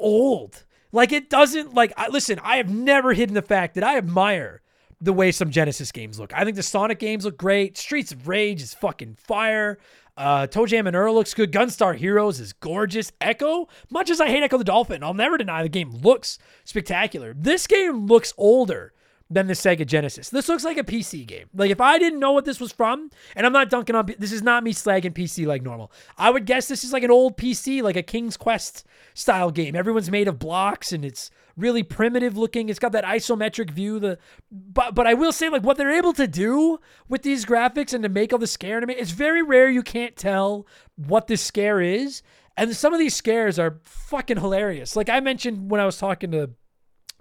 [0.00, 0.64] old.
[0.90, 4.60] Like it doesn't like I, listen, I have never hidden the fact that I admire
[5.00, 6.34] the way some Genesis games look.
[6.34, 7.78] I think the Sonic games look great.
[7.78, 9.78] Streets of Rage is fucking fire.
[10.16, 11.52] Uh, ToeJam and Earl looks good.
[11.52, 13.12] Gunstar Heroes is gorgeous.
[13.20, 17.34] Ecco, much as I hate Ecco the Dolphin, I'll never deny the game looks spectacular.
[17.36, 18.93] This game looks older
[19.30, 20.28] than the Sega Genesis.
[20.28, 21.48] This looks like a PC game.
[21.54, 24.32] Like if I didn't know what this was from, and I'm not dunking on this
[24.32, 25.90] is not me slagging PC like normal.
[26.18, 29.74] I would guess this is like an old PC, like a King's Quest style game.
[29.74, 32.68] Everyone's made of blocks and it's really primitive looking.
[32.68, 33.98] It's got that isometric view.
[33.98, 34.18] The
[34.50, 36.78] but but I will say like what they're able to do
[37.08, 40.16] with these graphics and to make all the scare anime, it's very rare you can't
[40.16, 42.22] tell what this scare is.
[42.56, 44.94] And some of these scares are fucking hilarious.
[44.94, 46.50] Like I mentioned when I was talking to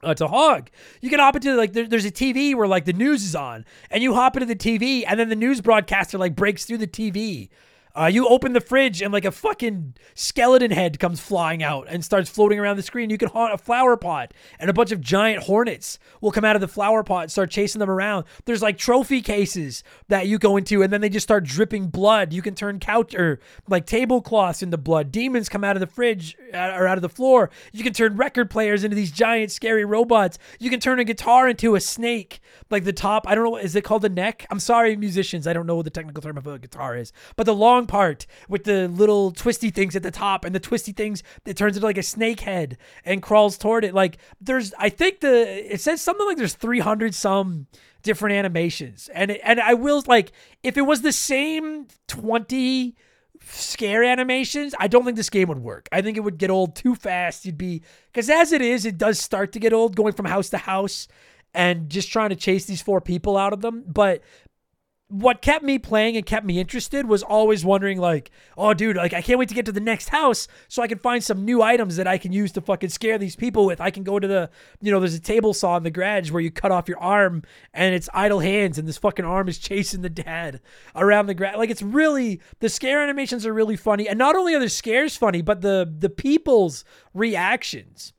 [0.03, 0.69] uh, to Hawg.
[1.01, 3.65] You can hop into like there, there's a TV where like the news is on,
[3.89, 6.87] and you hop into the TV, and then the news broadcaster like breaks through the
[6.87, 7.49] TV
[7.95, 12.03] uh, you open the fridge and like a fucking skeleton head comes flying out and
[12.03, 13.09] starts floating around the screen.
[13.09, 16.55] You can haunt a flower pot and a bunch of giant hornets will come out
[16.55, 18.25] of the flower pot and start chasing them around.
[18.45, 22.33] There's like trophy cases that you go into and then they just start dripping blood.
[22.33, 25.11] You can turn couch or like tablecloths into blood.
[25.11, 27.51] Demons come out of the fridge uh, or out of the floor.
[27.71, 30.39] You can turn record players into these giant scary robots.
[30.59, 32.39] You can turn a guitar into a snake.
[32.71, 34.47] Like the top, I don't know, is it called the neck?
[34.49, 35.45] I'm sorry, musicians.
[35.45, 38.25] I don't know what the technical term of a guitar is, but the long part
[38.49, 41.85] with the little twisty things at the top and the twisty things that turns into
[41.85, 43.93] like a snake head and crawls toward it.
[43.93, 47.67] Like there's, I think the it says something like there's 300 some
[48.01, 50.31] different animations, and it, and I will like
[50.61, 52.95] if it was the same 20
[53.45, 55.89] scare animations, I don't think this game would work.
[55.91, 57.45] I think it would get old too fast.
[57.45, 57.81] You'd be
[58.11, 61.07] because as it is, it does start to get old going from house to house
[61.53, 63.83] and just trying to chase these four people out of them.
[63.87, 64.21] But
[65.13, 69.13] what kept me playing and kept me interested was always wondering like, oh dude, like
[69.13, 71.61] I can't wait to get to the next house so I can find some new
[71.61, 73.79] items that I can use to fucking scare these people with.
[73.79, 74.49] I can go to the,
[74.81, 77.43] you know, there's a table saw in the garage where you cut off your arm
[77.75, 80.61] and it's idle hands and this fucking arm is chasing the dad
[80.95, 81.57] around the garage.
[81.57, 84.09] Like it's really the scare animations are really funny.
[84.09, 86.83] And not only are the scares funny, but the the people's
[87.13, 88.13] reactions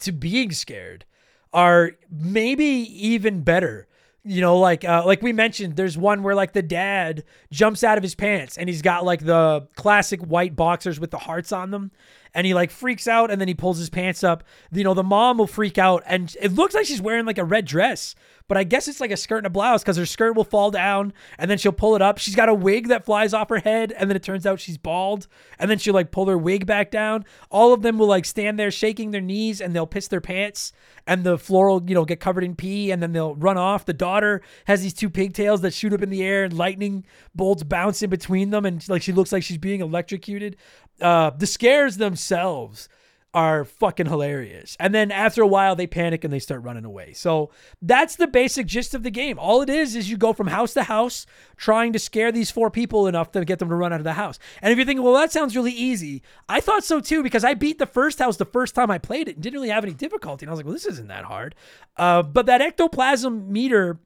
[0.00, 1.06] to being scared
[1.54, 3.87] are maybe even better
[4.28, 7.96] you know like uh, like we mentioned there's one where like the dad jumps out
[7.96, 11.70] of his pants and he's got like the classic white boxers with the hearts on
[11.70, 11.90] them
[12.38, 15.02] and he like freaks out and then he pulls his pants up you know the
[15.02, 18.14] mom will freak out and it looks like she's wearing like a red dress
[18.48, 20.70] but I guess it's like a skirt and a blouse because her skirt will fall
[20.70, 22.16] down and then she'll pull it up.
[22.16, 24.78] She's got a wig that flies off her head and then it turns out she's
[24.78, 25.28] bald
[25.58, 27.26] and then she'll like pull her wig back down.
[27.50, 30.72] All of them will like stand there shaking their knees and they'll piss their pants
[31.06, 33.84] and the floor will, you know, get covered in pee and then they'll run off.
[33.84, 37.04] The daughter has these two pigtails that shoot up in the air and lightning
[37.34, 40.56] bolts bounce in between them and like she looks like she's being electrocuted.
[41.00, 42.88] Uh, the scares themselves
[43.34, 44.76] are fucking hilarious.
[44.80, 47.12] And then after a while, they panic and they start running away.
[47.12, 47.50] So
[47.82, 49.38] that's the basic gist of the game.
[49.38, 51.26] All it is is you go from house to house
[51.56, 54.14] trying to scare these four people enough to get them to run out of the
[54.14, 54.38] house.
[54.62, 57.52] And if you're thinking, well, that sounds really easy, I thought so too because I
[57.52, 59.94] beat the first house the first time I played it and didn't really have any
[59.94, 60.46] difficulty.
[60.46, 61.54] And I was like, well, this isn't that hard.
[61.98, 63.98] Uh, but that ectoplasm meter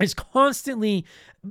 [0.00, 1.04] is constantly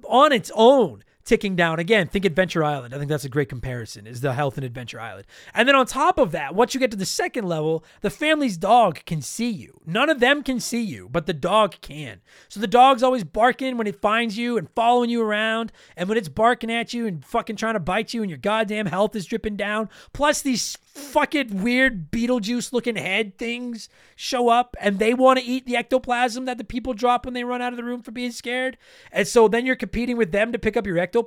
[0.04, 1.78] on its own ticking down.
[1.78, 2.92] Again, think Adventure Island.
[2.92, 5.28] I think that's a great comparison, is the health in Adventure Island.
[5.54, 8.58] And then on top of that, once you get to the second level, the family's
[8.58, 9.80] dog can see you.
[9.86, 12.22] None of them can see you, but the dog can.
[12.48, 15.72] So the dog's always barking when it finds you and following you around.
[15.96, 18.88] And when it's barking at you and fucking trying to bite you and your goddamn
[18.88, 24.98] health is dripping down, plus these fucking weird Beetlejuice looking head things show up and
[24.98, 27.78] they want to eat the ectoplasm that the people drop when they run out of
[27.78, 28.78] the room for being scared.
[29.12, 31.19] And so then you're competing with them to pick up your ectoplasm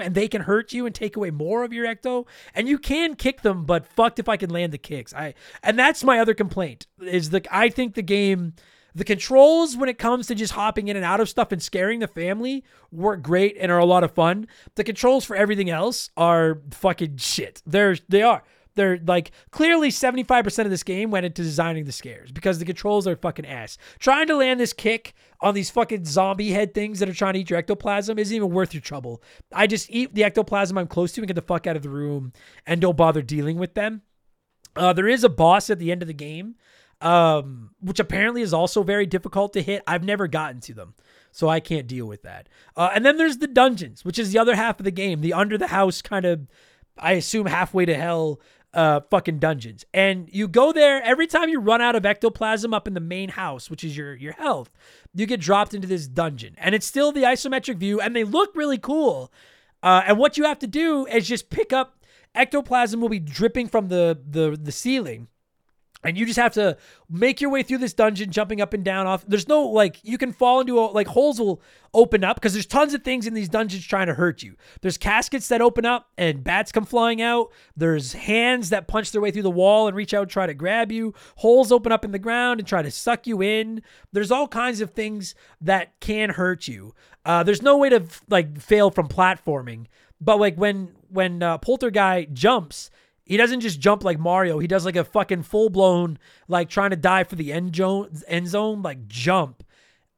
[0.00, 2.26] and they can hurt you and take away more of your ecto.
[2.54, 5.14] And you can kick them, but fucked if I can land the kicks.
[5.14, 8.54] I and that's my other complaint is the I think the game
[8.94, 12.00] the controls when it comes to just hopping in and out of stuff and scaring
[12.00, 14.48] the family work great and are a lot of fun.
[14.74, 17.62] The controls for everything else are fucking shit.
[17.64, 18.42] They're they are.
[18.74, 23.06] They're like clearly 75% of this game went into designing the scares because the controls
[23.06, 23.78] are fucking ass.
[23.98, 27.40] Trying to land this kick on these fucking zombie head things that are trying to
[27.40, 29.22] eat your ectoplasm isn't even worth your trouble.
[29.52, 31.88] I just eat the ectoplasm I'm close to and get the fuck out of the
[31.88, 32.32] room
[32.66, 34.02] and don't bother dealing with them.
[34.76, 36.54] Uh, there is a boss at the end of the game,
[37.00, 39.82] um, which apparently is also very difficult to hit.
[39.86, 40.94] I've never gotten to them,
[41.32, 42.48] so I can't deal with that.
[42.76, 45.32] Uh, and then there's the dungeons, which is the other half of the game, the
[45.32, 46.46] under the house kind of,
[46.98, 48.40] I assume halfway to hell
[48.74, 49.84] uh fucking dungeons.
[49.92, 53.30] And you go there every time you run out of ectoplasm up in the main
[53.30, 54.70] house, which is your your health,
[55.14, 56.54] you get dropped into this dungeon.
[56.58, 59.32] And it's still the isometric view and they look really cool.
[59.82, 63.66] Uh and what you have to do is just pick up ectoplasm will be dripping
[63.68, 65.28] from the the the ceiling
[66.02, 66.76] and you just have to
[67.08, 70.16] make your way through this dungeon jumping up and down off there's no like you
[70.18, 71.60] can fall into a, like holes will
[71.92, 74.54] open up because there's tons of things in these dungeons trying to hurt you.
[74.80, 77.50] There's caskets that open up and bats come flying out.
[77.76, 80.54] There's hands that punch their way through the wall and reach out and try to
[80.54, 81.14] grab you.
[81.36, 83.82] Holes open up in the ground and try to suck you in.
[84.12, 86.94] There's all kinds of things that can hurt you.
[87.24, 89.86] Uh, there's no way to like fail from platforming.
[90.20, 92.90] But like when when uh, Polterguy jumps
[93.30, 94.58] he doesn't just jump like Mario.
[94.58, 98.10] He does like a fucking full blown, like trying to dive for the end zone,
[98.26, 99.62] end zone, like jump.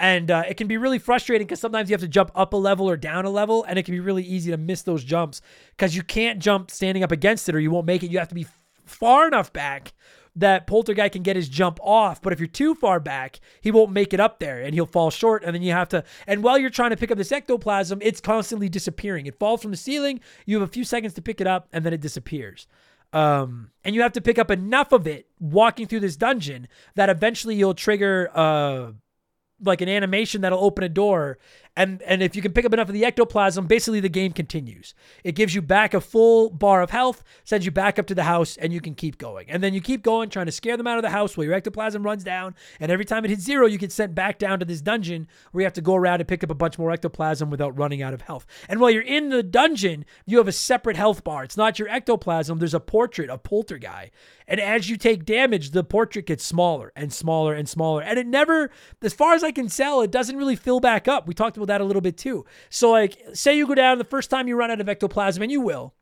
[0.01, 2.57] And uh, it can be really frustrating because sometimes you have to jump up a
[2.57, 5.43] level or down a level, and it can be really easy to miss those jumps
[5.77, 8.11] because you can't jump standing up against it or you won't make it.
[8.11, 8.47] You have to be
[8.87, 9.93] far enough back
[10.35, 12.23] that Polterguy can get his jump off.
[12.23, 15.11] But if you're too far back, he won't make it up there and he'll fall
[15.11, 15.45] short.
[15.45, 18.23] And then you have to, and while you're trying to pick up this ectoplasm, it's
[18.23, 19.27] constantly disappearing.
[19.27, 20.21] It falls from the ceiling.
[20.47, 22.67] You have a few seconds to pick it up and then it disappears.
[23.13, 27.11] Um, and you have to pick up enough of it walking through this dungeon that
[27.11, 28.93] eventually you'll trigger uh
[29.65, 31.39] like an animation that'll open a door
[31.77, 34.95] and and if you can pick up enough of the ectoplasm basically the game continues.
[35.25, 38.25] It gives you back a full bar of health sends you back up to the
[38.25, 39.51] house and you can keep going.
[39.51, 41.55] And then you keep going trying to scare them out of the house while your
[41.55, 44.65] ectoplasm runs down and every time it hits zero you get sent back down to
[44.65, 47.51] this dungeon where you have to go around and pick up a bunch more ectoplasm
[47.51, 48.47] without running out of health.
[48.69, 51.45] And while you're in the dungeon you have a separate health bar.
[51.45, 52.59] It's not your ectoplasm.
[52.59, 54.11] There's a portrait of Polterguy
[54.47, 58.03] and as you take damage, the portrait gets smaller and smaller and smaller.
[58.03, 58.71] And it never,
[59.01, 61.27] as far as I can tell, it doesn't really fill back up.
[61.27, 62.45] We talked about that a little bit too.
[62.71, 65.53] So, like, say you go down the first time you run out of ectoplasm, and
[65.53, 65.95] you will,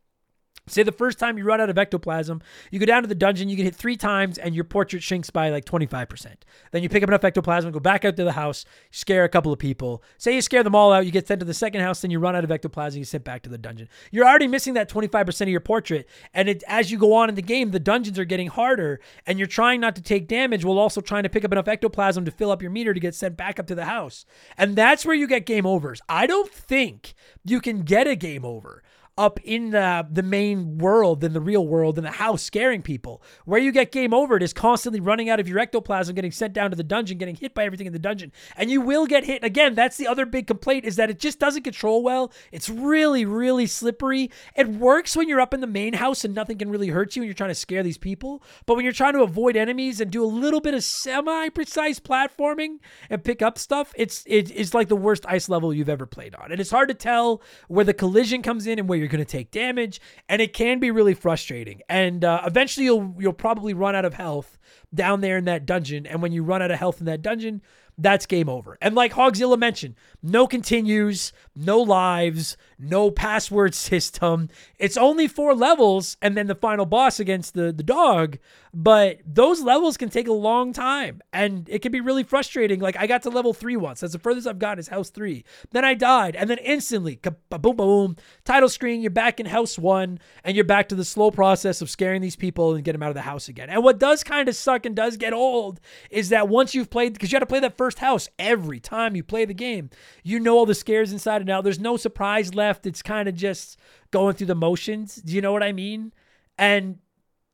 [0.71, 3.49] Say the first time you run out of ectoplasm, you go down to the dungeon,
[3.49, 6.35] you get hit three times, and your portrait shrinks by like 25%.
[6.71, 9.53] Then you pick up enough ectoplasm, go back out to the house, scare a couple
[9.53, 10.03] of people.
[10.19, 12.19] Say you scare them all out, you get sent to the second house, then you
[12.19, 13.89] run out of ectoplasm, you sit back to the dungeon.
[14.11, 17.35] You're already missing that 25% of your portrait, and it, as you go on in
[17.35, 20.79] the game, the dungeons are getting harder, and you're trying not to take damage while
[20.79, 23.37] also trying to pick up enough ectoplasm to fill up your meter to get sent
[23.37, 24.25] back up to the house.
[24.57, 26.01] And that's where you get game overs.
[26.09, 27.15] I don't think
[27.45, 28.83] you can get a game over
[29.21, 33.23] up in the, the main world, in the real world, in the house, scaring people.
[33.45, 36.55] Where you get game over, it is constantly running out of your ectoplasm, getting sent
[36.55, 38.33] down to the dungeon, getting hit by everything in the dungeon.
[38.57, 39.45] And you will get hit.
[39.45, 42.33] Again, that's the other big complaint is that it just doesn't control well.
[42.51, 44.31] It's really, really slippery.
[44.57, 47.23] It works when you're up in the main house and nothing can really hurt you
[47.23, 48.43] and you're trying to scare these people.
[48.65, 52.79] But when you're trying to avoid enemies and do a little bit of semi-precise platforming
[53.11, 56.51] and pick up stuff, it's it's like the worst ice level you've ever played on.
[56.51, 59.31] And it's hard to tell where the collision comes in and where you're going to
[59.31, 61.83] take damage, and it can be really frustrating.
[61.89, 64.59] And uh, eventually, you'll you'll probably run out of health
[64.95, 66.07] down there in that dungeon.
[66.07, 67.63] And when you run out of health in that dungeon,
[67.99, 68.79] that's game over.
[68.81, 74.49] And like Hawgzilla mentioned, no continues, no lives, no password system.
[74.79, 78.39] It's only four levels and then the final boss against the, the dog.
[78.73, 82.81] But those levels can take a long time and it can be really frustrating.
[82.81, 84.01] Like I got to level three once.
[84.01, 85.45] That's the furthest I've gotten is house three.
[85.73, 86.37] Then I died.
[86.37, 87.21] And then instantly,
[87.51, 91.31] boom, boom, title screen, you're back in house one and you're back to the slow
[91.31, 93.69] process of scaring these people and get them out of the house again.
[93.69, 95.81] And what does kind of suck and does get old
[96.11, 98.79] is that once you've played, because you had to play that first first house every
[98.79, 99.91] time you play the game.
[100.23, 101.65] You know all the scares inside and out.
[101.65, 102.87] There's no surprise left.
[102.87, 103.81] It's kind of just
[104.13, 105.17] going through the motions.
[105.17, 106.13] Do you know what I mean?
[106.57, 106.99] And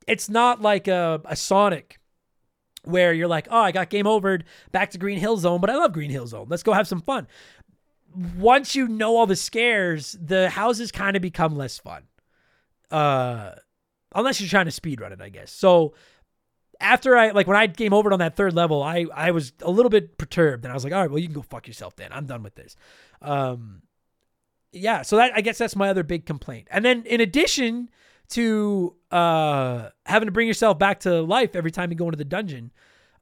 [0.07, 1.99] it's not like a, a Sonic
[2.85, 4.43] where you're like, oh, I got game overed
[4.73, 6.47] back to Green Hill Zone, but I love Green Hill Zone.
[6.49, 7.27] Let's go have some fun.
[8.39, 12.05] Once you know all the scares, the houses kind of become less fun.
[12.91, 13.53] Uh,
[14.15, 15.51] unless you're trying to speed run it, I guess.
[15.51, 15.95] So
[16.81, 19.70] after I like when I game over on that third level, I I was a
[19.70, 21.97] little bit perturbed, and I was like, all right, well, you can go fuck yourself
[21.97, 22.12] then.
[22.12, 22.77] I'm done with this.
[23.20, 23.83] Um,
[24.73, 25.03] yeah.
[25.03, 26.69] So that I guess that's my other big complaint.
[26.70, 27.91] And then in addition
[28.31, 32.24] to uh having to bring yourself back to life every time you go into the
[32.24, 32.73] dungeon,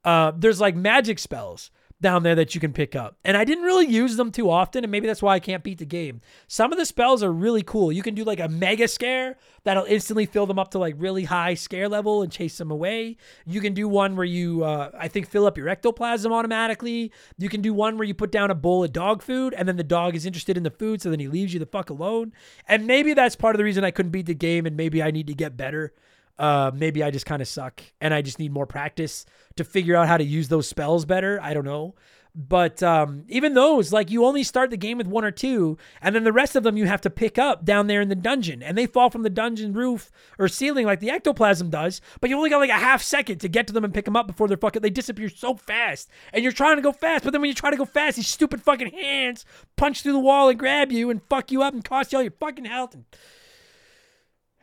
[0.05, 1.71] uh, there's like magic spells
[2.01, 3.17] down there that you can pick up.
[3.25, 5.79] And I didn't really use them too often, and maybe that's why I can't beat
[5.79, 6.21] the game.
[6.47, 7.93] Some of the spells are really cool.
[7.93, 11.25] You can do like a mega scare that'll instantly fill them up to like really
[11.25, 13.17] high scare level and chase them away.
[13.47, 17.13] You can do one where you, uh, I think, fill up your ectoplasm automatically.
[17.39, 19.77] You can do one where you put down a bowl of dog food, and then
[19.77, 22.33] the dog is interested in the food, so then he leaves you the fuck alone.
[22.69, 25.11] And maybe that's part of the reason I couldn't beat the game, and maybe I
[25.11, 25.95] need to get better.
[26.39, 29.25] Uh, maybe I just kind of suck and I just need more practice
[29.57, 31.41] to figure out how to use those spells better.
[31.41, 31.95] I don't know.
[32.37, 36.17] But um, even those, like you only start the game with one or two, and
[36.17, 38.61] then the rest of them you have to pick up down there in the dungeon,
[38.61, 42.01] and they fall from the dungeon roof or ceiling like the ectoplasm does.
[42.21, 44.17] But you only got like a half second to get to them and pick them
[44.17, 44.83] up before they're fucking.
[44.83, 47.23] They disappear so fast, and you're trying to go fast.
[47.23, 49.45] But then when you try to go fast, these stupid fucking hands
[49.77, 52.25] punch through the wall and grab you and fuck you up and cost you all
[52.25, 52.95] your fucking health.
[52.95, 53.05] And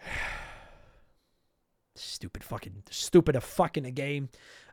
[2.02, 4.30] stupid fucking stupid a fucking a game.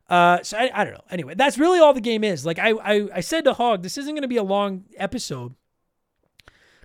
[0.08, 1.04] Uh, so I, I don't know.
[1.10, 2.46] Anyway, that's really all the game is.
[2.46, 5.54] Like I I, I said to Hawg, this isn't going to be a long episode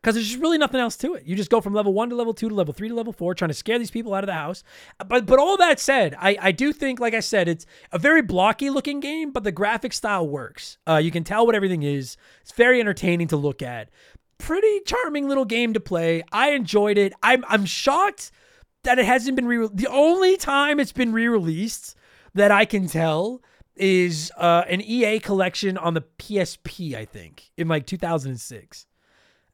[0.04, 1.24] because there's just really nothing else to it.
[1.26, 3.34] You just go from level one to level two to level three to level four,
[3.34, 4.62] trying to scare these people out of the house.
[5.08, 8.22] But but all that said, I I do think, like I said, it's a very
[8.22, 10.78] blocky looking game, but the graphic style works.
[10.86, 12.18] Uh, you can tell what everything is.
[12.42, 13.90] It's very entertaining to look at.
[14.38, 16.24] Pretty charming little game to play.
[16.34, 17.14] I enjoyed it.
[17.24, 18.32] I'm I'm shocked
[18.84, 19.68] that it hasn't been re.
[19.74, 21.96] The only time it's been re-released
[22.34, 23.42] that I can tell
[23.76, 28.86] is uh, an EA collection on the PSP, I think, in like 2006.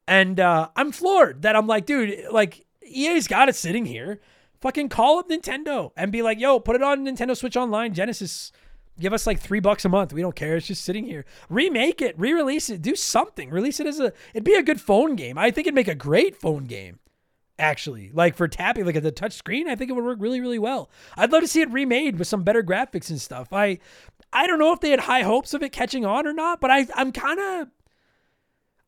[0.06, 4.20] And uh, I'm floored that I'm like, dude, like EA's got it sitting here.
[4.60, 8.52] Fucking call up Nintendo and be like, yo, put it on Nintendo Switch Online, Genesis.
[8.98, 10.12] Give us like three bucks a month.
[10.12, 10.56] We don't care.
[10.56, 11.24] It's just sitting here.
[11.48, 13.48] Remake it, re-release it, do something.
[13.48, 14.12] Release it as a.
[14.34, 15.38] It'd be a good phone game.
[15.38, 16.98] I think it'd make a great phone game
[17.60, 18.10] actually.
[18.12, 20.58] Like for tapping, like at the touch screen, I think it would work really, really
[20.58, 20.90] well.
[21.16, 23.52] I'd love to see it remade with some better graphics and stuff.
[23.52, 23.78] I
[24.32, 26.70] I don't know if they had high hopes of it catching on or not, but
[26.70, 27.68] I I'm kind of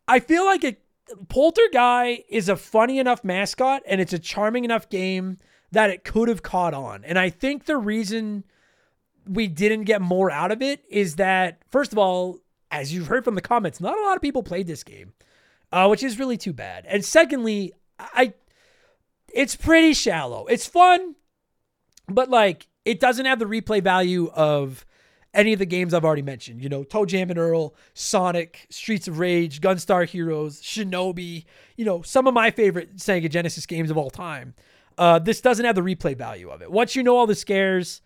[0.08, 0.82] I feel like it
[1.26, 5.38] Polterguy is a funny enough mascot and it's a charming enough game
[5.70, 7.04] that it could have caught on.
[7.04, 8.44] And I think the reason
[9.26, 12.38] we didn't get more out of it is that first of all,
[12.70, 15.12] as you've heard from the comments, not a lot of people played this game.
[15.72, 16.84] Uh, which is really too bad.
[16.86, 18.34] And secondly, I
[19.32, 20.46] it's pretty shallow.
[20.46, 21.16] It's fun,
[22.08, 24.84] but like it doesn't have the replay value of
[25.34, 26.62] any of the games I've already mentioned.
[26.62, 31.44] You know, ToeJam and Earl, Sonic, Streets of Rage, Gunstar Heroes, Shinobi.
[31.76, 34.54] You know, some of my favorite Sega Genesis games of all time.
[34.98, 36.70] Uh, this doesn't have the replay value of it.
[36.70, 38.02] Once you know all the scares,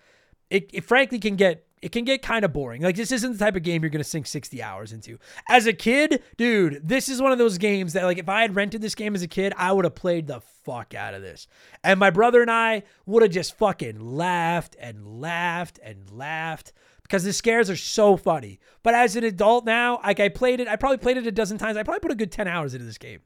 [0.51, 2.83] it, it frankly can get it can get kind of boring.
[2.83, 5.19] Like this isn't the type of game you're going to sink 60 hours into.
[5.49, 8.57] As a kid, dude, this is one of those games that like if I had
[8.57, 11.47] rented this game as a kid, I would have played the fuck out of this.
[11.85, 16.73] And my brother and I would have just fucking laughed and laughed and laughed
[17.03, 18.59] because the scares are so funny.
[18.83, 21.59] But as an adult now, like I played it, I probably played it a dozen
[21.59, 21.77] times.
[21.77, 23.21] I probably put a good 10 hours into this game.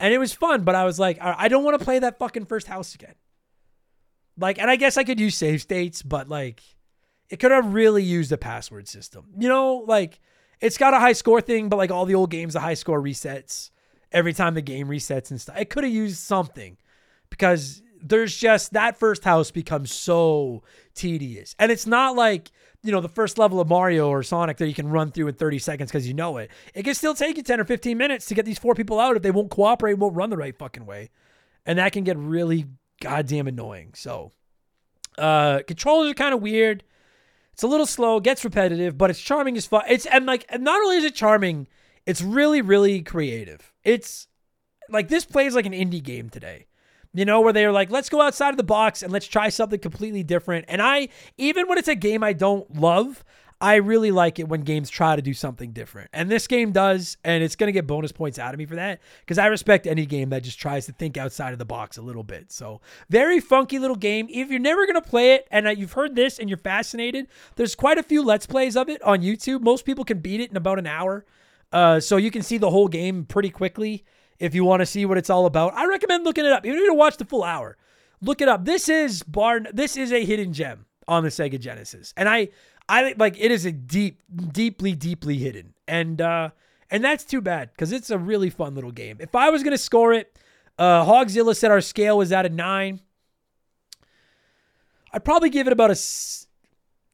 [0.00, 2.46] And it was fun, but I was like, I don't want to play that fucking
[2.46, 3.14] first house again.
[4.38, 6.62] Like, and I guess I could use save states, but like
[7.30, 9.26] it could have really used a password system.
[9.38, 10.20] You know, like
[10.60, 13.00] it's got a high score thing, but like all the old games, the high score
[13.00, 13.70] resets
[14.12, 15.56] every time the game resets and stuff.
[15.56, 16.76] It could have used something
[17.30, 20.62] because there's just that first house becomes so
[20.94, 21.54] tedious.
[21.58, 22.50] And it's not like,
[22.82, 25.34] you know, the first level of Mario or Sonic that you can run through in
[25.34, 26.50] 30 seconds because you know it.
[26.74, 29.16] It can still take you 10 or 15 minutes to get these four people out
[29.16, 31.10] if they won't cooperate, and won't run the right fucking way.
[31.66, 32.66] And that can get really
[33.00, 33.92] goddamn annoying.
[33.94, 34.32] So,
[35.18, 36.82] uh, controllers are kind of weird.
[37.60, 39.84] It's a little slow, gets repetitive, but it's charming as fuck.
[39.86, 41.68] It's and like not only is it charming,
[42.06, 43.70] it's really really creative.
[43.84, 44.28] It's
[44.88, 46.68] like this plays like an indie game today.
[47.12, 49.78] You know, where they're like, let's go outside of the box and let's try something
[49.78, 50.64] completely different.
[50.68, 53.22] And I, even when it's a game I don't love,
[53.62, 56.08] I really like it when games try to do something different.
[56.14, 58.76] And this game does, and it's going to get bonus points out of me for
[58.76, 61.98] that because I respect any game that just tries to think outside of the box
[61.98, 62.50] a little bit.
[62.50, 62.80] So,
[63.10, 64.28] very funky little game.
[64.30, 67.26] If you're never going to play it and uh, you've heard this and you're fascinated,
[67.56, 69.60] there's quite a few Let's Plays of it on YouTube.
[69.60, 71.26] Most people can beat it in about an hour.
[71.70, 74.04] Uh, so, you can see the whole game pretty quickly
[74.38, 75.74] if you want to see what it's all about.
[75.74, 76.64] I recommend looking it up.
[76.64, 77.76] You don't need to watch the full hour.
[78.22, 78.64] Look it up.
[78.64, 79.68] This is Barn.
[79.72, 82.48] This is a hidden gem on the Sega Genesis, and I
[82.90, 84.20] I like it is a deep,
[84.52, 86.50] deeply, deeply hidden, and uh,
[86.90, 89.18] and that's too bad because it's a really fun little game.
[89.20, 90.36] If I was gonna score it,
[90.76, 93.00] uh, Hawgzilla said our scale was out of nine.
[95.12, 95.96] I'd probably give it about a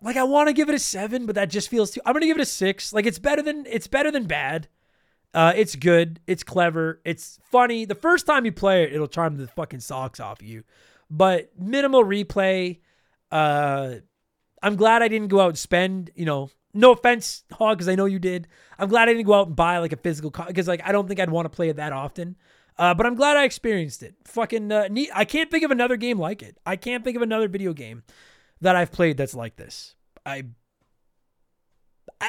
[0.01, 2.01] like I want to give it a seven, but that just feels too.
[2.07, 2.94] I'm gonna give it a six.
[2.94, 4.69] Like it's better than it's better than bad.
[5.35, 6.20] Uh, it's good.
[6.27, 7.03] It's clever.
[7.05, 7.85] It's funny.
[7.85, 10.65] The first time you play it, it'll charm the fucking socks off you.
[11.11, 12.78] But minimal replay.
[13.31, 13.97] Uh,
[14.62, 17.95] I'm glad I didn't go out and spend, you know, no offense, Hawg, because I
[17.95, 18.49] know you did.
[18.78, 20.93] I'm glad I didn't go out and buy like a physical copy because like I
[20.93, 22.37] don't think I'd want to play it that often.
[22.78, 24.15] Uh, but I'm glad I experienced it.
[24.24, 25.11] Fucking uh, neat.
[25.15, 26.59] I can't think of another game like it.
[26.66, 28.03] I can't think of another video game
[28.61, 29.95] that I've played that's like this.
[30.27, 30.45] I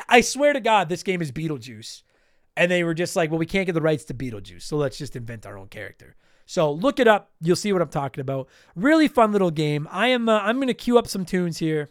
[0.09, 2.03] I swear to God, this game is Beetlejuice,
[2.55, 4.97] and they were just like, well, we can't get the rights to Beetlejuice, so let's
[4.97, 6.15] just invent our own character.
[6.45, 7.31] So look it up.
[7.41, 8.47] You'll see what I'm talking about.
[8.75, 9.87] Really fun little game.
[9.91, 10.29] I am.
[10.29, 11.89] Uh, I'm gonna queue up some tunes here.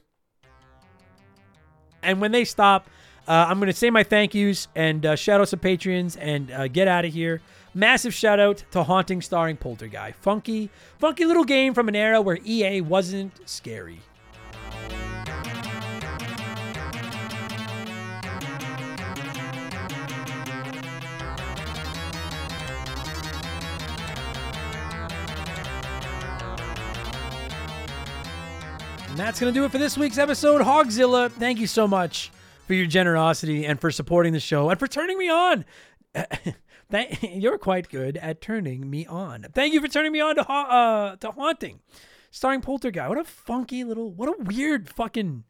[2.06, 2.88] And when they stop,
[3.28, 6.50] uh, I'm going to say my thank yous and uh, shout out some Patreons and
[6.50, 7.42] uh, get out of here.
[7.74, 10.14] Massive shout out to Haunting starring Polterguy.
[10.14, 13.98] Funky, funky little game from an era where EA wasn't scary.
[29.16, 30.60] And that's going to do it for this week's episode.
[30.60, 32.30] Hawgzilla, thank you so much
[32.66, 35.64] for your generosity and for supporting the show and for turning me on.
[37.22, 39.46] You're quite good at turning me on.
[39.54, 41.80] Thank you for turning me on to ha- uh, to Haunting,
[42.30, 43.08] starring Polterguy.
[43.08, 45.44] What a funky little, what a weird fucking.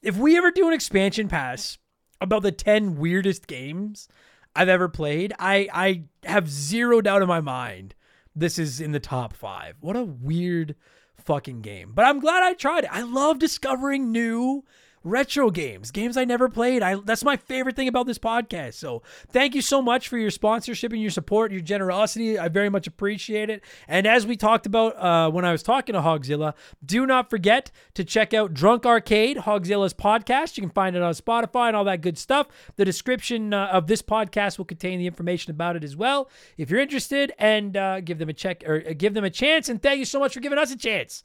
[0.00, 1.78] If we ever do an expansion pass
[2.20, 4.06] about the ten weirdest games
[4.54, 7.96] I've ever played, I I have zero doubt in my mind
[8.36, 9.74] this is in the top five.
[9.80, 10.76] What a weird
[11.24, 11.92] fucking game.
[11.94, 12.90] But I'm glad I tried it.
[12.92, 14.64] I love discovering new
[15.04, 16.82] retro games, games I never played.
[16.82, 18.74] I that's my favorite thing about this podcast.
[18.74, 22.38] So thank you so much for your sponsorship and your support, your generosity.
[22.38, 23.62] I very much appreciate it.
[23.86, 26.54] And as we talked about uh, when I was talking to Hawgzilla,
[26.84, 30.56] do not forget to check out Drunk Arcade, Hawgzilla's podcast.
[30.56, 32.48] You can find it on Spotify and all that good stuff.
[32.76, 36.28] The description uh, of this podcast will contain the information about it as well.
[36.56, 39.68] If you're interested, and uh, give them a check or uh, give them a chance.
[39.68, 41.22] And thank you so much for giving us a chance.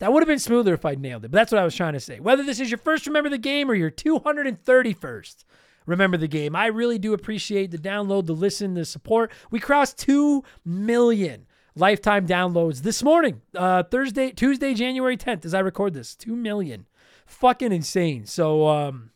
[0.00, 1.92] That would have been smoother if I'd nailed it, but that's what I was trying
[1.92, 2.20] to say.
[2.20, 5.44] Whether this is your first Remember the Game or your 231st
[5.86, 9.30] Remember the Game, I really do appreciate the download, the listen, the support.
[9.50, 11.46] We crossed 2 million
[11.76, 16.14] lifetime downloads this morning, uh, Thursday, Tuesday, January 10th, as I record this.
[16.16, 16.86] 2 million.
[17.26, 18.24] Fucking insane.
[18.24, 19.10] So, um,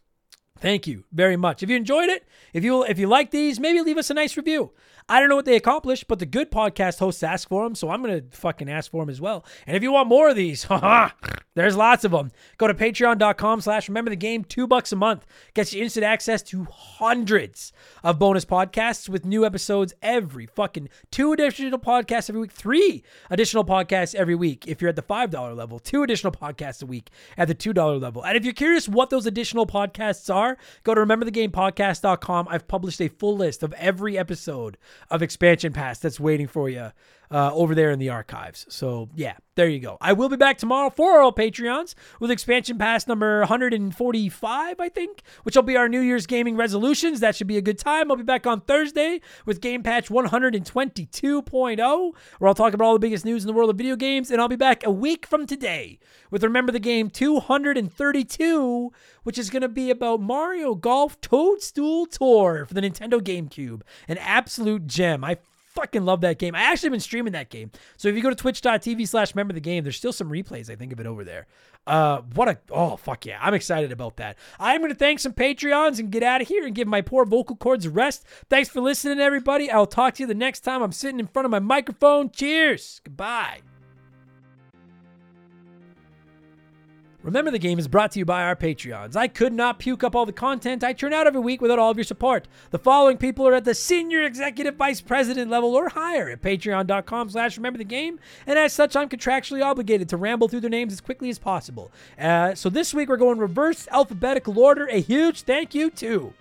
[0.60, 1.62] Thank you very much.
[1.62, 4.36] If you enjoyed it, if you if you like these, maybe leave us a nice
[4.36, 4.70] review.
[5.06, 7.90] I don't know what they accomplished, but the good podcast hosts ask for them, so
[7.90, 9.44] I'm going to fucking ask for them as well.
[9.66, 10.66] And if you want more of these,
[11.54, 12.30] there's lots of them.
[12.56, 14.44] Go to patreon.com slash remember the game.
[14.44, 17.70] Two bucks a month gets you instant access to hundreds
[18.02, 23.64] of bonus podcasts with new episodes every fucking two additional podcasts every week, three additional
[23.64, 27.46] podcasts every week if you're at the $5 level, two additional podcasts a week at
[27.46, 28.24] the $2 level.
[28.24, 32.48] And if you're curious what those additional podcasts are, go to rememberthegamepodcast.com.
[32.48, 34.78] I've published a full list of every episode
[35.10, 36.90] of Expansion Pass that's waiting for you
[37.30, 38.66] uh, over there in the archives.
[38.68, 39.96] So, yeah, there you go.
[40.00, 45.22] I will be back tomorrow for all Patreons with Expansion Pass number 145, I think,
[45.44, 47.20] which will be our New Year's gaming resolutions.
[47.20, 48.10] That should be a good time.
[48.10, 52.98] I'll be back on Thursday with Game Patch 122.0, where I'll talk about all the
[52.98, 54.30] biggest news in the world of video games.
[54.30, 55.98] And I'll be back a week from today
[56.30, 58.92] with Remember the Game 232,
[59.22, 63.82] which is going to be about Mario Golf Toadstool Tour for the Nintendo GameCube.
[64.08, 65.22] An absolute gem.
[65.22, 65.38] I
[65.74, 66.54] fucking love that game.
[66.54, 67.70] I actually been streaming that game.
[67.96, 70.76] So if you go to twitch.tv slash remember the game, there's still some replays, I
[70.76, 71.46] think, of it over there.
[71.86, 73.38] Uh, what a, oh, fuck yeah.
[73.40, 74.38] I'm excited about that.
[74.58, 77.24] I'm going to thank some Patreons and get out of here and give my poor
[77.24, 78.24] vocal cords a rest.
[78.48, 79.70] Thanks for listening, everybody.
[79.70, 82.30] I'll talk to you the next time I'm sitting in front of my microphone.
[82.30, 83.00] Cheers.
[83.04, 83.60] Goodbye.
[87.24, 89.16] Remember the Game is brought to you by our Patreons.
[89.16, 91.90] I could not puke up all the content I churn out every week without all
[91.90, 92.46] of your support.
[92.70, 97.30] The following people are at the senior executive vice president level or higher at patreon.com
[97.30, 100.92] slash remember the game, and as such, I'm contractually obligated to ramble through their names
[100.92, 101.90] as quickly as possible.
[102.18, 104.86] Uh, so this week we're going reverse alphabetical order.
[104.88, 106.34] A huge thank you to...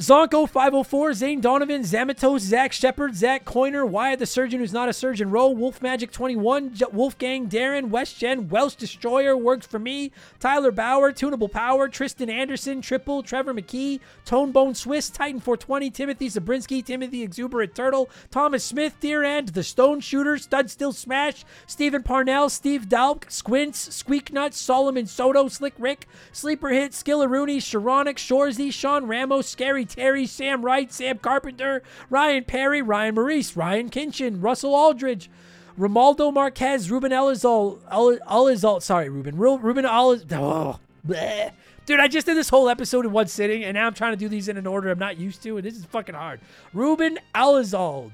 [0.00, 4.94] Zonko 504, Zane Donovan, Zamatos, Zach Shepard, Zach Coiner, Wyatt the Surgeon who's not a
[4.94, 10.10] surgeon, Row, Wolf Magic 21, J- Wolfgang, Darren, West Gen, Welsh Destroyer, Works for Me,
[10.38, 16.82] Tyler Bauer, Tunable Power, Tristan Anderson, Triple, Trevor McKee, Tonebone Swiss, Titan 420, Timothy Zabrinsky,
[16.82, 22.48] Timothy Exuberant Turtle, Thomas Smith, Deer End, The Stone Shooter, Stud Still Smash, Stephen Parnell,
[22.48, 29.06] Steve Dalk, Squints, Squeak Nuts, Solomon Soto, Slick Rick, Sleeper Hit, Skillaroonie, Sharonic, Shorzy, Sean
[29.06, 35.30] Ramos, Scary Terry, Sam Wright, Sam Carpenter, Ryan Perry, Ryan Maurice, Ryan Kinchin, Russell Aldridge,
[35.78, 41.52] Romaldo Marquez, Ruben Elizal, Elizal, sorry, Ruben, Ruben Eliz, oh, bleh.
[41.86, 44.16] Dude, I just did this whole episode in one sitting, and now I'm trying to
[44.16, 46.40] do these in an order I'm not used to, and this is fucking hard.
[46.72, 48.12] Ruben Elizald.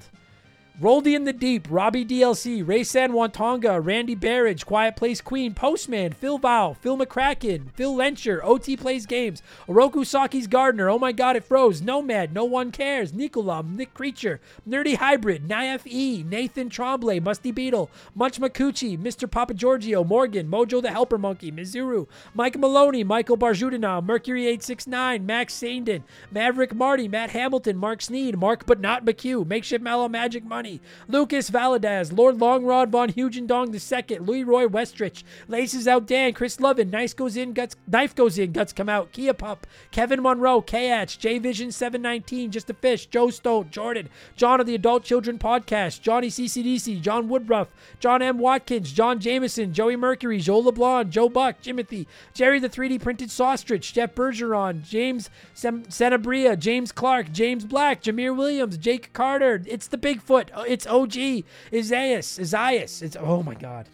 [0.79, 6.11] Roldy in the Deep, Robbie DLC, Ray San Wantonga, Randy Barrage, Quiet Place Queen, Postman,
[6.13, 11.35] Phil Vow, Phil McCracken, Phil Lencher, OT Plays Games, Oroku Saki's Gardener, Oh My God
[11.35, 14.39] It Froze, Nomad, No One Cares, Nicola, Nick Creature,
[14.69, 19.29] Nerdy Hybrid, Naif E, Nathan Trombley, Musty Beetle, Munch Makuchi, Mr.
[19.29, 22.05] Papa Giorgio, Morgan, Mojo the Helper Monkey, Mizuru,
[22.35, 28.67] Mike Maloney, Michael Barjudina, Mercury 869, Max Sandin, Maverick Marty, Matt Hamilton, Mark Sneed, Mark
[28.67, 30.66] But Not McHugh, Makeshift Mallow Magic Money,
[31.07, 36.89] Lucas Valadez, Lord Longrod Von Hugendong II, Louis Roy Westrich, Laces Out Dan, Chris Lovin,
[36.89, 41.17] Nice Goes In, Guts, Knife Goes In, Guts Come Out, Kia Pup, Kevin Monroe, KH,
[41.19, 46.01] J Vision 719, Just a Fish, Joe Stone, Jordan, John of the Adult Children Podcast,
[46.01, 47.69] Johnny CCDC, John Woodruff,
[47.99, 48.37] John M.
[48.37, 53.93] Watkins, John Jameson, Joey Mercury, Joe LeBlanc, Joe Buck, Timothy, Jerry the 3D Printed Saustrich,
[53.93, 59.97] Jeff Bergeron, James Sem- Senabria, James Clark, James Black, Jameer Williams, Jake Carter, It's the
[59.97, 63.03] Bigfoot, Oh, it's OG, Isaias, Isaias.
[63.03, 63.87] It's, oh my God.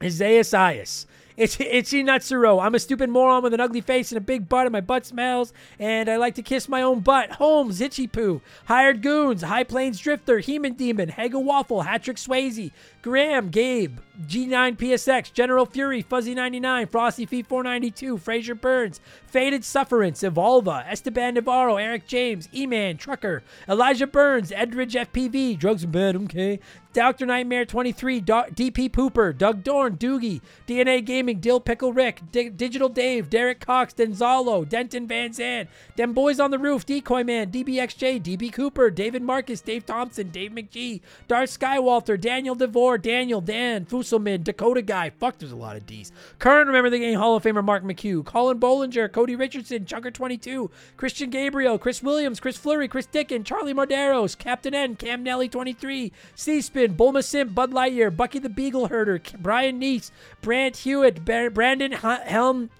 [0.00, 1.08] Isaias, Isaias.
[1.36, 2.62] It's Itchy Nutsuro.
[2.62, 5.06] I'm a stupid moron with an ugly face and a big butt, and my butt
[5.06, 7.32] smells, and I like to kiss my own butt.
[7.32, 12.70] Holmes, Itchy Poo, Hired Goons, High Plains Drifter, Heman Demon, Hega Waffle, Hatrick Swayze,
[13.02, 20.22] Graham, Gabe, G9 PSX, General Fury, Fuzzy 99, Frosty Feet 492, Fraser Burns, Faded Sufferance,
[20.22, 26.60] Evolva, Esteban Navarro, Eric James, E-Man, Trucker, Elijah Burns, Edridge FPV, Drugs and Bad, okay,
[26.92, 27.24] Dr.
[27.24, 32.90] Nightmare 23, Do- DP Pooper, Doug Dorn, Doogie, DNA Gaming, Dill Pickle Rick, D- Digital
[32.90, 38.22] Dave, Derek Cox, Denzalo, Denton Van Zandt, Dem Boys on the Roof, Decoy Man, DBXJ,
[38.22, 44.44] DB Cooper, David Marcus, Dave Thompson, Dave McGee, Darth Skywalter, Daniel DeVore, Daniel, Dan, Fuselman,
[44.44, 45.10] Dakota Guy.
[45.10, 46.12] Fuck, there's a lot of D's.
[46.38, 51.30] Current Remember the Game Hall of Famer Mark McHugh, Colin Bollinger, Cody Richardson, Chunker22, Christian
[51.30, 56.94] Gabriel, Chris Williams, Chris Fleury, Chris Dickin, Charlie Marderos, Captain N, Cam Nelly 23, C-Spin,
[56.94, 60.10] Bulma Simp, Bud Lightyear, Bucky the Beagle Herder, Brian Neese,
[60.40, 62.70] Brant Hewitt, Brandon Helm,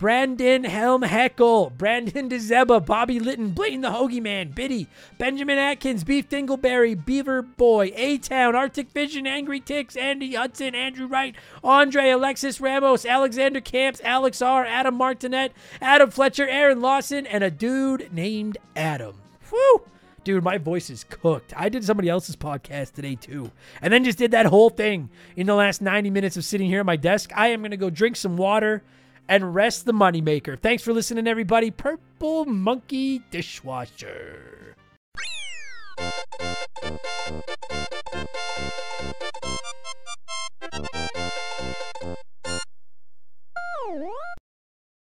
[0.00, 6.26] Brandon Helm Heckle, Brandon DeZeba, Bobby Litton, Blaine the Hoagie Man, Biddy, Benjamin Atkins, Beef
[6.26, 12.62] Dingleberry, Beaver Boy, A Town, Arctic Vision, Angry Ticks, Andy Hudson, Andrew Wright, Andre, Alexis
[12.62, 15.52] Ramos, Alexander Camps, Alex R., Adam Martinet,
[15.82, 19.16] Adam Fletcher, Aaron Lawson, and a dude named Adam.
[19.50, 19.82] Whew!
[20.24, 21.52] Dude, my voice is cooked.
[21.54, 23.50] I did somebody else's podcast today too.
[23.82, 26.80] And then just did that whole thing in the last 90 minutes of sitting here
[26.80, 27.32] at my desk.
[27.36, 28.82] I am going to go drink some water
[29.30, 30.60] and rest the moneymaker.
[30.60, 31.70] Thanks for listening, everybody.
[31.70, 34.74] Purple Monkey Dishwasher.